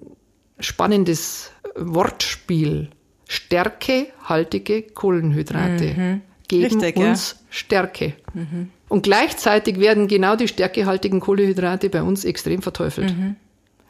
spannendes 0.59 1.51
Wortspiel. 1.75 2.89
Stärkehaltige 3.27 4.83
Kohlenhydrate 4.83 5.93
mhm. 5.97 6.21
geben 6.47 6.81
Richtig, 6.81 6.97
uns 6.97 7.31
ja. 7.31 7.45
Stärke. 7.49 8.13
Mhm. 8.33 8.69
Und 8.87 9.03
gleichzeitig 9.03 9.79
werden 9.79 10.07
genau 10.07 10.35
die 10.37 10.47
stärkehaltigen 10.47 11.19
Kohlenhydrate 11.19 11.89
bei 11.89 12.03
uns 12.03 12.23
extrem 12.23 12.61
verteufelt. 12.61 13.15
Mhm. 13.15 13.35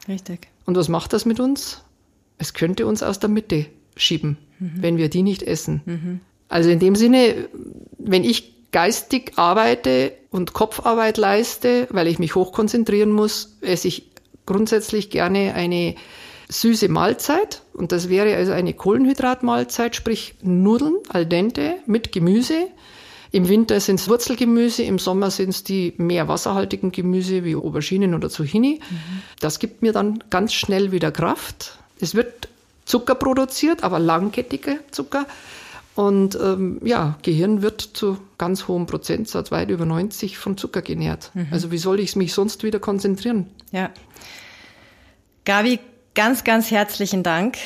Richtig. 0.08 0.48
Und 0.64 0.76
was 0.76 0.88
macht 0.88 1.12
das 1.12 1.24
mit 1.24 1.38
uns? 1.38 1.82
Es 2.38 2.52
könnte 2.52 2.86
uns 2.86 3.02
aus 3.02 3.20
der 3.20 3.28
Mitte 3.28 3.66
schieben, 3.96 4.38
mhm. 4.58 4.72
wenn 4.80 4.96
wir 4.96 5.08
die 5.08 5.22
nicht 5.22 5.42
essen. 5.42 5.82
Mhm. 5.84 6.20
Also 6.48 6.70
in 6.70 6.78
dem 6.78 6.96
Sinne, 6.96 7.48
wenn 7.98 8.24
ich 8.24 8.70
geistig 8.72 9.32
arbeite 9.36 10.12
und 10.30 10.52
Kopfarbeit 10.52 11.16
leiste, 11.16 11.86
weil 11.90 12.06
ich 12.06 12.18
mich 12.18 12.34
hochkonzentrieren 12.34 13.12
muss, 13.12 13.56
esse 13.60 13.88
ich 13.88 14.10
grundsätzlich 14.46 15.10
gerne 15.10 15.54
eine 15.54 15.94
süße 16.48 16.88
Mahlzeit. 16.88 17.62
Und 17.74 17.92
das 17.92 18.08
wäre 18.08 18.34
also 18.36 18.52
eine 18.52 18.74
Kohlenhydratmahlzeit, 18.74 19.96
sprich 19.96 20.34
Nudeln 20.42 20.96
al 21.08 21.26
dente 21.26 21.76
mit 21.86 22.12
Gemüse. 22.12 22.68
Im 23.30 23.48
Winter 23.48 23.78
sind 23.80 24.00
es 24.00 24.08
Wurzelgemüse, 24.08 24.82
im 24.82 24.98
Sommer 24.98 25.30
sind 25.30 25.50
es 25.50 25.62
die 25.62 25.92
mehr 25.98 26.28
wasserhaltigen 26.28 26.92
Gemüse 26.92 27.44
wie 27.44 27.56
Auberginen 27.56 28.14
oder 28.14 28.30
Zucchini. 28.30 28.80
Mhm. 28.88 29.22
Das 29.40 29.58
gibt 29.58 29.82
mir 29.82 29.92
dann 29.92 30.24
ganz 30.30 30.54
schnell 30.54 30.92
wieder 30.92 31.12
Kraft. 31.12 31.78
Es 32.00 32.14
wird 32.14 32.48
Zucker 32.86 33.14
produziert, 33.14 33.84
aber 33.84 33.98
langkettige 33.98 34.78
Zucker. 34.90 35.26
Und 35.98 36.38
ähm, 36.40 36.80
ja, 36.84 37.18
Gehirn 37.22 37.60
wird 37.60 37.80
zu 37.80 38.18
ganz 38.38 38.68
hohem 38.68 38.86
Prozentsatz, 38.86 39.50
weit 39.50 39.68
über 39.68 39.84
90, 39.84 40.38
von 40.38 40.56
Zucker 40.56 40.80
genährt. 40.80 41.32
Mhm. 41.34 41.48
Also 41.50 41.72
wie 41.72 41.78
soll 41.78 41.98
ich 41.98 42.14
mich 42.14 42.34
sonst 42.34 42.62
wieder 42.62 42.78
konzentrieren? 42.78 43.48
Ja. 43.72 43.90
Gabi, 45.44 45.80
ganz, 46.14 46.44
ganz 46.44 46.70
herzlichen 46.70 47.24
Dank. 47.24 47.56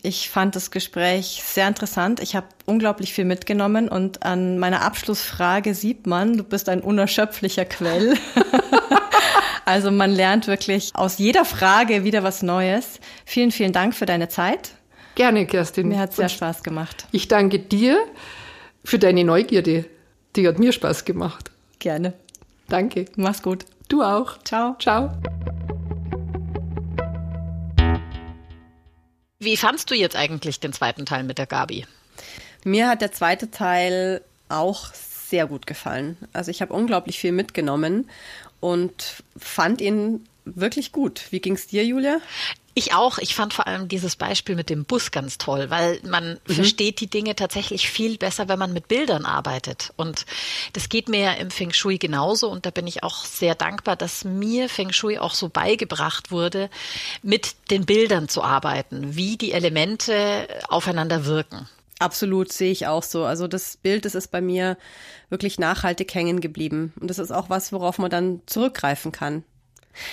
Ich 0.00 0.30
fand 0.30 0.56
das 0.56 0.70
Gespräch 0.70 1.42
sehr 1.44 1.68
interessant. 1.68 2.20
Ich 2.20 2.34
habe 2.34 2.46
unglaublich 2.64 3.12
viel 3.12 3.26
mitgenommen 3.26 3.90
und 3.90 4.22
an 4.22 4.58
meiner 4.58 4.80
Abschlussfrage 4.80 5.74
sieht 5.74 6.06
man, 6.06 6.38
du 6.38 6.42
bist 6.42 6.70
ein 6.70 6.80
unerschöpflicher 6.80 7.66
Quell. 7.66 8.14
also 9.66 9.90
man 9.90 10.10
lernt 10.10 10.46
wirklich 10.46 10.92
aus 10.94 11.18
jeder 11.18 11.44
Frage 11.44 12.02
wieder 12.02 12.22
was 12.22 12.42
Neues. 12.42 12.98
Vielen, 13.26 13.50
vielen 13.50 13.74
Dank 13.74 13.94
für 13.94 14.06
deine 14.06 14.30
Zeit. 14.30 14.70
Gerne, 15.14 15.46
Kerstin. 15.46 15.88
Mir 15.88 16.00
hat 16.00 16.12
sehr 16.12 16.28
Spaß 16.28 16.62
gemacht. 16.64 17.06
Ich 17.12 17.28
danke 17.28 17.60
dir 17.60 18.04
für 18.84 18.98
deine 18.98 19.24
Neugierde. 19.24 19.84
Die 20.34 20.48
hat 20.48 20.58
mir 20.58 20.72
Spaß 20.72 21.04
gemacht. 21.04 21.52
Gerne. 21.78 22.14
Danke. 22.68 23.04
Mach's 23.16 23.42
gut. 23.42 23.64
Du 23.88 24.02
auch. 24.02 24.42
Ciao. 24.42 24.74
Ciao. 24.80 25.10
Wie 29.38 29.56
fandst 29.56 29.90
du 29.90 29.94
jetzt 29.94 30.16
eigentlich 30.16 30.58
den 30.58 30.72
zweiten 30.72 31.06
Teil 31.06 31.22
mit 31.22 31.38
der 31.38 31.46
Gabi? 31.46 31.86
Mir 32.64 32.88
hat 32.88 33.00
der 33.00 33.12
zweite 33.12 33.50
Teil 33.50 34.22
auch 34.48 34.92
sehr 34.94 35.46
gut 35.46 35.66
gefallen. 35.66 36.16
Also 36.32 36.50
ich 36.50 36.60
habe 36.60 36.72
unglaublich 36.72 37.18
viel 37.18 37.32
mitgenommen 37.32 38.08
und 38.60 39.22
fand 39.36 39.80
ihn 39.80 40.26
wirklich 40.44 40.92
gut. 40.92 41.22
Wie 41.30 41.40
ging's 41.40 41.66
dir, 41.66 41.84
Julia? 41.84 42.20
Ich 42.76 42.92
auch. 42.92 43.18
Ich 43.18 43.36
fand 43.36 43.54
vor 43.54 43.68
allem 43.68 43.86
dieses 43.86 44.16
Beispiel 44.16 44.56
mit 44.56 44.68
dem 44.68 44.84
Bus 44.84 45.12
ganz 45.12 45.38
toll, 45.38 45.70
weil 45.70 46.00
man 46.02 46.40
mhm. 46.46 46.54
versteht 46.54 47.00
die 47.00 47.06
Dinge 47.06 47.36
tatsächlich 47.36 47.88
viel 47.88 48.18
besser, 48.18 48.48
wenn 48.48 48.58
man 48.58 48.72
mit 48.72 48.88
Bildern 48.88 49.24
arbeitet. 49.24 49.92
Und 49.96 50.26
das 50.72 50.88
geht 50.88 51.08
mir 51.08 51.20
ja 51.20 51.32
im 51.34 51.52
Feng 51.52 51.72
Shui 51.72 51.98
genauso. 51.98 52.50
Und 52.50 52.66
da 52.66 52.70
bin 52.70 52.88
ich 52.88 53.04
auch 53.04 53.24
sehr 53.24 53.54
dankbar, 53.54 53.94
dass 53.94 54.24
mir 54.24 54.68
Feng 54.68 54.92
Shui 54.92 55.18
auch 55.18 55.34
so 55.34 55.48
beigebracht 55.48 56.32
wurde, 56.32 56.68
mit 57.22 57.54
den 57.70 57.86
Bildern 57.86 58.28
zu 58.28 58.42
arbeiten, 58.42 59.14
wie 59.14 59.36
die 59.36 59.52
Elemente 59.52 60.48
aufeinander 60.68 61.26
wirken. 61.26 61.68
Absolut, 62.00 62.52
sehe 62.52 62.72
ich 62.72 62.88
auch 62.88 63.04
so. 63.04 63.24
Also 63.24 63.46
das 63.46 63.76
Bild, 63.76 64.04
das 64.04 64.16
ist 64.16 64.32
bei 64.32 64.40
mir 64.40 64.76
wirklich 65.30 65.60
nachhaltig 65.60 66.12
hängen 66.12 66.40
geblieben. 66.40 66.92
Und 67.00 67.08
das 67.08 67.20
ist 67.20 67.30
auch 67.30 67.50
was, 67.50 67.72
worauf 67.72 67.98
man 67.98 68.10
dann 68.10 68.42
zurückgreifen 68.46 69.12
kann. 69.12 69.44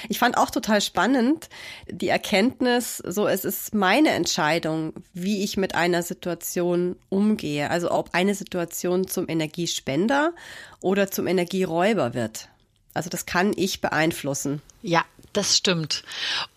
Ich 0.10 0.20
fand 0.20 0.38
auch 0.38 0.50
total 0.50 0.82
spannend 0.82 1.50
die 1.90 2.10
Erkenntnis, 2.10 2.98
so 2.98 3.28
es 3.28 3.46
ist 3.46 3.74
meine 3.74 4.10
Entscheidung, 4.10 4.94
wie 5.14 5.44
ich 5.44 5.58
mit 5.58 5.76
einer 5.76 6.04
Situation 6.04 6.96
umgehe. 7.10 7.70
Also 7.70 7.92
ob 7.92 8.14
eine 8.14 8.36
Situation 8.36 9.08
zum 9.08 9.28
Energiespender 9.30 10.34
oder 10.82 11.12
zum 11.12 11.28
Energieräuber 11.28 12.14
wird. 12.14 12.50
Also 12.94 13.10
das 13.10 13.26
kann 13.26 13.54
ich 13.56 13.82
beeinflussen. 13.82 14.62
Ja, 14.82 15.06
das 15.34 15.56
stimmt. 15.56 16.04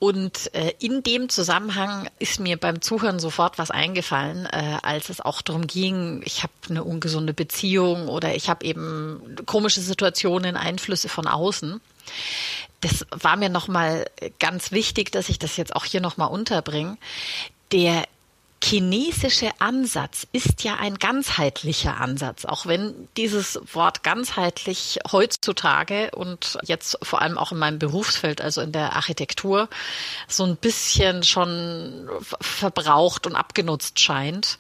Und 0.01 0.53
äh, 0.55 0.73
in 0.81 1.03
dem 1.05 1.29
Zusammenhang 1.29 2.09
ist 2.19 2.41
mir 2.41 2.57
beim 2.57 2.83
Zuhören 2.83 3.21
sofort 3.21 3.59
was 3.59 3.71
eingefallen, 3.71 4.47
äh, 4.47 4.79
als 4.83 5.11
es 5.11 5.21
auch 5.21 5.43
darum 5.43 5.67
ging, 5.67 6.23
ich 6.25 6.43
habe 6.43 6.53
eine 6.69 6.83
ungesunde 6.83 7.35
Beziehung 7.35 8.09
oder 8.09 8.35
ich 8.35 8.49
habe 8.49 8.65
eben 8.65 9.37
komische 9.47 9.81
Situationen, 9.81 10.57
Einflüsse 10.57 11.09
von 11.09 11.29
außen 11.29 11.81
das 12.81 13.07
war 13.11 13.37
mir 13.37 13.49
nochmal 13.49 14.07
ganz 14.39 14.71
wichtig, 14.71 15.11
dass 15.11 15.29
ich 15.29 15.39
das 15.39 15.57
jetzt 15.57 15.75
auch 15.75 15.85
hier 15.85 16.01
nochmal 16.01 16.31
unterbringe. 16.31 16.99
Der 17.73 18.05
chinesische 18.65 19.51
Ansatz 19.59 20.27
ist 20.33 20.65
ja 20.65 20.77
ein 20.77 20.95
ganzheitlicher 20.97 22.01
Ansatz, 22.01 22.47
auch 22.47 22.65
wenn 22.65 23.09
dieses 23.17 23.61
Wort 23.75 24.03
ganzheitlich 24.03 25.01
heutzutage 25.13 26.11
und 26.13 26.59
jetzt 26.63 26.99
vor 27.03 27.21
allem 27.21 27.37
auch 27.37 27.53
in 27.53 27.59
meinem 27.59 27.79
Berufsfeld, 27.79 28.41
also 28.41 28.63
in 28.63 28.73
der 28.73 28.97
Architektur, 28.97 29.69
so 30.29 30.45
ein 30.45 30.57
bisschen 30.57 31.25
schon 31.25 32.09
verbraucht 32.41 33.27
und 33.27 33.35
abgenutzt 33.35 34.01
scheint. 34.01 34.59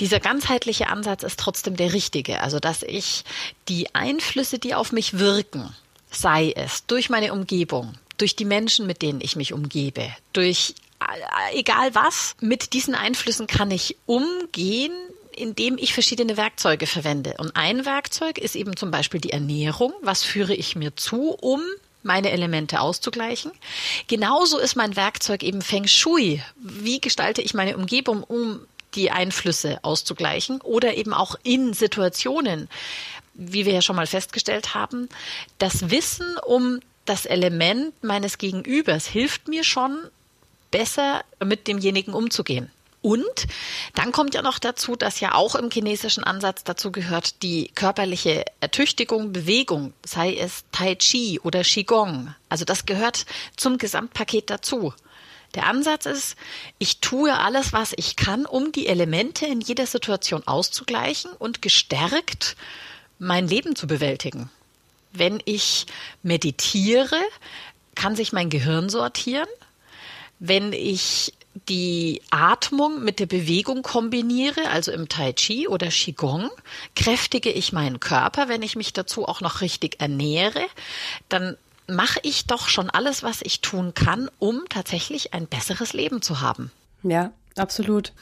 Dieser 0.00 0.18
ganzheitliche 0.18 0.88
Ansatz 0.88 1.22
ist 1.22 1.38
trotzdem 1.38 1.76
der 1.76 1.92
richtige, 1.92 2.40
also 2.40 2.58
dass 2.58 2.82
ich 2.82 3.24
die 3.68 3.94
Einflüsse, 3.94 4.58
die 4.58 4.74
auf 4.74 4.90
mich 4.90 5.18
wirken, 5.18 5.72
sei 6.10 6.52
es 6.56 6.86
durch 6.86 7.10
meine 7.10 7.32
Umgebung, 7.32 7.94
durch 8.18 8.36
die 8.36 8.44
Menschen, 8.44 8.86
mit 8.86 9.02
denen 9.02 9.20
ich 9.20 9.36
mich 9.36 9.52
umgebe, 9.52 10.10
durch 10.32 10.74
äh, 11.00 11.58
egal 11.58 11.94
was, 11.94 12.36
mit 12.40 12.72
diesen 12.72 12.94
Einflüssen 12.94 13.46
kann 13.46 13.70
ich 13.70 13.96
umgehen, 14.06 14.92
indem 15.34 15.76
ich 15.76 15.92
verschiedene 15.92 16.36
Werkzeuge 16.36 16.86
verwende. 16.86 17.34
Und 17.38 17.56
ein 17.56 17.84
Werkzeug 17.84 18.38
ist 18.38 18.56
eben 18.56 18.76
zum 18.76 18.90
Beispiel 18.90 19.20
die 19.20 19.32
Ernährung. 19.32 19.92
Was 20.00 20.22
führe 20.22 20.54
ich 20.54 20.76
mir 20.76 20.96
zu, 20.96 21.32
um 21.32 21.60
meine 22.06 22.30
Elemente 22.30 22.80
auszugleichen. 22.80 23.52
Genauso 24.06 24.58
ist 24.58 24.76
mein 24.76 24.96
Werkzeug 24.96 25.42
eben 25.42 25.60
Feng 25.60 25.86
Shui. 25.86 26.42
Wie 26.56 27.00
gestalte 27.00 27.42
ich 27.42 27.52
meine 27.52 27.76
Umgebung, 27.76 28.22
um 28.22 28.60
die 28.94 29.10
Einflüsse 29.10 29.78
auszugleichen 29.82 30.60
oder 30.62 30.96
eben 30.96 31.12
auch 31.12 31.36
in 31.42 31.74
Situationen, 31.74 32.68
wie 33.36 33.66
wir 33.66 33.74
ja 33.74 33.82
schon 33.82 33.96
mal 33.96 34.06
festgestellt 34.06 34.74
haben, 34.74 35.08
das 35.58 35.90
Wissen 35.90 36.36
um 36.44 36.80
das 37.04 37.24
Element 37.24 38.02
meines 38.02 38.38
Gegenübers 38.38 39.06
hilft 39.06 39.48
mir 39.48 39.64
schon, 39.64 39.98
besser 40.70 41.24
mit 41.44 41.68
demjenigen 41.68 42.12
umzugehen. 42.12 42.70
Und 43.00 43.46
dann 43.94 44.10
kommt 44.10 44.34
ja 44.34 44.42
noch 44.42 44.58
dazu, 44.58 44.96
dass 44.96 45.20
ja 45.20 45.34
auch 45.34 45.54
im 45.54 45.70
chinesischen 45.70 46.24
Ansatz 46.24 46.64
dazu 46.64 46.90
gehört, 46.90 47.42
die 47.44 47.70
körperliche 47.72 48.44
Ertüchtigung, 48.58 49.32
Bewegung, 49.32 49.92
sei 50.04 50.34
es 50.34 50.64
Tai 50.72 50.96
Chi 50.96 51.38
oder 51.40 51.62
Qigong. 51.62 52.34
Also 52.48 52.64
das 52.64 52.84
gehört 52.84 53.24
zum 53.56 53.78
Gesamtpaket 53.78 54.50
dazu. 54.50 54.92
Der 55.54 55.66
Ansatz 55.66 56.06
ist, 56.06 56.36
ich 56.78 56.98
tue 56.98 57.32
alles, 57.32 57.72
was 57.72 57.94
ich 57.96 58.16
kann, 58.16 58.44
um 58.44 58.72
die 58.72 58.88
Elemente 58.88 59.46
in 59.46 59.60
jeder 59.60 59.86
Situation 59.86 60.42
auszugleichen 60.44 61.30
und 61.38 61.62
gestärkt 61.62 62.56
mein 63.18 63.48
Leben 63.48 63.76
zu 63.76 63.86
bewältigen. 63.86 64.50
Wenn 65.12 65.40
ich 65.44 65.86
meditiere, 66.22 67.20
kann 67.94 68.16
sich 68.16 68.32
mein 68.32 68.50
Gehirn 68.50 68.88
sortieren. 68.88 69.48
Wenn 70.38 70.72
ich 70.72 71.32
die 71.68 72.20
Atmung 72.30 73.02
mit 73.02 73.18
der 73.18 73.26
Bewegung 73.26 73.82
kombiniere, 73.82 74.68
also 74.70 74.92
im 74.92 75.08
Tai 75.08 75.32
Chi 75.32 75.66
oder 75.66 75.88
Qigong, 75.88 76.50
kräftige 76.94 77.50
ich 77.50 77.72
meinen 77.72 78.00
Körper. 78.00 78.48
Wenn 78.48 78.62
ich 78.62 78.76
mich 78.76 78.92
dazu 78.92 79.26
auch 79.26 79.40
noch 79.40 79.62
richtig 79.62 80.00
ernähre, 80.00 80.66
dann 81.28 81.56
mache 81.88 82.20
ich 82.22 82.46
doch 82.46 82.68
schon 82.68 82.90
alles, 82.90 83.22
was 83.22 83.40
ich 83.42 83.60
tun 83.60 83.94
kann, 83.94 84.30
um 84.38 84.64
tatsächlich 84.68 85.32
ein 85.32 85.46
besseres 85.46 85.92
Leben 85.92 86.20
zu 86.20 86.40
haben. 86.40 86.70
Ja, 87.02 87.32
absolut. 87.56 88.12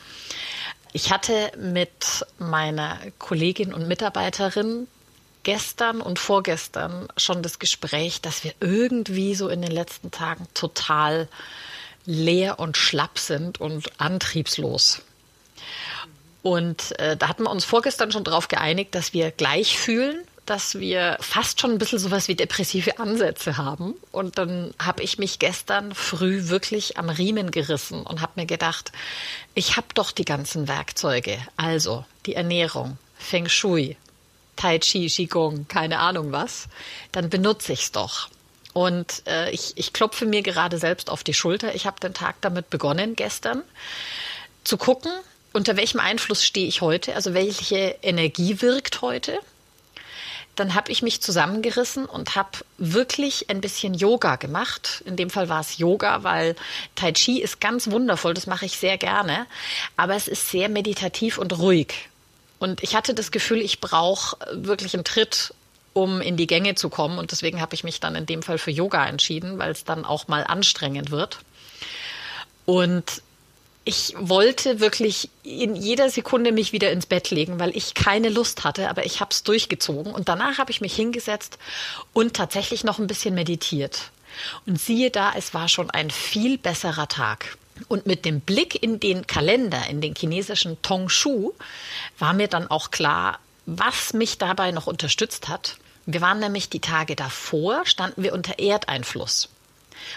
Ich 0.97 1.11
hatte 1.11 1.51
mit 1.59 2.25
meiner 2.39 3.01
Kollegin 3.19 3.75
und 3.75 3.89
Mitarbeiterin 3.89 4.87
gestern 5.43 6.01
und 6.01 6.21
vorgestern 6.21 7.09
schon 7.17 7.43
das 7.43 7.59
Gespräch, 7.59 8.21
dass 8.21 8.45
wir 8.45 8.55
irgendwie 8.61 9.35
so 9.35 9.49
in 9.49 9.61
den 9.61 9.73
letzten 9.73 10.13
Tagen 10.13 10.47
total 10.55 11.29
leer 12.07 12.61
und 12.61 12.77
schlapp 12.77 13.19
sind 13.19 13.61
und 13.61 13.91
antriebslos. 14.01 15.03
Und 16.43 16.97
äh, 17.01 17.17
da 17.17 17.27
hatten 17.27 17.43
wir 17.43 17.51
uns 17.51 17.65
vorgestern 17.65 18.13
schon 18.13 18.23
darauf 18.23 18.47
geeinigt, 18.47 18.95
dass 18.95 19.13
wir 19.13 19.33
gleich 19.33 19.77
fühlen, 19.77 20.25
dass 20.47 20.79
wir 20.79 21.17
fast 21.21 21.61
schon 21.61 21.73
ein 21.73 21.79
bisschen 21.79 21.99
sowas 21.99 22.29
wie 22.29 22.35
depressive 22.35 22.99
Ansätze 22.99 23.57
haben. 23.57 23.95
Und 24.13 24.39
dann 24.39 24.75
habe 24.79 25.03
ich 25.03 25.19
mich 25.19 25.39
gestern 25.39 25.95
früh 25.95 26.49
wirklich 26.49 26.99
am 26.99 27.09
Riemen 27.09 27.51
gerissen 27.51 28.03
und 28.05 28.21
habe 28.21 28.33
mir 28.37 28.47
gedacht, 28.47 28.93
ich 29.55 29.77
habe 29.77 29.89
doch 29.95 30.11
die 30.11 30.25
ganzen 30.25 30.69
Werkzeuge. 30.69 31.39
Also 31.57 32.05
die 32.27 32.35
Ernährung, 32.35 32.99
Feng 33.17 33.49
Shui, 33.49 33.97
Tai 34.57 34.79
Chi, 34.79 35.09
Qigong, 35.09 35.67
keine 35.69 35.99
Ahnung 35.99 36.33
was. 36.33 36.69
Dann 37.13 37.31
benutze 37.31 37.73
ich 37.73 37.83
es 37.85 37.93
doch. 37.93 38.29
Und 38.73 39.23
äh, 39.27 39.51
ich, 39.51 39.73
ich 39.77 39.93
klopfe 39.93 40.27
mir 40.27 40.43
gerade 40.43 40.79
selbst 40.79 41.09
auf 41.09 41.25
die 41.25 41.35
Schulter. 41.35 41.75
Ich 41.75 41.87
habe 41.87 42.01
den 42.01 42.13
Tag 42.13 42.37
damit 42.41 42.71
begonnen 42.71 43.15
gestern 43.15 43.63
zu 44.65 44.77
gucken, 44.77 45.13
unter 45.53 45.77
welchem 45.77 46.01
Einfluss 46.01 46.45
stehe 46.45 46.67
ich 46.67 46.81
heute, 46.81 47.15
also 47.15 47.33
welche 47.33 47.97
Energie 48.03 48.61
wirkt 48.61 49.03
heute 49.03 49.39
dann 50.57 50.75
habe 50.75 50.93
ich 50.93 51.03
mich 51.03 51.21
zusammengerissen 51.21 52.07
und 52.07 52.37
habe 52.37 52.51
wirklich 52.79 53.51
ein 53.51 53.61
bisschen 53.61 53.95
Yoga 53.95 54.37
gemacht. 54.37 55.03
In 55.07 55.17
dem 55.17 55.31
Fall 55.31 55.49
war 55.49 55.61
es 55.61 55.79
Yoga, 55.79 56.23
weil 56.23 56.57
Tai 56.95 57.13
Chi 57.13 57.41
ist 57.41 57.61
ganz 57.61 57.91
wundervoll, 57.91 58.35
das 58.35 58.47
mache 58.47 58.67
ich 58.67 58.79
sehr 58.79 58.99
gerne, 58.99 59.47
aber 59.97 60.15
es 60.15 60.29
ist 60.29 60.51
sehr 60.51 60.69
meditativ 60.69 61.39
und 61.39 61.59
ruhig. 61.59 62.09
Und 62.59 62.83
ich 62.83 62.95
hatte 62.95 63.15
das 63.15 63.31
Gefühl, 63.31 63.61
ich 63.61 63.81
brauche 63.81 64.37
wirklich 64.53 64.95
einen 64.95 65.05
Tritt, 65.05 65.53
um 65.93 66.21
in 66.21 66.37
die 66.37 66.47
Gänge 66.47 66.75
zu 66.75 66.89
kommen. 66.89 67.19
Und 67.19 67.31
deswegen 67.31 67.61
habe 67.61 67.75
ich 67.75 67.85
mich 67.85 68.01
dann 68.01 68.15
in 68.15 68.27
dem 68.27 68.43
Fall 68.43 68.59
für 68.59 68.71
Yoga 68.71 69.07
entschieden, 69.07 69.59
weil 69.59 69.71
es 69.71 69.85
dann 69.85 70.05
auch 70.05 70.29
mal 70.29 70.45
anstrengend 70.45 71.11
wird. 71.11 71.39
Und 72.65 73.23
ich 73.85 74.15
wollte 74.19 74.81
wirklich 74.81 75.29
in 75.43 75.77
jeder 75.77 76.09
Sekunde 76.09 76.53
mich 76.53 76.73
wieder 76.73 76.91
ins 76.91 77.07
Bett 77.07 77.31
legen, 77.31 77.61
weil 77.61 77.77
ich 77.77 77.95
keine 77.95 78.31
Lust 78.31 78.65
hatte, 78.65 78.89
aber 78.89 79.05
ich 79.05 79.21
habe 79.21 79.31
es 79.31 79.43
durchgezogen. 79.43 80.13
Und 80.13 80.29
danach 80.29 80.59
habe 80.59 80.71
ich 80.71 80.81
mich 80.81 80.95
hingesetzt 80.95 81.59
und 82.13 82.35
tatsächlich 82.35 82.83
noch 82.85 82.99
ein 82.99 83.07
bisschen 83.07 83.35
meditiert. 83.35 84.11
Und 84.67 84.81
siehe 84.81 85.11
da, 85.11 85.33
es 85.37 85.53
war 85.53 85.69
schon 85.69 85.91
ein 85.91 86.11
viel 86.11 86.57
besserer 86.57 87.09
Tag. 87.09 87.59
Und 87.89 88.07
mit 88.07 88.25
dem 88.25 88.41
Blick 88.41 88.83
in 88.83 89.01
den 89.01 89.27
Kalender, 89.27 89.87
in 89.89 90.01
den 90.01 90.15
chinesischen 90.15 90.81
Tongshu, 90.81 91.53
war 92.19 92.33
mir 92.33 92.49
dann 92.49 92.69
auch 92.69 92.91
klar, 92.91 93.39
was 93.67 94.15
mich 94.15 94.39
dabei 94.39 94.71
noch 94.71 94.87
unterstützt 94.87 95.49
hat. 95.49 95.77
Wir 96.07 96.21
waren 96.21 96.39
nämlich 96.39 96.71
die 96.71 96.81
Tage 96.81 97.17
davor, 97.17 97.85
standen 97.85 98.23
wir 98.23 98.33
unter 98.33 98.59
Erdeinfluss. 98.59 99.49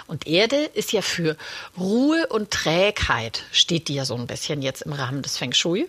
Und 0.07 0.27
Erde 0.27 0.57
ist 0.73 0.91
ja 0.91 1.01
für 1.01 1.37
Ruhe 1.77 2.27
und 2.27 2.51
Trägheit, 2.51 3.43
steht 3.51 3.87
die 3.87 3.95
ja 3.95 4.05
so 4.05 4.15
ein 4.15 4.27
bisschen 4.27 4.61
jetzt 4.61 4.81
im 4.83 4.93
Rahmen 4.93 5.21
des 5.21 5.37
Feng 5.37 5.53
Shui. 5.53 5.87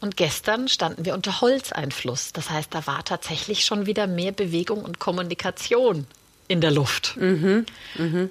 Und 0.00 0.16
gestern 0.16 0.68
standen 0.68 1.04
wir 1.04 1.14
unter 1.14 1.40
Holzeinfluss. 1.40 2.32
Das 2.32 2.50
heißt, 2.50 2.74
da 2.74 2.86
war 2.86 3.04
tatsächlich 3.04 3.64
schon 3.64 3.86
wieder 3.86 4.06
mehr 4.06 4.32
Bewegung 4.32 4.84
und 4.84 4.98
Kommunikation 4.98 6.06
in 6.48 6.60
der 6.60 6.70
Luft. 6.70 7.16
Mhm. 7.16 7.66
Mhm. 7.96 8.30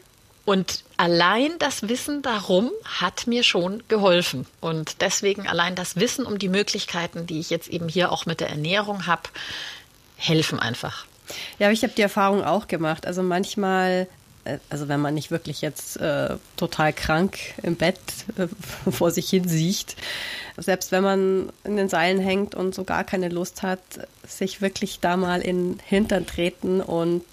Und 0.50 0.84
allein 0.98 1.52
das 1.60 1.90
Wissen 1.90 2.24
darum 2.24 2.72
hat 2.84 3.28
mir 3.28 3.44
schon 3.44 3.84
geholfen. 3.88 4.48
Und 4.62 5.02
deswegen 5.02 5.48
allein 5.48 5.76
das 5.76 5.96
Wissen 5.96 6.26
um 6.26 6.40
die 6.40 6.50
Möglichkeiten, 6.50 7.28
die 7.28 7.40
ich 7.40 7.52
jetzt 7.52 7.68
eben 7.68 7.88
hier 7.88 8.12
auch 8.12 8.26
mit 8.26 8.40
der 8.40 8.50
Ernährung 8.50 9.06
habe, 9.06 9.30
helfen 10.16 10.60
einfach. 10.60 11.06
Ja, 11.60 11.68
aber 11.68 11.74
ich 11.74 11.84
habe 11.84 11.94
die 11.96 12.02
Erfahrung 12.02 12.44
auch 12.44 12.68
gemacht. 12.68 13.06
Also 13.06 13.22
manchmal 13.22 14.08
also 14.70 14.88
wenn 14.88 15.00
man 15.00 15.14
nicht 15.14 15.32
wirklich 15.32 15.62
jetzt 15.62 15.98
äh, 15.98 16.38
total 16.58 16.94
krank 16.94 17.38
im 17.64 17.76
Bett 17.76 18.00
äh, 18.38 18.48
vor 18.92 19.12
sich 19.12 19.30
hin 19.30 19.48
sieht, 19.48 19.96
selbst 20.58 20.92
wenn 20.92 21.04
man 21.04 21.50
in 21.64 21.78
den 21.78 21.90
Seilen 21.90 22.20
hängt 22.20 22.56
und 22.56 22.76
so 22.76 22.84
gar 22.84 23.04
keine 23.04 23.30
Lust 23.30 23.64
hat, 23.64 23.80
sich 24.28 24.62
wirklich 24.62 25.00
da 25.00 25.18
mal 25.18 25.42
in 25.42 25.74
den 25.74 25.80
Hintern 25.86 26.26
treten 26.26 26.82
und 26.82 27.24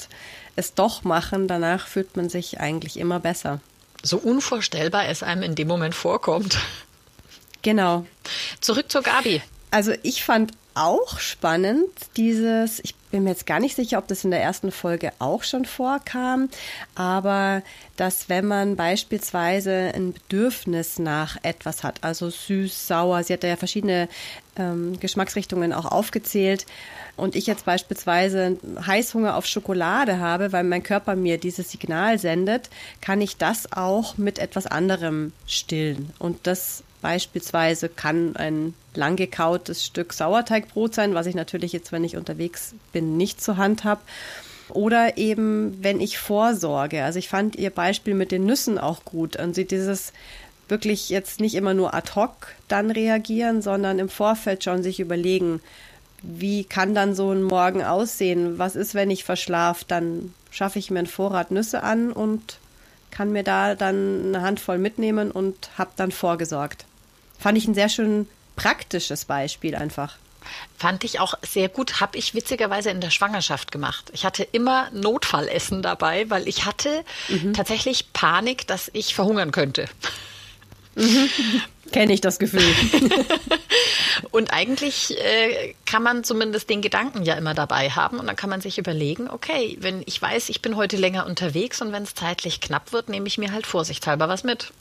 es 0.55 0.75
doch 0.75 1.05
machen, 1.05 1.49
danach 1.49 1.87
fühlt 1.87 2.17
man 2.17 2.29
sich 2.29 2.61
eigentlich 2.61 2.99
immer 2.99 3.21
besser. 3.21 3.61
So 4.03 4.19
unvorstellbar 4.19 5.09
es 5.09 5.23
einem 5.23 5.43
in 5.43 5.55
dem 5.55 5.69
Moment 5.69 5.95
vorkommt. 5.95 6.59
Genau. 7.63 8.07
Zurück 8.61 8.91
zur 8.91 9.03
Gabi. 9.03 9.43
Also 9.71 9.93
ich 10.03 10.25
fand 10.25 10.53
auch 10.77 11.19
spannend, 11.19 11.89
dieses, 12.17 12.81
ich 12.81 12.95
bin 13.11 13.25
mir 13.25 13.31
jetzt 13.31 13.47
gar 13.47 13.61
nicht 13.61 13.77
sicher, 13.77 13.99
ob 13.99 14.09
das 14.09 14.25
in 14.25 14.31
der 14.31 14.43
ersten 14.43 14.71
Folge 14.71 15.13
auch 15.19 15.43
schon 15.43 15.65
vorkam, 15.65 16.49
aber 16.95 17.63
dass 17.97 18.29
wenn 18.29 18.47
man 18.47 18.77
beispielsweise 18.77 19.93
ein 19.95 20.13
Bedürfnis 20.13 20.99
nach 20.99 21.39
etwas 21.43 21.83
hat, 21.83 22.05
also 22.05 22.31
süß, 22.31 22.87
sauer, 22.87 23.23
sie 23.23 23.33
hat 23.33 23.43
ja 23.43 23.57
verschiedene 23.57 24.09
ähm, 24.57 25.01
Geschmacksrichtungen 25.01 25.73
auch 25.73 25.87
aufgezählt, 25.87 26.67
und 27.17 27.35
ich 27.35 27.47
jetzt 27.47 27.65
beispielsweise 27.65 28.59
Heißhunger 28.87 29.37
auf 29.37 29.47
Schokolade 29.47 30.21
habe, 30.21 30.53
weil 30.53 30.65
mein 30.65 30.83
Körper 30.83 31.17
mir 31.17 31.39
dieses 31.39 31.71
Signal 31.71 32.19
sendet, 32.19 32.69
kann 33.01 33.21
ich 33.21 33.37
das 33.37 33.73
auch 33.73 34.19
mit 34.19 34.39
etwas 34.39 34.67
anderem 34.67 35.33
stillen. 35.47 36.13
Und 36.19 36.47
das 36.47 36.83
Beispielsweise 37.03 37.89
kann 37.89 38.37
ein 38.37 38.75
lang 38.95 39.17
gekautes 39.17 39.85
Stück 39.85 40.13
Sauerteigbrot 40.13 40.95
sein, 40.95 41.15
was 41.15 41.27
ich 41.27 41.35
natürlich 41.35 41.73
jetzt, 41.73 41.93
wenn 41.93 42.05
ich 42.05 42.17
unterwegs 42.17 42.75
bin, 42.93 43.17
nicht 43.17 43.41
zur 43.41 43.57
Hand 43.57 43.85
habe. 43.85 44.01
Oder 44.69 45.17
eben, 45.17 45.83
wenn 45.83 46.01
ich 46.01 46.19
vorsorge. 46.19 47.05
Also 47.05 47.19
ich 47.19 47.29
fand 47.29 47.57
Ihr 47.57 47.71
Beispiel 47.71 48.15
mit 48.15 48.33
den 48.33 48.47
Nüssen 48.47 48.79
auch 48.79 49.05
gut. 49.05 49.37
Und 49.37 49.55
Sie 49.55 49.65
dieses 49.65 50.13
wirklich 50.69 51.09
jetzt 51.09 51.41
nicht 51.41 51.55
immer 51.55 51.75
nur 51.75 51.95
ad 51.95 52.13
hoc 52.17 52.55
dann 52.69 52.91
reagieren, 52.91 53.63
sondern 53.63 53.99
im 53.99 54.09
Vorfeld 54.09 54.65
schon 54.65 54.83
sich 54.83 54.99
überlegen, 54.99 55.61
wie 56.23 56.65
kann 56.65 56.95
dann 56.95 57.15
so 57.15 57.31
ein 57.31 57.43
Morgen 57.43 57.85
aussehen? 57.85 58.59
Was 58.59 58.75
ist, 58.75 58.95
wenn 58.95 59.11
ich 59.11 59.23
verschlafe? 59.25 59.85
Dann 59.87 60.35
schaffe 60.51 60.79
ich 60.79 60.91
mir 60.91 60.99
einen 60.99 61.07
Vorrat 61.07 61.51
Nüsse 61.51 61.83
an 61.83 62.11
und 62.11 62.59
kann 63.17 63.33
mir 63.33 63.45
da 63.45 63.75
dann 63.75 64.27
eine 64.27 64.43
Handvoll 64.43 64.77
mitnehmen 64.77 65.31
und 65.31 65.71
habe 65.79 65.91
dann 65.97 66.13
vorgesorgt. 66.13 66.85
Fand 67.39 67.57
ich 67.57 67.67
ein 67.67 67.73
sehr 67.73 67.89
schön 67.89 68.29
praktisches 68.57 69.25
Beispiel 69.25 69.75
einfach. 69.75 70.17
Fand 70.77 71.03
ich 71.03 71.19
auch 71.19 71.33
sehr 71.43 71.71
gut. 71.71 72.01
Habe 72.01 72.19
ich 72.19 72.35
witzigerweise 72.35 72.91
in 72.91 73.01
der 73.01 73.09
Schwangerschaft 73.09 73.73
gemacht. 73.73 74.11
Ich 74.13 74.27
hatte 74.27 74.43
immer 74.43 74.91
Notfallessen 74.93 75.81
dabei, 75.81 76.29
weil 76.29 76.47
ich 76.47 76.67
hatte 76.67 77.05
mhm. 77.29 77.55
tatsächlich 77.55 78.13
Panik, 78.13 78.67
dass 78.67 78.91
ich 78.93 79.15
verhungern 79.15 79.51
könnte. 79.51 79.87
Mhm. 80.95 81.31
Kenne 81.93 82.13
ich 82.13 82.21
das 82.21 82.39
Gefühl. 82.39 82.63
und 84.31 84.53
eigentlich 84.53 85.17
äh, 85.19 85.75
kann 85.85 86.03
man 86.03 86.25
zumindest 86.25 86.69
den 86.71 86.83
Gedanken 86.83 87.23
ja 87.23 87.35
immer 87.35 87.55
dabei 87.55 87.91
haben 87.91 88.19
und 88.19 88.27
dann 88.27 88.37
kann 88.37 88.51
man 88.51 88.61
sich 88.61 88.79
überlegen, 88.79 89.29
okay, 89.31 89.77
wenn 89.81 90.03
ich 90.07 90.21
weiß, 90.21 90.49
ich 90.49 90.63
bin 90.63 90.77
heute 90.77 90.97
länger 90.97 91.27
unterwegs 91.27 91.81
und 91.81 91.93
wenn 91.93 92.03
es 92.03 92.15
zeitlich 92.15 92.61
knapp 92.61 92.93
wird, 92.93 93.09
nehme 93.09 93.27
ich 93.27 93.39
mir 93.39 93.53
halt 93.53 93.67
vorsichtshalber 93.67 94.29
was 94.29 94.45
mit. 94.45 94.73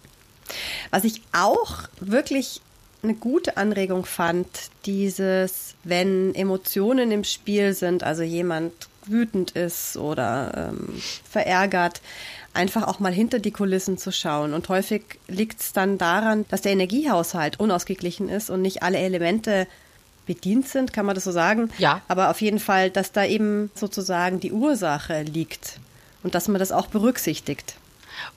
Was 0.91 1.03
ich 1.03 1.21
auch 1.31 1.83
wirklich 1.99 2.61
eine 3.03 3.15
gute 3.15 3.57
Anregung 3.57 4.05
fand, 4.05 4.47
dieses, 4.85 5.75
wenn 5.83 6.33
Emotionen 6.35 7.11
im 7.11 7.23
Spiel 7.23 7.73
sind, 7.73 8.03
also 8.03 8.23
jemand 8.23 8.73
wütend 9.05 9.51
ist 9.51 9.97
oder 9.97 10.71
ähm, 10.71 11.01
verärgert, 11.29 12.01
einfach 12.55 12.83
auch 12.87 12.99
mal 12.99 13.13
hinter 13.13 13.39
die 13.39 13.51
Kulissen 13.51 13.97
zu 13.97 14.11
schauen. 14.11 14.53
Und 14.53 14.69
häufig 14.69 15.03
liegt 15.27 15.61
es 15.61 15.73
dann 15.73 15.97
daran, 15.97 16.45
dass 16.49 16.61
der 16.61 16.71
Energiehaushalt 16.71 17.59
unausgeglichen 17.59 18.29
ist 18.29 18.49
und 18.49 18.61
nicht 18.61 18.83
alle 18.83 18.97
Elemente 18.97 19.67
bedient 20.25 20.67
sind, 20.67 20.93
kann 20.93 21.05
man 21.05 21.15
das 21.15 21.23
so 21.23 21.31
sagen? 21.31 21.71
Ja. 21.77 22.01
Aber 22.07 22.29
auf 22.29 22.41
jeden 22.41 22.59
Fall, 22.59 22.89
dass 22.89 23.11
da 23.11 23.25
eben 23.25 23.69
sozusagen 23.75 24.39
die 24.39 24.51
Ursache 24.51 25.21
liegt 25.23 25.79
und 26.23 26.35
dass 26.35 26.47
man 26.47 26.59
das 26.59 26.71
auch 26.71 26.87
berücksichtigt. 26.87 27.75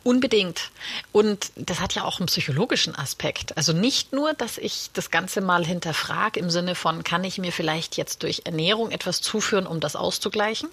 Unbedingt. 0.03 0.71
Und 1.13 1.53
das 1.57 1.81
hat 1.81 1.95
ja 1.95 2.05
auch 2.05 2.19
einen 2.19 2.27
psychologischen 2.27 2.95
Aspekt. 2.95 3.57
Also 3.57 3.73
nicht 3.73 4.13
nur, 4.13 4.35
dass 4.35 4.59
ich 4.59 4.91
das 4.93 5.11
Ganze 5.11 5.41
mal 5.41 5.65
hinterfrage 5.65 6.41
im 6.41 6.51
Sinne 6.51 6.75
von, 6.75 7.05
kann 7.05 7.25
ich 7.25 7.39
mir 7.39 7.53
vielleicht 7.53 7.97
jetzt 7.97 8.23
durch 8.23 8.43
Ernährung 8.45 8.91
etwas 8.91 9.21
zuführen, 9.21 9.67
um 9.67 9.81
das 9.81 9.97
auszugleichen? 9.97 10.69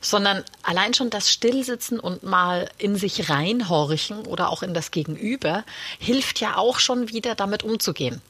Sondern 0.00 0.44
allein 0.62 0.94
schon 0.94 1.10
das 1.10 1.30
Stillsitzen 1.30 2.00
und 2.00 2.22
mal 2.22 2.68
in 2.78 2.96
sich 2.96 3.30
reinhorchen 3.30 4.26
oder 4.26 4.50
auch 4.50 4.62
in 4.62 4.74
das 4.74 4.90
Gegenüber 4.90 5.64
hilft 5.98 6.40
ja 6.40 6.56
auch 6.56 6.78
schon 6.78 7.08
wieder 7.08 7.34
damit 7.34 7.62
umzugehen. 7.62 8.20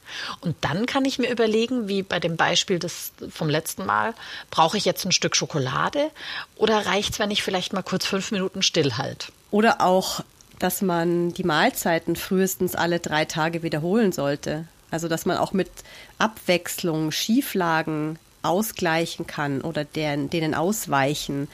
Und 0.41 0.55
dann 0.61 0.85
kann 0.85 1.05
ich 1.05 1.19
mir 1.19 1.29
überlegen, 1.29 1.87
wie 1.87 2.03
bei 2.03 2.19
dem 2.19 2.37
Beispiel 2.37 2.79
des, 2.79 3.11
vom 3.29 3.49
letzten 3.49 3.85
Mal, 3.85 4.13
brauche 4.51 4.77
ich 4.77 4.85
jetzt 4.85 5.05
ein 5.05 5.11
Stück 5.11 5.35
Schokolade 5.35 6.11
oder 6.55 6.85
reicht 6.85 7.13
es, 7.13 7.19
wenn 7.19 7.31
ich 7.31 7.43
vielleicht 7.43 7.73
mal 7.73 7.83
kurz 7.83 8.05
fünf 8.05 8.31
Minuten 8.31 8.61
stillhalt? 8.61 9.31
Oder 9.51 9.81
auch, 9.81 10.21
dass 10.59 10.81
man 10.81 11.33
die 11.33 11.43
Mahlzeiten 11.43 12.15
frühestens 12.15 12.75
alle 12.75 12.99
drei 12.99 13.25
Tage 13.25 13.63
wiederholen 13.63 14.11
sollte. 14.11 14.67
Also, 14.91 15.07
dass 15.07 15.25
man 15.25 15.37
auch 15.37 15.53
mit 15.53 15.69
Abwechslung, 16.19 17.11
Schieflagen 17.11 18.19
ausgleichen 18.43 19.27
kann 19.27 19.61
oder 19.61 19.83
deren, 19.83 20.29
denen 20.29 20.53
ausweichen, 20.53 21.47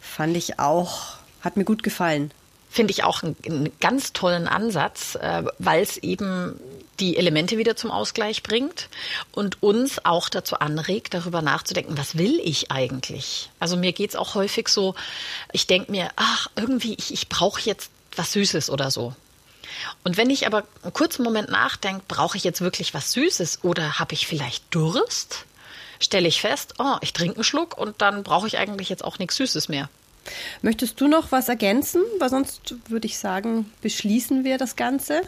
fand 0.00 0.36
ich 0.36 0.58
auch, 0.58 1.16
hat 1.40 1.56
mir 1.56 1.64
gut 1.64 1.82
gefallen. 1.82 2.30
Finde 2.70 2.92
ich 2.92 3.04
auch 3.04 3.22
einen, 3.22 3.36
einen, 3.44 3.72
ganz 3.80 4.12
tollen 4.12 4.48
Ansatz, 4.48 5.14
äh, 5.16 5.44
weil 5.58 5.82
es 5.82 5.98
eben 5.98 6.58
die 7.00 7.16
Elemente 7.16 7.58
wieder 7.58 7.76
zum 7.76 7.90
Ausgleich 7.90 8.42
bringt 8.42 8.88
und 9.32 9.62
uns 9.62 10.04
auch 10.04 10.28
dazu 10.28 10.56
anregt, 10.56 11.14
darüber 11.14 11.42
nachzudenken, 11.42 11.98
was 11.98 12.16
will 12.16 12.40
ich 12.42 12.70
eigentlich? 12.70 13.50
Also 13.58 13.76
mir 13.76 13.92
geht 13.92 14.10
es 14.10 14.16
auch 14.16 14.34
häufig 14.34 14.68
so, 14.68 14.94
ich 15.52 15.66
denke 15.66 15.90
mir, 15.90 16.10
ach, 16.16 16.48
irgendwie, 16.56 16.94
ich, 16.94 17.12
ich 17.12 17.28
brauche 17.28 17.60
jetzt 17.60 17.90
was 18.16 18.32
Süßes 18.32 18.70
oder 18.70 18.90
so. 18.90 19.14
Und 20.04 20.16
wenn 20.16 20.30
ich 20.30 20.46
aber 20.46 20.64
einen 20.82 20.92
kurzen 20.92 21.22
Moment 21.22 21.50
nachdenke, 21.50 22.02
brauche 22.08 22.36
ich 22.36 22.44
jetzt 22.44 22.60
wirklich 22.60 22.94
was 22.94 23.12
Süßes 23.12 23.60
oder 23.62 23.98
habe 23.98 24.14
ich 24.14 24.26
vielleicht 24.26 24.74
Durst? 24.74 25.44
Stelle 26.02 26.28
ich 26.28 26.40
fest, 26.40 26.74
oh, 26.78 26.96
ich 27.00 27.12
trinke 27.12 27.36
einen 27.36 27.44
Schluck 27.44 27.78
und 27.78 28.02
dann 28.02 28.24
brauche 28.24 28.46
ich 28.46 28.58
eigentlich 28.58 28.88
jetzt 28.88 29.04
auch 29.04 29.18
nichts 29.18 29.36
Süßes 29.36 29.68
mehr. 29.68 29.88
Möchtest 30.60 31.00
du 31.00 31.08
noch 31.08 31.32
was 31.32 31.48
ergänzen? 31.48 32.02
Weil 32.18 32.28
sonst 32.28 32.74
würde 32.88 33.06
ich 33.06 33.18
sagen, 33.18 33.72
beschließen 33.80 34.44
wir 34.44 34.58
das 34.58 34.76
Ganze. 34.76 35.22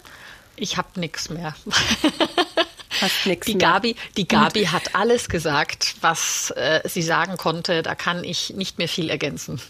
Ich 0.57 0.77
habe 0.77 1.01
nichts 1.01 1.31
mehr. 1.31 1.55
Die. 3.55 3.59
Gabi, 3.59 3.97
die 4.17 4.29
Gabi 4.29 4.67
hat 4.67 4.95
alles 4.95 5.29
gesagt, 5.29 5.97
was 6.01 6.51
äh, 6.53 6.81
sie 6.89 7.03
sagen 7.03 7.37
konnte. 7.37 7.83
Da 7.83 7.95
kann 7.95 8.23
ich 8.23 8.51
nicht 8.51 8.79
mehr 8.79 8.89
viel 8.89 9.11
ergänzen. 9.11 9.61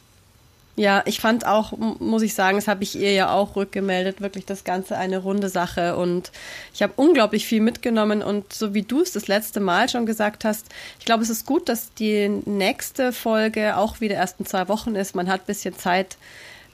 Ja, 0.77 1.03
ich 1.07 1.21
fand 1.21 1.47
auch, 1.47 1.73
muss 2.01 2.23
ich 2.23 2.35
sagen, 2.35 2.57
das 2.57 2.67
habe 2.67 2.83
ich 2.83 2.97
ihr 2.97 3.13
ja 3.13 3.33
auch 3.33 3.55
rückgemeldet, 3.55 4.21
wirklich 4.21 4.45
das 4.45 4.65
Ganze 4.65 4.99
eine 4.99 5.19
runde 5.19 5.49
Sache. 5.49 5.97
Und 5.97 6.33
ich 6.73 6.83
habe 6.83 6.95
unglaublich 6.97 7.47
viel 7.47 7.61
mitgenommen. 7.61 8.23
Und 8.23 8.53
so 8.53 8.75
wie 8.75 8.83
du 8.83 9.01
es 9.01 9.13
das 9.13 9.29
letzte 9.29 9.61
Mal 9.61 9.89
schon 9.89 10.05
gesagt 10.05 10.45
hast, 10.45 10.67
ich 10.99 11.05
glaube, 11.05 11.23
es 11.23 11.31
ist 11.31 11.47
gut, 11.47 11.69
dass 11.69 11.95
die 11.95 12.29
nächste 12.29 13.13
Folge 13.13 13.77
auch 13.77 14.01
wieder 14.01 14.17
erst 14.17 14.41
in 14.41 14.47
zwei 14.47 14.69
Wochen 14.69 14.97
ist. 14.97 15.15
Man 15.15 15.29
hat 15.29 15.43
ein 15.43 15.47
bisschen 15.47 15.79
Zeit, 15.79 16.17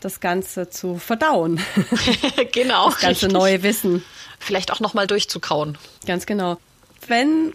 das 0.00 0.20
Ganze 0.20 0.70
zu 0.70 0.96
verdauen. 0.96 1.60
genau. 2.52 2.86
Das 2.86 3.00
ganze 3.00 3.26
richtig. 3.26 3.32
neue 3.32 3.62
Wissen. 3.62 4.02
Vielleicht 4.38 4.72
auch 4.72 4.80
nochmal 4.80 5.06
durchzukauen. 5.06 5.76
Ganz 6.06 6.24
genau. 6.24 6.56
Wenn 7.06 7.52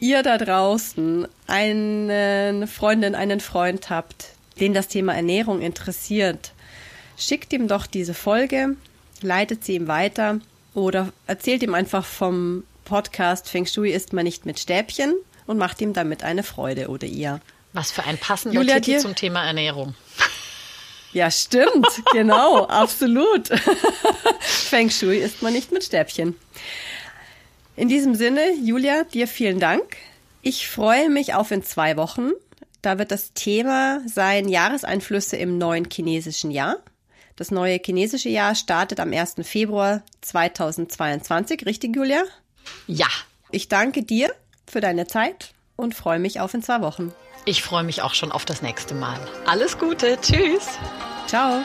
ihr 0.00 0.24
da 0.24 0.38
draußen 0.38 1.28
eine 1.46 2.66
Freundin, 2.66 3.14
einen 3.14 3.38
Freund 3.38 3.90
habt, 3.90 4.34
den 4.60 4.74
das 4.74 4.88
Thema 4.88 5.14
Ernährung 5.14 5.60
interessiert, 5.60 6.52
schickt 7.16 7.52
ihm 7.52 7.68
doch 7.68 7.86
diese 7.86 8.14
Folge, 8.14 8.76
leitet 9.20 9.64
sie 9.64 9.74
ihm 9.74 9.88
weiter 9.88 10.40
oder 10.74 11.12
erzählt 11.26 11.62
ihm 11.62 11.74
einfach 11.74 12.04
vom 12.04 12.64
Podcast 12.84 13.48
Feng 13.48 13.66
Shui 13.66 13.90
isst 13.90 14.12
man 14.12 14.24
nicht 14.24 14.44
mit 14.46 14.58
Stäbchen 14.58 15.14
und 15.46 15.58
macht 15.58 15.80
ihm 15.80 15.92
damit 15.92 16.22
eine 16.22 16.42
Freude 16.42 16.88
oder 16.88 17.06
ihr. 17.06 17.40
Was 17.72 17.90
für 17.90 18.04
ein 18.04 18.18
passender 18.18 18.60
Julia, 18.60 18.80
Titel 18.80 18.98
zum 19.00 19.14
Thema 19.14 19.44
Ernährung. 19.44 19.94
Ja, 21.12 21.30
stimmt, 21.30 21.88
genau, 22.12 22.64
absolut. 22.66 23.48
Feng 24.40 24.90
Shui 24.90 25.18
isst 25.18 25.42
man 25.42 25.52
nicht 25.52 25.72
mit 25.72 25.84
Stäbchen. 25.84 26.36
In 27.76 27.88
diesem 27.88 28.14
Sinne, 28.14 28.52
Julia, 28.62 29.04
dir 29.04 29.26
vielen 29.26 29.58
Dank. 29.58 29.96
Ich 30.42 30.68
freue 30.68 31.08
mich 31.08 31.34
auf 31.34 31.50
in 31.50 31.62
zwei 31.64 31.96
Wochen. 31.96 32.30
Da 32.84 32.98
wird 32.98 33.12
das 33.12 33.32
Thema 33.32 34.02
sein 34.06 34.46
Jahreseinflüsse 34.46 35.38
im 35.38 35.56
neuen 35.56 35.88
chinesischen 35.90 36.50
Jahr. 36.50 36.76
Das 37.34 37.50
neue 37.50 37.80
chinesische 37.82 38.28
Jahr 38.28 38.54
startet 38.54 39.00
am 39.00 39.10
1. 39.10 39.36
Februar 39.42 40.02
2022, 40.20 41.64
richtig, 41.64 41.96
Julia? 41.96 42.22
Ja. 42.86 43.06
Ich 43.50 43.68
danke 43.68 44.02
dir 44.02 44.34
für 44.66 44.82
deine 44.82 45.06
Zeit 45.06 45.54
und 45.76 45.94
freue 45.94 46.18
mich 46.18 46.40
auf 46.40 46.52
in 46.52 46.62
zwei 46.62 46.82
Wochen. 46.82 47.14
Ich 47.46 47.62
freue 47.62 47.84
mich 47.84 48.02
auch 48.02 48.12
schon 48.12 48.30
auf 48.30 48.44
das 48.44 48.60
nächste 48.60 48.94
Mal. 48.94 49.18
Alles 49.46 49.78
Gute. 49.78 50.18
Tschüss. 50.20 50.68
Ciao. 51.26 51.64